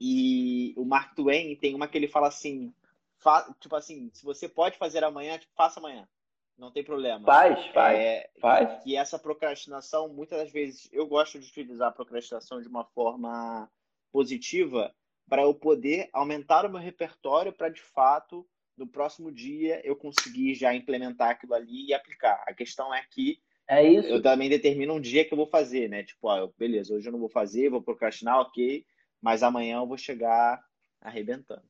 E 0.00 0.72
o 0.76 0.84
Mark 0.84 1.16
Twain 1.16 1.56
tem 1.56 1.74
uma 1.74 1.88
que 1.88 1.98
ele 1.98 2.06
fala 2.06 2.28
assim, 2.28 2.72
fa, 3.16 3.52
tipo 3.58 3.74
assim, 3.74 4.10
se 4.14 4.24
você 4.24 4.48
pode 4.48 4.78
fazer 4.78 5.02
amanhã, 5.02 5.36
tipo, 5.38 5.52
faça 5.56 5.80
amanhã. 5.80 6.08
Não 6.56 6.70
tem 6.70 6.84
problema. 6.84 7.24
Faz, 7.24 7.66
faz, 7.68 7.98
é, 7.98 8.30
faz. 8.40 8.86
E 8.86 8.96
essa 8.96 9.18
procrastinação, 9.18 10.08
muitas 10.08 10.38
das 10.38 10.52
vezes, 10.52 10.88
eu 10.92 11.06
gosto 11.06 11.38
de 11.38 11.48
utilizar 11.48 11.88
a 11.88 11.92
procrastinação 11.92 12.60
de 12.60 12.68
uma 12.68 12.84
forma 12.84 13.68
positiva, 14.12 14.94
para 15.28 15.42
eu 15.42 15.54
poder 15.54 16.08
aumentar 16.12 16.64
o 16.64 16.70
meu 16.70 16.80
repertório 16.80 17.52
para 17.52 17.68
de 17.68 17.82
fato 17.82 18.46
no 18.76 18.86
próximo 18.86 19.30
dia 19.30 19.80
eu 19.84 19.96
conseguir 19.96 20.54
já 20.54 20.74
implementar 20.74 21.30
aquilo 21.30 21.54
ali 21.54 21.88
e 21.88 21.94
aplicar. 21.94 22.42
A 22.46 22.54
questão 22.54 22.94
é 22.94 23.02
que 23.10 23.38
é 23.68 23.86
isso. 23.86 24.08
eu 24.08 24.22
também 24.22 24.48
determino 24.48 24.94
um 24.94 25.00
dia 25.00 25.24
que 25.24 25.32
eu 25.32 25.36
vou 25.36 25.46
fazer, 25.46 25.88
né? 25.88 26.02
Tipo, 26.02 26.28
ó, 26.28 26.48
beleza, 26.56 26.94
hoje 26.94 27.06
eu 27.06 27.12
não 27.12 27.18
vou 27.18 27.28
fazer, 27.28 27.68
vou 27.68 27.82
procrastinar, 27.82 28.40
ok, 28.40 28.84
mas 29.20 29.42
amanhã 29.42 29.78
eu 29.78 29.86
vou 29.86 29.98
chegar 29.98 30.62
arrebentando. 31.00 31.62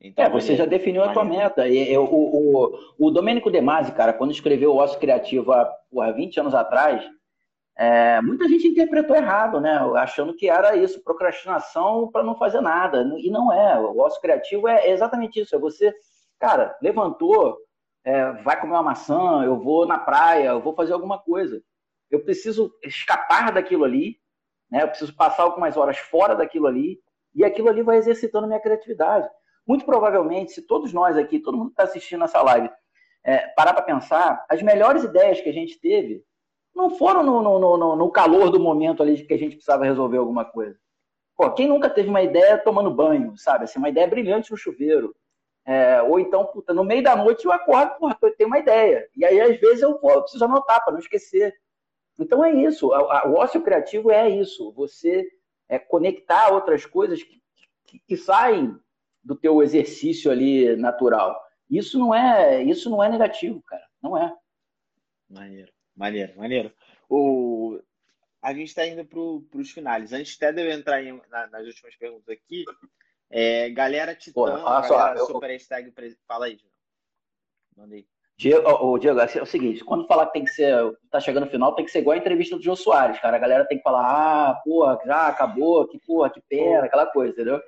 Então, 0.00 0.22
é, 0.22 0.28
você 0.28 0.54
já 0.54 0.66
definiu 0.66 1.02
a 1.02 1.12
tua 1.14 1.24
meta. 1.24 1.66
E, 1.66 1.90
eu, 1.90 2.04
o, 2.04 2.74
o, 2.98 3.06
o 3.06 3.10
Domênico 3.10 3.50
De 3.50 3.62
Masi, 3.62 3.92
cara, 3.92 4.12
quando 4.12 4.32
escreveu 4.32 4.72
o 4.72 4.76
Osso 4.78 4.98
Criativo 4.98 5.50
há, 5.52 5.74
há 5.98 6.10
20 6.10 6.40
anos 6.40 6.54
atrás, 6.54 7.02
é, 7.76 8.20
muita 8.20 8.48
gente 8.48 8.68
interpretou 8.68 9.16
errado, 9.16 9.60
né? 9.60 9.76
Achando 9.96 10.34
que 10.34 10.48
era 10.48 10.76
isso, 10.76 11.02
procrastinação 11.02 12.08
para 12.10 12.22
não 12.22 12.36
fazer 12.36 12.60
nada. 12.60 13.02
E 13.18 13.30
não 13.30 13.52
é. 13.52 13.78
O 13.80 13.98
ócio 13.98 14.20
criativo 14.20 14.68
é 14.68 14.90
exatamente 14.90 15.40
isso. 15.40 15.54
É 15.54 15.58
você, 15.58 15.92
cara, 16.38 16.76
levantou, 16.80 17.58
é, 18.04 18.32
vai 18.42 18.60
comer 18.60 18.74
uma 18.74 18.82
maçã, 18.82 19.42
eu 19.44 19.58
vou 19.58 19.86
na 19.86 19.98
praia, 19.98 20.48
eu 20.50 20.60
vou 20.60 20.74
fazer 20.74 20.92
alguma 20.92 21.18
coisa. 21.18 21.60
Eu 22.10 22.22
preciso 22.22 22.72
escapar 22.84 23.52
daquilo 23.52 23.84
ali, 23.84 24.18
né? 24.70 24.82
Eu 24.82 24.88
preciso 24.88 25.14
passar 25.16 25.42
algumas 25.42 25.76
horas 25.76 25.98
fora 25.98 26.34
daquilo 26.36 26.66
ali, 26.68 27.00
e 27.34 27.44
aquilo 27.44 27.68
ali 27.68 27.82
vai 27.82 27.96
exercitando 27.96 28.46
minha 28.46 28.60
criatividade. 28.60 29.28
Muito 29.66 29.84
provavelmente, 29.84 30.52
se 30.52 30.62
todos 30.62 30.92
nós 30.92 31.16
aqui, 31.16 31.40
todo 31.40 31.56
mundo 31.56 31.68
que 31.68 31.72
está 31.72 31.84
assistindo 31.84 32.22
essa 32.24 32.40
live, 32.42 32.70
é, 33.24 33.48
parar 33.56 33.72
para 33.72 33.82
pensar, 33.82 34.44
as 34.48 34.62
melhores 34.62 35.02
ideias 35.02 35.40
que 35.40 35.48
a 35.48 35.52
gente 35.52 35.80
teve 35.80 36.22
não 36.74 36.90
foram 36.90 37.22
no, 37.22 37.40
no, 37.40 37.58
no, 37.76 37.96
no, 37.96 38.10
calor 38.10 38.50
do 38.50 38.58
momento 38.58 39.02
ali 39.02 39.24
que 39.24 39.32
a 39.32 39.38
gente 39.38 39.56
precisava 39.56 39.84
resolver 39.84 40.18
alguma 40.18 40.44
coisa. 40.44 40.76
Pô, 41.36 41.50
quem 41.52 41.68
nunca 41.68 41.88
teve 41.88 42.08
uma 42.08 42.22
ideia 42.22 42.58
tomando 42.58 42.90
banho, 42.90 43.36
sabe? 43.36 43.64
Assim, 43.64 43.78
uma 43.78 43.88
ideia 43.88 44.06
brilhante 44.06 44.50
no 44.50 44.56
chuveiro. 44.56 45.14
É, 45.66 46.02
ou 46.02 46.20
então, 46.20 46.44
puta, 46.46 46.74
no 46.74 46.84
meio 46.84 47.02
da 47.02 47.16
noite 47.16 47.44
eu 47.44 47.52
acordo, 47.52 47.96
porra, 47.98 48.16
eu 48.20 48.36
tenho 48.36 48.48
uma 48.48 48.58
ideia. 48.58 49.08
E 49.16 49.24
aí, 49.24 49.40
às 49.40 49.58
vezes, 49.58 49.82
eu, 49.82 49.94
pô, 49.94 50.10
eu 50.10 50.22
preciso 50.22 50.44
anotar 50.44 50.82
para 50.84 50.92
não 50.92 51.00
esquecer. 51.00 51.54
Então 52.18 52.44
é 52.44 52.52
isso. 52.52 52.88
O 52.88 53.34
ócio 53.34 53.62
criativo 53.62 54.10
é 54.10 54.28
isso. 54.28 54.72
Você 54.72 55.26
é, 55.68 55.78
conectar 55.78 56.52
outras 56.52 56.84
coisas 56.84 57.22
que, 57.22 57.42
que, 57.86 57.98
que 58.00 58.16
saem 58.16 58.78
do 59.22 59.34
teu 59.34 59.62
exercício 59.62 60.30
ali 60.30 60.76
natural. 60.76 61.40
Isso 61.68 61.98
não 61.98 62.14
é, 62.14 62.62
isso 62.62 62.90
não 62.90 63.02
é 63.02 63.08
negativo, 63.08 63.62
cara. 63.62 63.84
Não 64.02 64.16
é. 64.16 64.32
Maneiro. 65.28 65.72
Maneiro, 65.96 66.36
maneiro. 66.36 66.72
O... 67.08 67.80
A 68.42 68.52
gente 68.52 68.68
está 68.68 68.86
indo 68.86 69.04
para 69.04 69.58
os 69.58 69.70
finais. 69.70 70.12
Antes 70.12 70.36
até 70.36 70.52
de 70.52 70.62
eu 70.62 70.70
entrar 70.70 71.02
em, 71.02 71.20
na, 71.30 71.46
nas 71.46 71.66
últimas 71.66 71.96
perguntas 71.96 72.28
aqui, 72.28 72.64
é, 73.30 73.70
galera 73.70 74.14
Titã, 74.14 74.34
Pô, 74.34 74.46
galera 74.46 74.82
só, 74.86 75.14
eu, 75.14 75.26
Super 75.26 75.50
Hashtag, 75.50 75.92
fala 76.26 76.46
aí, 76.46 76.56
Diego. 76.56 76.74
Mandei. 77.76 78.06
Diego, 78.36 78.68
oh, 78.68 78.98
Diego, 78.98 79.20
é 79.20 79.42
o 79.42 79.46
seguinte, 79.46 79.84
quando 79.84 80.08
falar 80.08 80.26
que 80.26 80.32
tem 80.32 80.44
que 80.44 80.50
ser, 80.50 80.74
tá 81.08 81.20
chegando 81.20 81.44
no 81.44 81.50
final, 81.50 81.74
tem 81.74 81.84
que 81.84 81.90
ser 81.90 82.00
igual 82.00 82.14
a 82.14 82.18
entrevista 82.18 82.56
do 82.56 82.62
João 82.62 82.76
Soares, 82.76 83.20
cara. 83.20 83.36
A 83.36 83.40
galera 83.40 83.64
tem 83.64 83.78
que 83.78 83.84
falar, 83.84 84.02
ah, 84.50 84.54
porra, 84.64 84.98
já 85.06 85.28
acabou, 85.28 85.86
que 85.86 85.98
porra, 86.00 86.30
que 86.30 86.40
pena, 86.48 86.84
aquela 86.84 87.06
coisa, 87.06 87.32
entendeu? 87.32 87.62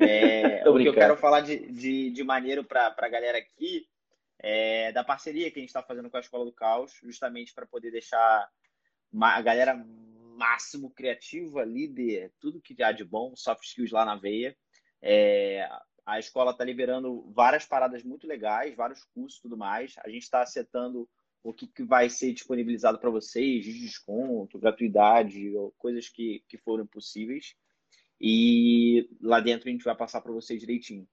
É, 0.00 0.62
o 0.68 0.78
que 0.78 0.86
eu 0.86 0.94
quero 0.94 1.16
falar 1.16 1.40
de, 1.40 1.58
de, 1.72 2.10
de 2.10 2.22
maneiro 2.22 2.62
para 2.62 2.94
a 2.96 3.08
galera 3.08 3.36
aqui 3.38 3.84
é, 4.42 4.90
da 4.92 5.04
parceria 5.04 5.50
que 5.50 5.58
a 5.58 5.62
gente 5.62 5.68
está 5.68 5.82
fazendo 5.82 6.10
com 6.10 6.16
a 6.16 6.20
Escola 6.20 6.44
do 6.44 6.52
Caos, 6.52 6.92
justamente 7.02 7.54
para 7.54 7.66
poder 7.66 7.92
deixar 7.92 8.50
a 9.20 9.42
galera 9.42 9.74
máximo 10.36 10.90
criativa, 10.90 11.64
líder, 11.64 12.32
tudo 12.40 12.60
que 12.60 12.82
há 12.82 12.90
de 12.90 13.04
bom, 13.04 13.36
soft 13.36 13.64
skills 13.64 13.92
lá 13.92 14.04
na 14.04 14.16
veia. 14.16 14.56
É, 15.00 15.68
a 16.04 16.18
escola 16.18 16.50
está 16.50 16.64
liberando 16.64 17.30
várias 17.32 17.64
paradas 17.64 18.02
muito 18.02 18.26
legais, 18.26 18.74
vários 18.74 19.04
cursos 19.04 19.38
e 19.38 19.42
tudo 19.42 19.56
mais. 19.56 19.94
A 19.98 20.08
gente 20.08 20.22
está 20.22 20.42
acertando 20.42 21.08
o 21.44 21.52
que, 21.52 21.66
que 21.66 21.84
vai 21.84 22.08
ser 22.08 22.32
disponibilizado 22.32 22.98
para 22.98 23.10
vocês, 23.10 23.64
de 23.64 23.72
desconto, 23.78 24.58
gratuidade, 24.58 25.52
coisas 25.78 26.08
que, 26.08 26.44
que 26.48 26.56
foram 26.58 26.86
possíveis. 26.86 27.54
E 28.20 29.08
lá 29.20 29.40
dentro 29.40 29.68
a 29.68 29.72
gente 29.72 29.84
vai 29.84 29.96
passar 29.96 30.20
para 30.20 30.32
vocês 30.32 30.60
direitinho, 30.60 31.08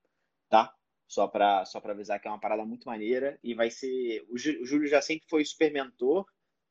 tá? 0.48 0.74
Só 1.10 1.28
para 1.28 1.66
só 1.66 1.80
avisar 1.80 2.22
que 2.22 2.28
é 2.28 2.32
uma 2.32 2.40
parada 2.40 2.64
muito 2.64 2.86
maneira 2.86 3.40
e 3.44 3.56
vai 3.56 3.72
ser. 3.72 4.24
O 4.30 4.38
Júlio 4.38 4.88
já 4.88 5.02
sempre 5.02 5.28
foi 5.28 5.44
super 5.44 5.74
mentor 5.74 6.24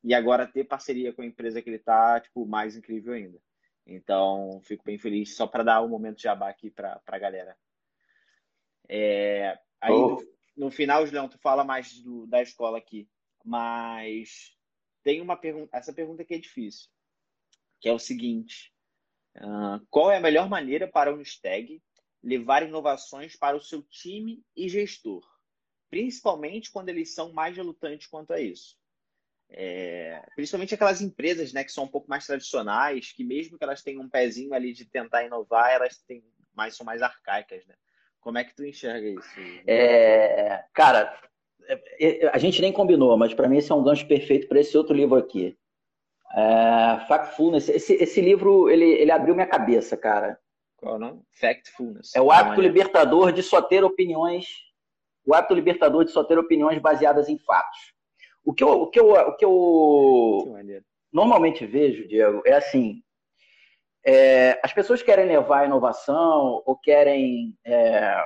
e 0.05 0.15
agora 0.15 0.47
ter 0.47 0.63
parceria 0.63 1.13
com 1.13 1.23
a 1.23 1.27
empresa 1.27 1.61
que 1.61 1.69
ele 1.69 1.77
está, 1.77 2.21
tipo, 2.21 2.47
mais 2.47 2.77
incrível 2.77 3.15
ainda. 3.15 3.43
Então, 3.85 4.61
fico 4.63 4.85
bem 4.85 4.97
feliz 4.97 5.35
só 5.35 5.45
para 5.45 5.65
dar 5.65 5.83
um 5.83 5.89
momento 5.89 6.19
de 6.19 6.23
jabá 6.23 6.49
aqui 6.49 6.71
para 6.71 7.03
a 7.05 7.19
galera. 7.19 7.57
É, 8.89 9.59
aí, 9.81 9.93
oh. 9.93 10.21
no, 10.57 10.67
no, 10.67 10.71
final, 10.71 11.05
Julião, 11.05 11.29
tu 11.29 11.37
fala 11.39 11.65
mais 11.65 12.01
do, 12.01 12.25
da 12.29 12.41
escola 12.41 12.79
aqui, 12.79 13.09
mas 13.45 14.57
tem 15.03 15.21
uma 15.21 15.37
pergunta, 15.37 15.77
essa 15.77 15.93
pergunta 15.93 16.23
aqui 16.23 16.35
é 16.35 16.39
difícil, 16.39 16.89
que 17.81 17.89
é 17.89 17.93
o 17.93 17.99
seguinte, 17.99 18.73
uh, 19.39 19.85
qual 19.91 20.13
é 20.13 20.19
a 20.19 20.21
melhor 20.21 20.49
maneira 20.49 20.87
para 20.87 21.11
o 21.11 21.17
Unistag 21.17 21.83
levar 22.23 22.63
inovações 22.63 23.37
para 23.37 23.57
o 23.57 23.61
seu 23.61 23.83
time 23.83 24.43
e 24.57 24.69
gestor? 24.69 25.23
Principalmente 25.91 26.71
quando 26.71 26.89
eles 26.89 27.15
são 27.15 27.33
mais 27.33 27.57
relutantes 27.57 28.07
quanto 28.07 28.33
a 28.33 28.41
isso. 28.41 28.77
É, 29.51 30.23
principalmente 30.35 30.75
aquelas 30.75 31.01
empresas 31.01 31.53
né, 31.53 31.65
que 31.65 31.73
são 31.73 31.85
um 31.85 31.89
pouco 31.89 32.09
mais 32.09 32.27
tradicionais, 32.27 33.13
que 33.13 33.25
mesmo 33.25 33.57
que 33.57 33.65
elas 33.65 33.83
tenham 33.83 34.03
um 34.03 34.09
pezinho 34.09 34.53
ali 34.53 34.75
de 34.75 34.85
tentar 34.85 35.25
inovar, 35.25 35.71
elas 35.71 35.97
têm 36.07 36.23
mais, 36.55 36.77
são 36.77 36.85
mais 36.85 37.01
arcaicas, 37.01 37.65
né? 37.67 37.75
Como 38.21 38.37
é 38.37 38.45
que 38.45 38.55
tu 38.55 38.65
enxerga 38.65 39.09
isso? 39.09 39.29
É, 39.67 40.65
cara, 40.75 41.19
é, 41.67 42.27
é, 42.27 42.29
a 42.29 42.37
gente 42.39 42.61
nem 42.61 42.73
combinou, 42.73 43.17
mas 43.17 43.33
para 43.33 43.49
mim 43.49 43.59
esse 43.59 43.73
é 43.73 43.75
um 43.75 43.83
gancho 43.83 44.07
perfeito 44.07 44.49
para 44.49 44.61
esse 44.61 44.77
outro 44.77 44.95
livro 44.95 45.17
aqui. 45.17 45.57
É, 46.35 47.07
Factfulness. 47.07 47.69
Esse, 47.69 47.95
esse 47.95 48.21
livro, 48.21 48.69
ele, 48.69 48.85
ele 48.85 49.11
abriu 49.11 49.35
minha 49.35 49.47
cabeça, 49.47 49.97
cara. 49.97 50.39
Qual 50.79 50.95
é 50.95 50.97
o 50.97 51.01
nome? 51.01 51.23
Factfulness. 51.33 52.15
É 52.15 52.21
o 52.21 52.31
hábito 52.31 52.61
libertador 52.61 53.33
de 53.33 53.43
só 53.43 53.61
ter 53.61 53.85
opiniões. 53.85 54.47
O 55.27 55.35
hábito 55.35 55.55
libertador 55.55 56.05
de 56.05 56.13
só 56.13 56.25
ter 56.25 56.39
opiniões 56.39 56.81
baseadas 56.81 57.29
em 57.29 57.39
fatos. 57.39 57.93
O 58.45 58.55
que 58.55 58.65
eu, 58.65 58.83
o 58.83 58.87
que 58.89 58.99
eu, 58.99 59.11
o 59.11 59.37
que 59.37 59.45
eu 59.45 60.55
que 60.57 60.83
normalmente 61.13 61.67
vejo, 61.67 62.07
Diego, 62.07 62.43
é 62.47 62.53
assim: 62.53 63.03
é, 64.07 64.59
as 64.63 64.73
pessoas 64.73 65.03
querem 65.03 65.27
levar 65.27 65.61
a 65.61 65.67
inovação 65.67 66.63
ou 66.65 66.79
querem 66.79 67.59
é, 67.65 68.17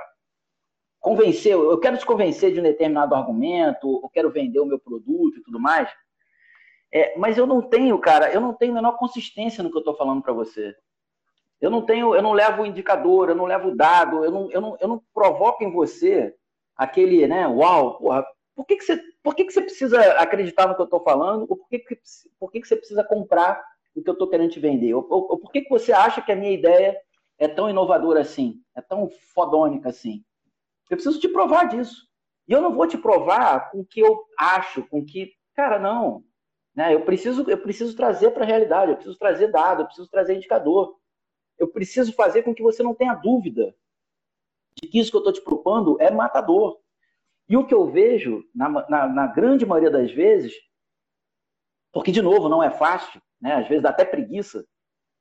convencer, 0.99 1.53
eu 1.53 1.79
quero 1.79 1.97
te 1.97 2.05
convencer 2.05 2.53
de 2.53 2.59
um 2.59 2.63
determinado 2.63 3.15
argumento, 3.15 3.89
ou 3.89 4.09
quero 4.09 4.31
vender 4.31 4.59
o 4.59 4.65
meu 4.65 4.79
produto 4.79 5.39
e 5.39 5.43
tudo 5.43 5.59
mais. 5.59 5.89
É, 6.93 7.17
mas 7.17 7.37
eu 7.37 7.47
não 7.47 7.61
tenho, 7.61 7.99
cara, 7.99 8.31
eu 8.31 8.39
não 8.39 8.53
tenho 8.53 8.71
a 8.73 8.75
menor 8.75 8.97
consistência 8.97 9.63
no 9.63 9.71
que 9.71 9.75
eu 9.75 9.81
estou 9.81 9.97
falando 9.97 10.21
para 10.21 10.31
você. 10.31 10.73
Eu 11.63 11.69
não 11.69 11.81
tenho, 11.85 12.13
eu 12.13 12.21
não 12.21 12.33
levo 12.33 12.65
indicador, 12.65 13.29
eu 13.29 13.35
não 13.35 13.45
levo 13.45 13.73
dado, 13.73 14.25
eu 14.25 14.29
não, 14.29 14.51
eu 14.51 14.59
não, 14.59 14.77
eu 14.81 14.87
não 14.89 15.01
provoco 15.13 15.63
em 15.63 15.71
você 15.71 16.35
aquele, 16.75 17.25
né, 17.25 17.47
uau, 17.47 17.99
porra, 17.99 18.25
por 18.53 18.65
que, 18.65 18.75
que, 18.75 18.83
você, 18.83 19.01
por 19.23 19.33
que, 19.33 19.45
que 19.45 19.53
você 19.53 19.61
precisa 19.61 19.97
acreditar 20.15 20.67
no 20.67 20.75
que 20.75 20.81
eu 20.81 20.85
estou 20.85 21.01
falando? 21.01 21.45
Ou 21.49 21.55
por 21.55 21.69
que, 21.69 21.79
que, 21.79 21.97
por 22.37 22.51
que, 22.51 22.59
que 22.59 22.67
você 22.67 22.75
precisa 22.75 23.01
comprar 23.01 23.63
o 23.95 24.03
que 24.03 24.09
eu 24.09 24.11
estou 24.11 24.27
querendo 24.27 24.51
te 24.51 24.59
vender? 24.59 24.93
Ou, 24.93 25.07
ou, 25.09 25.31
ou, 25.31 25.39
por 25.39 25.53
que, 25.53 25.61
que 25.61 25.69
você 25.69 25.93
acha 25.93 26.21
que 26.21 26.33
a 26.33 26.35
minha 26.35 26.51
ideia 26.51 26.97
é 27.39 27.47
tão 27.47 27.69
inovadora 27.69 28.19
assim? 28.19 28.61
É 28.75 28.81
tão 28.81 29.09
fodônica 29.33 29.87
assim? 29.87 30.21
Eu 30.89 30.97
preciso 30.97 31.17
te 31.17 31.29
provar 31.29 31.69
disso. 31.69 32.09
E 32.45 32.51
eu 32.51 32.61
não 32.61 32.75
vou 32.75 32.87
te 32.87 32.97
provar 32.97 33.71
com 33.71 33.79
o 33.79 33.85
que 33.85 34.01
eu 34.01 34.25
acho, 34.37 34.83
com 34.89 35.01
que. 35.01 35.31
Cara, 35.55 35.79
não. 35.79 36.25
Né? 36.75 36.93
Eu, 36.93 37.05
preciso, 37.05 37.49
eu 37.49 37.57
preciso 37.57 37.95
trazer 37.95 38.31
para 38.31 38.43
a 38.43 38.47
realidade, 38.47 38.91
eu 38.91 38.97
preciso 38.97 39.17
trazer 39.17 39.47
dado, 39.47 39.83
eu 39.83 39.85
preciso 39.85 40.09
trazer 40.09 40.35
indicador. 40.35 41.01
Eu 41.57 41.67
preciso 41.67 42.13
fazer 42.13 42.43
com 42.43 42.53
que 42.53 42.63
você 42.63 42.81
não 42.81 42.93
tenha 42.93 43.13
dúvida 43.13 43.75
de 44.81 44.87
que 44.87 44.99
isso 44.99 45.11
que 45.11 45.17
eu 45.17 45.19
estou 45.19 45.33
te 45.33 45.41
propondo 45.41 45.97
é 46.01 46.09
matador. 46.11 46.79
E 47.47 47.57
o 47.57 47.65
que 47.65 47.73
eu 47.73 47.89
vejo, 47.89 48.43
na, 48.55 48.69
na, 48.89 49.07
na, 49.07 49.27
grande 49.27 49.65
maioria 49.65 49.91
das 49.91 50.11
vezes, 50.11 50.53
porque, 51.91 52.11
de 52.11 52.21
novo, 52.21 52.49
não 52.49 52.63
é 52.63 52.71
fácil, 52.71 53.21
né? 53.39 53.55
às 53.55 53.67
vezes 53.67 53.83
dá 53.83 53.89
até 53.89 54.05
preguiça, 54.05 54.65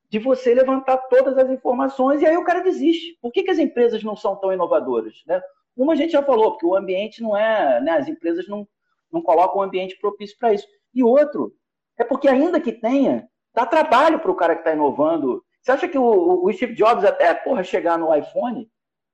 de 0.09 0.19
você 0.19 0.55
levantar 0.55 0.97
todas 1.09 1.37
as 1.37 1.51
informações 1.51 2.21
e 2.23 2.27
aí 2.27 2.37
o 2.37 2.45
cara 2.45 2.61
desiste. 2.61 3.19
Por 3.21 3.33
que, 3.33 3.43
que 3.43 3.51
as 3.51 3.59
empresas 3.59 4.03
não 4.05 4.15
são 4.15 4.37
tão 4.37 4.53
inovadoras? 4.53 5.23
Né? 5.27 5.41
Uma 5.77 5.95
a 5.95 5.97
gente 5.97 6.13
já 6.13 6.23
falou, 6.23 6.53
porque 6.53 6.67
o 6.67 6.77
ambiente 6.77 7.23
não 7.23 7.37
é, 7.37 7.81
né? 7.81 7.93
as 7.93 8.09
empresas 8.09 8.47
não, 8.47 8.67
não 9.11 9.23
colocam 9.23 9.61
um 9.61 9.63
ambiente 9.63 9.99
propício 9.99 10.37
para 10.39 10.53
isso. 10.53 10.67
E 10.95 11.03
outro, 11.03 11.55
é 11.99 12.05
porque 12.05 12.29
ainda 12.29 12.61
que 12.61 12.73
tenha, 12.73 13.29
dá 13.55 13.67
trabalho 13.67 14.19
para 14.21 14.31
o 14.31 14.37
cara 14.37 14.55
que 14.55 14.61
está 14.61 14.73
inovando. 14.73 15.45
Você 15.63 15.73
acha 15.73 15.89
que 15.89 15.99
o, 15.99 16.45
o 16.45 16.53
Steve 16.53 16.75
Jobs 16.75 17.05
até 17.05 17.33
porra, 17.35 17.63
chegar 17.63 17.97
no 17.97 18.15
iPhone? 18.15 18.71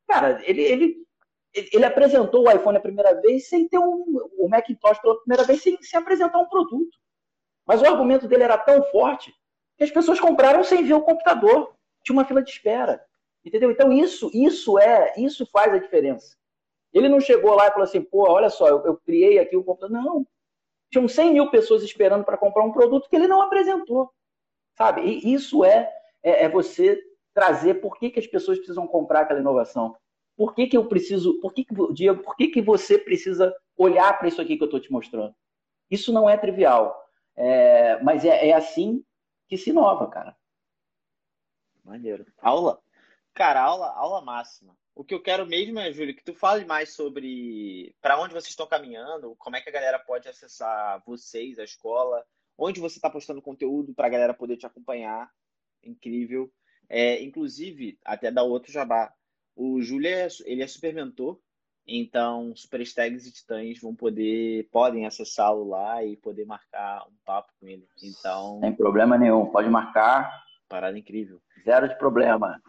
Cara, 0.09 0.41
ele, 0.45 0.63
ele 0.63 1.09
ele 1.55 1.85
apresentou 1.85 2.47
o 2.47 2.51
iPhone 2.51 2.77
a 2.77 2.81
primeira 2.81 3.21
vez 3.21 3.49
sem 3.49 3.69
ter 3.69 3.79
um, 3.79 4.05
o 4.39 4.49
Macintosh 4.49 5.01
pela 5.01 5.19
primeira 5.21 5.45
vez 5.45 5.63
sem, 5.63 5.81
sem 5.83 5.99
apresentar 5.99 6.39
um 6.39 6.49
produto. 6.49 6.97
Mas 7.67 7.83
o 7.83 7.87
argumento 7.87 8.29
dele 8.29 8.45
era 8.45 8.57
tão 8.59 8.83
forte 8.85 9.35
que 9.77 9.85
as 9.85 9.91
pessoas 9.91 10.21
compraram 10.21 10.63
sem 10.63 10.85
ver 10.85 10.95
o 10.95 11.03
computador. 11.03 11.75
Tinha 12.03 12.15
uma 12.15 12.25
fila 12.25 12.43
de 12.43 12.51
espera. 12.51 13.05
Entendeu? 13.45 13.71
Então 13.71 13.93
isso, 13.93 14.31
isso 14.35 14.79
é, 14.79 15.15
isso 15.17 15.47
faz 15.47 15.73
a 15.73 15.79
diferença. 15.79 16.37
Ele 16.93 17.09
não 17.09 17.21
chegou 17.21 17.55
lá 17.55 17.67
e 17.67 17.71
falou 17.71 17.85
assim, 17.85 18.01
pô, 18.01 18.31
olha 18.31 18.51
só, 18.51 18.69
eu, 18.69 18.85
eu 18.85 18.97
criei 18.97 19.39
aqui 19.39 19.57
o 19.57 19.65
computador. 19.65 19.97
Não. 19.97 20.27
Tinham 20.91 21.07
100 21.07 21.33
mil 21.33 21.51
pessoas 21.51 21.83
esperando 21.83 22.25
para 22.25 22.39
comprar 22.39 22.65
um 22.65 22.73
produto 22.73 23.09
que 23.09 23.17
ele 23.17 23.29
não 23.29 23.43
apresentou. 23.43 24.11
Sabe? 24.77 25.03
E 25.03 25.33
isso 25.33 25.65
é, 25.65 25.93
é, 26.29 26.45
é 26.45 26.49
você 26.49 27.01
trazer 27.33 27.75
por 27.75 27.99
que, 27.99 28.11
que 28.11 28.19
as 28.19 28.27
pessoas 28.27 28.59
precisam 28.59 28.87
comprar 28.87 29.21
aquela 29.21 29.41
inovação. 29.41 29.97
Por 30.37 30.55
que, 30.55 30.67
que 30.67 30.77
eu 30.77 30.87
preciso, 30.87 31.41
por 31.41 31.53
que, 31.53 31.65
que, 31.65 31.75
Diego, 31.93 32.23
por 32.23 32.37
que, 32.37 32.49
que 32.49 32.63
você 32.63 32.99
precisa 32.99 33.55
olhar 33.77 34.17
para 34.19 34.29
isso 34.29 34.41
aqui 34.41 34.57
que 34.57 34.63
eu 34.63 34.67
estou 34.67 34.81
te 34.81 34.93
mostrando? 34.93 35.35
Isso 35.91 36.13
não 36.13 36.29
é 36.29 36.37
trivial, 36.37 37.01
é, 37.35 38.01
mas 38.03 38.25
é, 38.25 38.49
é 38.49 38.53
assim 38.53 39.05
que 39.49 39.57
se 39.57 39.71
inova, 39.71 40.09
cara. 40.09 40.37
Maneiro. 41.85 42.27
Aula. 42.43 42.81
Cara, 43.33 43.63
aula, 43.63 43.89
aula 43.93 44.21
máxima. 44.21 44.77
O 44.95 45.05
que 45.05 45.15
eu 45.15 45.23
quero 45.23 45.47
mesmo 45.47 45.79
é, 45.79 45.93
Júlio, 45.93 46.15
que 46.15 46.25
tu 46.25 46.35
fale 46.35 46.65
mais 46.65 46.93
sobre 46.93 47.95
para 48.01 48.21
onde 48.21 48.35
vocês 48.35 48.49
estão 48.49 48.67
caminhando, 48.67 49.37
como 49.37 49.57
é 49.57 49.61
que 49.61 49.69
a 49.69 49.73
galera 49.73 49.99
pode 49.99 50.29
acessar 50.29 51.01
vocês, 51.07 51.59
a 51.59 51.65
escola, 51.65 52.25
onde 52.59 52.81
você 52.81 52.99
está 52.99 53.09
postando 53.09 53.41
conteúdo 53.41 53.95
para 53.95 54.09
a 54.09 54.11
galera 54.11 54.35
poder 54.35 54.57
te 54.57 54.67
acompanhar. 54.67 55.31
Incrível. 55.89 56.51
É, 56.89 57.23
inclusive, 57.23 57.99
até 58.05 58.31
dar 58.31 58.45
outro 58.45 58.73
jabá. 58.73 59.13
O 59.55 59.81
Júlio 59.83 60.09
é, 60.09 60.29
ele 60.45 60.63
é 60.63 60.67
super 60.67 60.95
mentor, 60.95 61.39
então 61.87 62.55
super 62.55 62.81
stags 62.83 63.27
e 63.27 63.33
titãs 63.33 63.81
vão 63.81 63.95
poder, 63.95 64.69
podem 64.71 65.05
acessá-lo 65.05 65.69
lá 65.69 66.05
e 66.05 66.17
poder 66.17 66.45
marcar 66.45 67.05
um 67.09 67.15
papo 67.25 67.53
com 67.61 67.67
ele. 67.67 67.87
Então. 68.03 68.61
Sem 68.61 68.73
problema 68.75 69.19
nenhum, 69.19 69.47
pode 69.47 69.69
marcar. 69.69 70.33
Parada 70.69 70.99
incrível. 70.99 71.41
Zero 71.65 71.89
de 71.89 71.99
problema. 71.99 72.63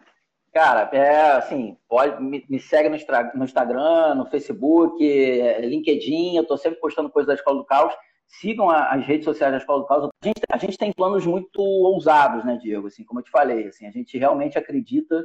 Cara, 0.52 0.90
é 0.92 1.36
assim, 1.36 1.76
pode, 1.88 2.20
me, 2.20 2.44
me 2.48 2.58
segue 2.58 2.88
no, 2.88 2.96
no, 3.36 3.44
Instagram, 3.44 4.16
no 4.16 4.26
Facebook, 4.26 5.00
é, 5.00 5.60
LinkedIn, 5.60 6.36
eu 6.36 6.44
tô 6.44 6.56
sempre 6.56 6.80
postando 6.80 7.08
coisas 7.08 7.28
da 7.28 7.34
Escola 7.34 7.58
do 7.58 7.64
Caos. 7.64 7.94
Sigam 8.30 8.70
as 8.70 9.04
redes 9.04 9.24
sociais 9.24 9.52
da 9.52 9.58
Escola 9.58 9.80
do 9.80 9.86
Caos. 9.86 10.08
A 10.22 10.26
gente, 10.26 10.40
a 10.48 10.56
gente 10.56 10.78
tem 10.78 10.92
planos 10.92 11.26
muito 11.26 11.60
ousados, 11.60 12.44
né, 12.44 12.56
Diego? 12.56 12.86
Assim, 12.86 13.04
como 13.04 13.18
eu 13.18 13.24
te 13.24 13.30
falei, 13.30 13.66
assim, 13.66 13.86
a 13.86 13.90
gente 13.90 14.16
realmente 14.16 14.56
acredita 14.56 15.20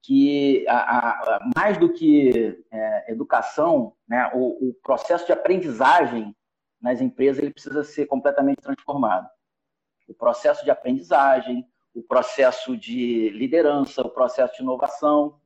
que 0.00 0.64
a, 0.68 1.08
a, 1.08 1.50
mais 1.56 1.76
do 1.76 1.92
que 1.92 2.56
é, 2.70 3.12
educação, 3.12 3.94
né, 4.08 4.30
o, 4.32 4.68
o, 4.68 4.74
processo 4.82 5.26
de 5.26 5.32
aprendizagem 5.32 6.34
nas 6.80 7.00
empresas 7.00 7.42
ele 7.42 7.52
precisa 7.52 7.82
ser 7.82 8.06
completamente 8.06 8.62
transformado. 8.62 9.28
O 10.08 10.14
processo 10.14 10.64
de 10.64 10.70
aprendizagem, 10.70 11.66
o 11.92 12.00
processo 12.00 12.76
de 12.76 13.30
liderança, 13.30 14.02
o 14.02 14.10
processo 14.10 14.54
de 14.54 14.62
inovação. 14.62 15.40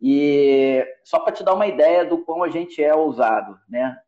E 0.00 0.86
só 1.02 1.20
para 1.20 1.32
te 1.32 1.42
dar 1.42 1.54
uma 1.54 1.66
ideia 1.66 2.04
do 2.04 2.22
quão 2.22 2.42
a 2.42 2.50
gente 2.50 2.84
é 2.84 2.94
ousado, 2.94 3.58
né? 3.66 3.98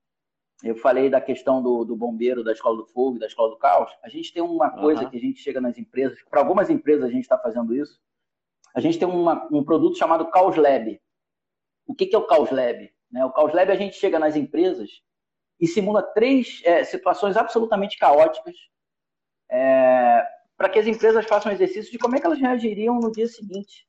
Eu 0.63 0.77
falei 0.77 1.09
da 1.09 1.21
questão 1.21 1.63
do, 1.63 1.85
do 1.85 1.95
bombeiro, 1.95 2.43
da 2.43 2.53
escola 2.53 2.79
do 2.79 2.87
fogo, 2.87 3.19
da 3.19 3.27
escola 3.27 3.51
do 3.51 3.59
caos. 3.59 3.91
A 4.03 4.09
gente 4.09 4.33
tem 4.33 4.43
uma 4.43 4.71
coisa 4.71 5.05
uhum. 5.05 5.11
que 5.11 5.17
a 5.17 5.21
gente 5.21 5.41
chega 5.41 5.61
nas 5.61 5.79
empresas, 5.79 6.19
para 6.29 6.41
algumas 6.41 6.69
empresas 6.69 7.05
a 7.05 7.13
gente 7.13 7.23
está 7.23 7.39
fazendo 7.39 7.75
isso, 7.75 8.01
a 8.75 8.81
gente 8.81 8.99
tem 8.99 9.07
uma, 9.07 9.49
um 9.53 9.65
produto 9.65 9.97
chamado 9.97 10.31
Caos 10.31 10.57
Lab. 10.57 11.01
O 11.87 11.95
que, 11.95 12.07
que 12.07 12.15
é 12.15 12.19
o 12.19 12.27
Caos 12.27 12.51
Lab? 12.51 12.93
Né? 13.11 13.25
O 13.25 13.33
Caos 13.33 13.55
Lab 13.55 13.71
a 13.71 13.77
gente 13.77 13.97
chega 13.97 14.19
nas 14.19 14.37
empresas 14.37 14.91
e 15.61 15.67
simula 15.67 16.03
três 16.03 16.61
é, 16.65 16.85
situações 16.85 17.37
absolutamente 17.37 17.97
caóticas 17.97 18.55
é, 19.51 20.25
para 20.57 20.69
que 20.69 20.79
as 20.79 20.87
empresas 20.87 21.25
façam 21.25 21.51
um 21.51 21.55
exercício 21.55 21.91
de 21.91 21.99
como 21.99 22.17
é 22.17 22.21
que 22.21 22.27
elas 22.27 22.39
reagiriam 22.39 22.99
no 22.99 23.11
dia 23.11 23.27
seguinte 23.27 23.87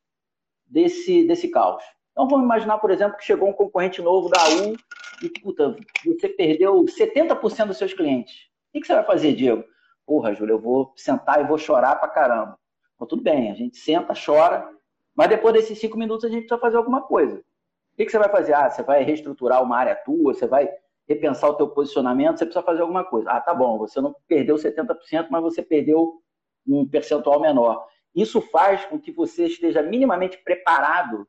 desse, 0.65 1.25
desse 1.25 1.49
caos. 1.49 1.83
Então 2.11 2.27
vamos 2.27 2.45
imaginar, 2.45 2.77
por 2.79 2.91
exemplo, 2.91 3.17
que 3.17 3.25
chegou 3.25 3.49
um 3.49 3.53
concorrente 3.53 4.01
novo 4.01 4.29
da 4.29 4.43
U 4.49 4.75
e 5.21 5.29
puta, 5.41 5.75
você 6.05 6.29
perdeu 6.29 6.83
70% 6.85 7.67
dos 7.67 7.77
seus 7.77 7.93
clientes. 7.93 8.49
O 8.69 8.79
que, 8.79 8.85
você 8.85 8.93
vai 8.93 9.03
fazer, 9.03 9.33
Diego? 9.33 9.63
Porra, 10.05 10.33
Júlio, 10.33 10.53
eu 10.53 10.59
vou 10.59 10.93
sentar 10.95 11.41
e 11.41 11.47
vou 11.47 11.57
chorar 11.57 11.95
pra 11.95 12.07
caramba. 12.07 12.57
Então, 12.95 13.07
tudo 13.07 13.21
bem, 13.21 13.51
a 13.51 13.55
gente 13.55 13.77
senta, 13.77 14.13
chora, 14.13 14.69
mas 15.15 15.29
depois 15.29 15.53
desses 15.53 15.79
cinco 15.79 15.97
minutos 15.97 16.25
a 16.25 16.29
gente 16.29 16.41
precisa 16.41 16.59
fazer 16.59 16.77
alguma 16.77 17.01
coisa. 17.01 17.37
O 17.37 17.97
que 17.97 18.09
você 18.09 18.17
vai 18.17 18.29
fazer? 18.29 18.53
Ah, 18.53 18.69
você 18.69 18.81
vai 18.81 19.03
reestruturar 19.03 19.61
uma 19.61 19.77
área 19.77 19.95
tua, 19.95 20.33
você 20.33 20.47
vai. 20.47 20.69
repensar 21.07 21.49
o 21.49 21.55
teu 21.55 21.69
posicionamento, 21.69 22.37
você 22.37 22.45
precisa 22.45 22.63
fazer 22.63 22.81
alguma 22.81 23.03
coisa. 23.03 23.29
Ah, 23.31 23.41
tá 23.41 23.53
bom, 23.53 23.77
você 23.77 23.99
não 23.99 24.15
perdeu 24.27 24.55
70%, 24.55 25.27
mas 25.29 25.41
você 25.41 25.61
perdeu 25.61 26.21
um 26.67 26.87
percentual 26.87 27.39
menor. 27.39 27.87
Isso 28.15 28.39
faz 28.41 28.85
com 28.85 28.99
que 28.99 29.11
você 29.11 29.47
esteja 29.47 29.81
minimamente 29.81 30.37
preparado 30.37 31.27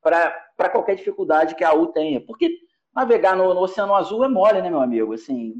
para 0.00 0.70
qualquer 0.70 0.96
dificuldade 0.96 1.54
que 1.54 1.64
a 1.64 1.72
U 1.72 1.88
tenha. 1.88 2.20
Porque 2.20 2.58
navegar 2.94 3.36
no, 3.36 3.54
no, 3.54 3.60
Oceano 3.60 3.94
Azul 3.94 4.24
é 4.24 4.28
mole, 4.28 4.60
né, 4.62 4.70
meu 4.70 4.80
amigo? 4.80 5.12
Assim, 5.12 5.54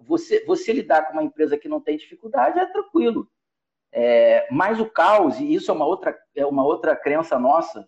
você, 0.00 0.44
você 0.44 0.72
lidar 0.72 1.06
com 1.06 1.14
uma 1.14 1.22
empresa 1.22 1.58
que 1.58 1.68
não 1.68 1.80
tem 1.80 1.96
dificuldade 1.96 2.58
é 2.58 2.66
tranquilo. 2.66 3.28
É, 3.90 4.48
mas 4.50 4.80
o 4.80 4.88
caos, 4.88 5.38
e 5.38 5.54
isso 5.54 5.70
é 5.70 5.74
uma 5.74 5.84
outra, 5.84 6.18
é 6.34 6.46
uma 6.46 6.64
outra 6.64 6.96
crença 6.96 7.38
nossa, 7.38 7.86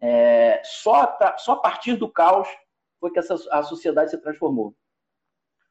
é, 0.00 0.62
só, 0.62 1.06
tá, 1.06 1.36
só 1.38 1.52
a 1.52 1.56
partir 1.56 1.96
do 1.96 2.08
caos 2.08 2.48
foi 3.00 3.10
que 3.10 3.18
essa, 3.18 3.34
a 3.50 3.62
sociedade 3.62 4.10
se 4.10 4.18
transformou. 4.18 4.74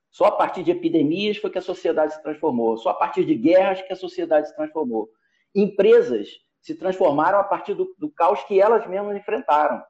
Só 0.10 0.26
a 0.26 0.32
partir 0.32 0.64
de 0.64 0.72
epidemias 0.72 1.38
foi 1.38 1.50
que 1.50 1.58
a 1.58 1.62
sociedade 1.62 2.14
se 2.14 2.24
transformou. 2.24 2.78
Só 2.78 2.90
a 2.90 2.94
partir 2.94 3.26
de 3.26 3.36
guerras 3.36 3.82
que 3.82 3.94
a 3.94 3.98
sociedade 3.98 4.48
se 4.48 4.56
transformou. 4.56 5.10
Empresas 5.54 6.40
se 6.66 6.74
transformaram 6.74 7.38
a 7.38 7.44
partir 7.44 7.76
do, 7.76 7.94
do 7.96 8.10
caos 8.10 8.44
que 8.46 8.60
elas 8.60 8.88
mesmas 8.88 9.16
enfrentaram. 9.16 9.84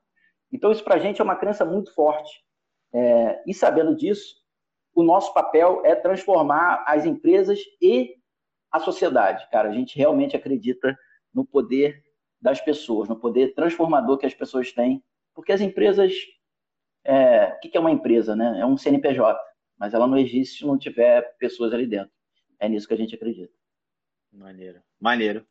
Então, 0.51 0.73
isso 0.73 0.83
para 0.83 0.95
a 0.95 0.99
gente 0.99 1.21
é 1.21 1.23
uma 1.23 1.37
crença 1.37 1.63
muito 1.63 1.93
forte. 1.95 2.43
É, 2.93 3.41
e 3.47 3.53
sabendo 3.53 3.95
disso, 3.95 4.35
o 4.93 5.01
nosso 5.01 5.33
papel 5.33 5.81
é 5.85 5.95
transformar 5.95 6.83
as 6.85 7.05
empresas 7.05 7.59
e 7.81 8.15
a 8.69 8.79
sociedade. 8.79 9.49
Cara, 9.49 9.69
a 9.69 9.71
gente 9.71 9.97
realmente 9.97 10.35
acredita 10.35 10.97
no 11.33 11.45
poder 11.45 12.03
das 12.41 12.59
pessoas, 12.59 13.07
no 13.07 13.17
poder 13.17 13.53
transformador 13.53 14.17
que 14.17 14.25
as 14.25 14.33
pessoas 14.33 14.73
têm, 14.73 15.01
porque 15.33 15.53
as 15.53 15.61
empresas. 15.61 16.13
É, 17.05 17.53
o 17.53 17.59
que 17.59 17.77
é 17.77 17.79
uma 17.79 17.91
empresa? 17.91 18.35
Né? 18.35 18.59
É 18.59 18.65
um 18.65 18.75
CNPJ, 18.75 19.39
mas 19.77 19.93
ela 19.93 20.07
não 20.07 20.17
existe 20.17 20.59
se 20.59 20.65
não 20.65 20.77
tiver 20.77 21.21
pessoas 21.37 21.71
ali 21.71 21.87
dentro. 21.87 22.11
É 22.59 22.67
nisso 22.67 22.87
que 22.87 22.93
a 22.93 22.97
gente 22.97 23.15
acredita. 23.15 23.53
Maneiro. 24.33 24.81
Maneiro. 24.99 25.45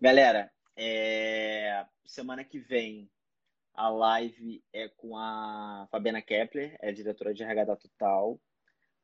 Galera, 0.00 0.50
é... 0.76 1.86
semana 2.04 2.44
que 2.44 2.58
vem 2.58 3.10
a 3.74 3.88
live 3.88 4.62
é 4.72 4.88
com 4.88 5.16
a 5.16 5.88
Fabiana 5.90 6.22
Kepler, 6.22 6.76
é 6.80 6.92
diretora 6.92 7.34
de 7.34 7.42
RH 7.42 7.64
da 7.64 7.76
Total. 7.76 8.40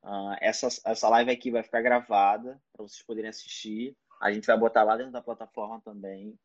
Uh, 0.02 0.34
essa, 0.40 0.68
essa 0.84 1.08
live 1.08 1.30
aqui 1.30 1.50
vai 1.50 1.62
ficar 1.62 1.82
gravada 1.82 2.60
para 2.72 2.84
vocês 2.84 3.02
poderem 3.02 3.30
assistir. 3.30 3.96
A 4.20 4.32
gente 4.32 4.46
vai 4.46 4.56
botar 4.56 4.84
lá 4.84 4.96
dentro 4.96 5.12
da 5.12 5.20
plataforma 5.20 5.80
também. 5.80 6.38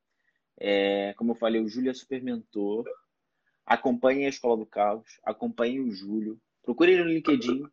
É, 0.58 1.14
como 1.14 1.32
eu 1.32 1.36
falei, 1.36 1.62
o 1.62 1.68
Júlio 1.68 1.92
é 1.92 1.94
super 1.94 2.22
mentor. 2.22 2.86
Acompanhe 3.66 4.26
a 4.26 4.30
Escola 4.30 4.58
do 4.58 4.66
Caos, 4.66 5.20
acompanhe 5.24 5.80
o 5.80 5.92
Júlio. 5.92 6.40
Procure 6.64 6.94
ele 6.94 7.04
no 7.04 7.10
LinkedIn. 7.10 7.64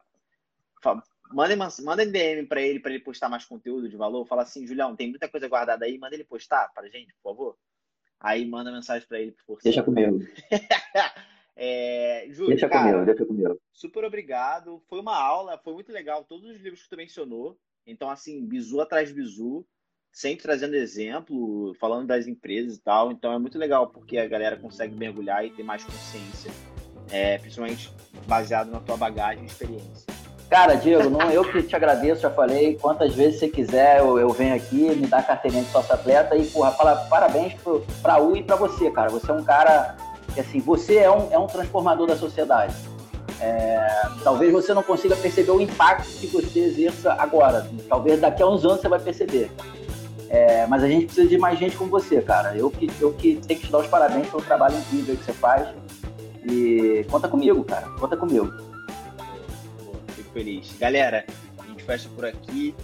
Manda, 1.31 1.57
manda 1.83 2.07
DM 2.07 2.47
para 2.47 2.61
ele, 2.61 2.81
para 2.81 2.93
ele 2.93 3.03
postar 3.03 3.29
mais 3.29 3.45
conteúdo 3.45 3.89
de 3.89 3.97
valor. 3.97 4.27
Fala 4.27 4.43
assim, 4.43 4.67
Julião, 4.67 4.97
tem 4.97 5.11
muita 5.11 5.29
coisa 5.29 5.49
guardada 5.49 5.85
aí, 5.85 5.99
manda 5.99 6.15
ele 6.15 6.25
postar 6.25 6.69
para 6.75 6.89
gente, 6.89 7.15
por 7.15 7.31
favor. 7.31 7.57
Aí 8.21 8.47
manda 8.47 8.73
mensagem 8.73 9.07
para 9.09 9.21
ele, 9.21 9.35
por 9.47 9.59
Deixa 9.63 9.83
comigo. 9.83 10.21
é, 11.57 12.27
Júlio, 12.31 12.51
deixa 12.51 12.69
cara, 12.69 12.91
comigo, 12.91 13.07
deixa 13.07 13.27
comigo. 13.27 13.61
Super 13.73 14.05
obrigado. 14.05 14.83
Foi 14.89 15.01
uma 15.01 15.17
aula, 15.17 15.59
foi 15.59 15.73
muito 15.73 15.91
legal. 15.91 16.25
Todos 16.25 16.51
os 16.51 16.61
livros 16.61 16.83
que 16.83 16.89
tu 16.91 16.97
mencionou. 16.97 17.59
Então, 17.87 18.09
assim, 18.09 18.47
bizu 18.47 18.81
atrás 18.81 19.09
de 19.09 19.15
bizu 19.15 19.67
sempre 20.13 20.43
trazendo 20.43 20.77
exemplo, 20.77 21.75
falando 21.81 22.07
das 22.07 22.27
empresas 22.27 22.77
e 22.77 22.81
tal. 22.81 23.11
Então 23.11 23.33
é 23.33 23.39
muito 23.39 23.59
legal 23.59 23.89
porque 23.89 24.19
a 24.19 24.29
galera 24.29 24.57
consegue 24.57 24.95
mergulhar 24.95 25.45
e 25.45 25.51
ter 25.51 25.63
mais 25.63 25.83
consciência, 25.83 26.53
é, 27.11 27.39
principalmente 27.39 27.91
baseado 28.29 28.71
na 28.71 28.81
tua 28.81 28.97
bagagem 28.97 29.45
e 29.45 29.47
experiência. 29.47 30.12
Cara, 30.53 30.75
Diego, 30.75 31.09
não, 31.09 31.31
eu 31.31 31.43
que 31.51 31.63
te 31.63 31.75
agradeço, 31.75 32.21
já 32.21 32.29
falei, 32.29 32.77
quantas 32.79 33.15
vezes 33.15 33.41
você 33.41 33.49
quiser, 33.49 34.01
eu, 34.01 34.19
eu 34.19 34.29
venho 34.29 34.55
aqui, 34.55 34.95
me 34.95 35.07
dá 35.07 35.23
carteirinha 35.23 35.63
de 35.63 35.71
sócio 35.71 35.95
atleta 35.95 36.37
e, 36.37 36.45
porra, 36.45 36.71
fala, 36.73 36.95
parabéns 37.09 37.55
para 38.03 38.17
a 38.17 38.21
U 38.21 38.37
e 38.37 38.43
para 38.43 38.55
você, 38.57 38.91
cara. 38.91 39.09
Você 39.09 39.31
é 39.31 39.33
um 39.33 39.43
cara 39.43 39.97
que, 40.35 40.41
assim, 40.41 40.61
você 40.61 40.97
é 40.99 41.11
um, 41.11 41.33
é 41.33 41.39
um 41.39 41.47
transformador 41.47 42.07
da 42.07 42.19
sociedade. 42.19 42.75
É, 43.41 44.03
talvez 44.23 44.53
você 44.53 44.75
não 44.75 44.83
consiga 44.83 45.17
perceber 45.17 45.53
o 45.53 45.59
impacto 45.59 46.07
que 46.19 46.27
você 46.27 46.59
exerça 46.59 47.15
agora. 47.15 47.67
Talvez 47.89 48.21
daqui 48.21 48.43
a 48.43 48.47
uns 48.47 48.63
anos 48.63 48.83
você 48.83 48.91
vai 48.91 49.01
perceber. 49.01 49.51
É, 50.29 50.67
mas 50.67 50.85
a 50.85 50.87
gente 50.87 51.07
precisa 51.07 51.27
de 51.27 51.39
mais 51.39 51.59
gente 51.59 51.79
como 51.79 51.91
você, 51.91 52.21
cara. 52.21 52.55
Eu 52.55 52.71
que, 52.71 52.91
eu 53.01 53.11
que 53.15 53.37
tenho 53.37 53.59
que 53.59 53.69
te 53.69 53.73
dar 53.73 53.79
os 53.79 53.87
parabéns 53.87 54.29
pelo 54.29 54.43
trabalho 54.43 54.77
incrível 54.77 55.17
que 55.17 55.25
você 55.25 55.33
faz. 55.33 55.67
E 56.45 57.07
conta 57.11 57.27
comigo, 57.27 57.65
cara. 57.65 57.89
Conta 57.99 58.19
comigo. 58.19 58.53
Feliz. 60.33 60.77
Galera, 60.79 61.25
a 61.59 61.67
gente 61.67 61.83
fecha 61.83 62.09
por 62.15 62.25
aqui. 62.25 62.75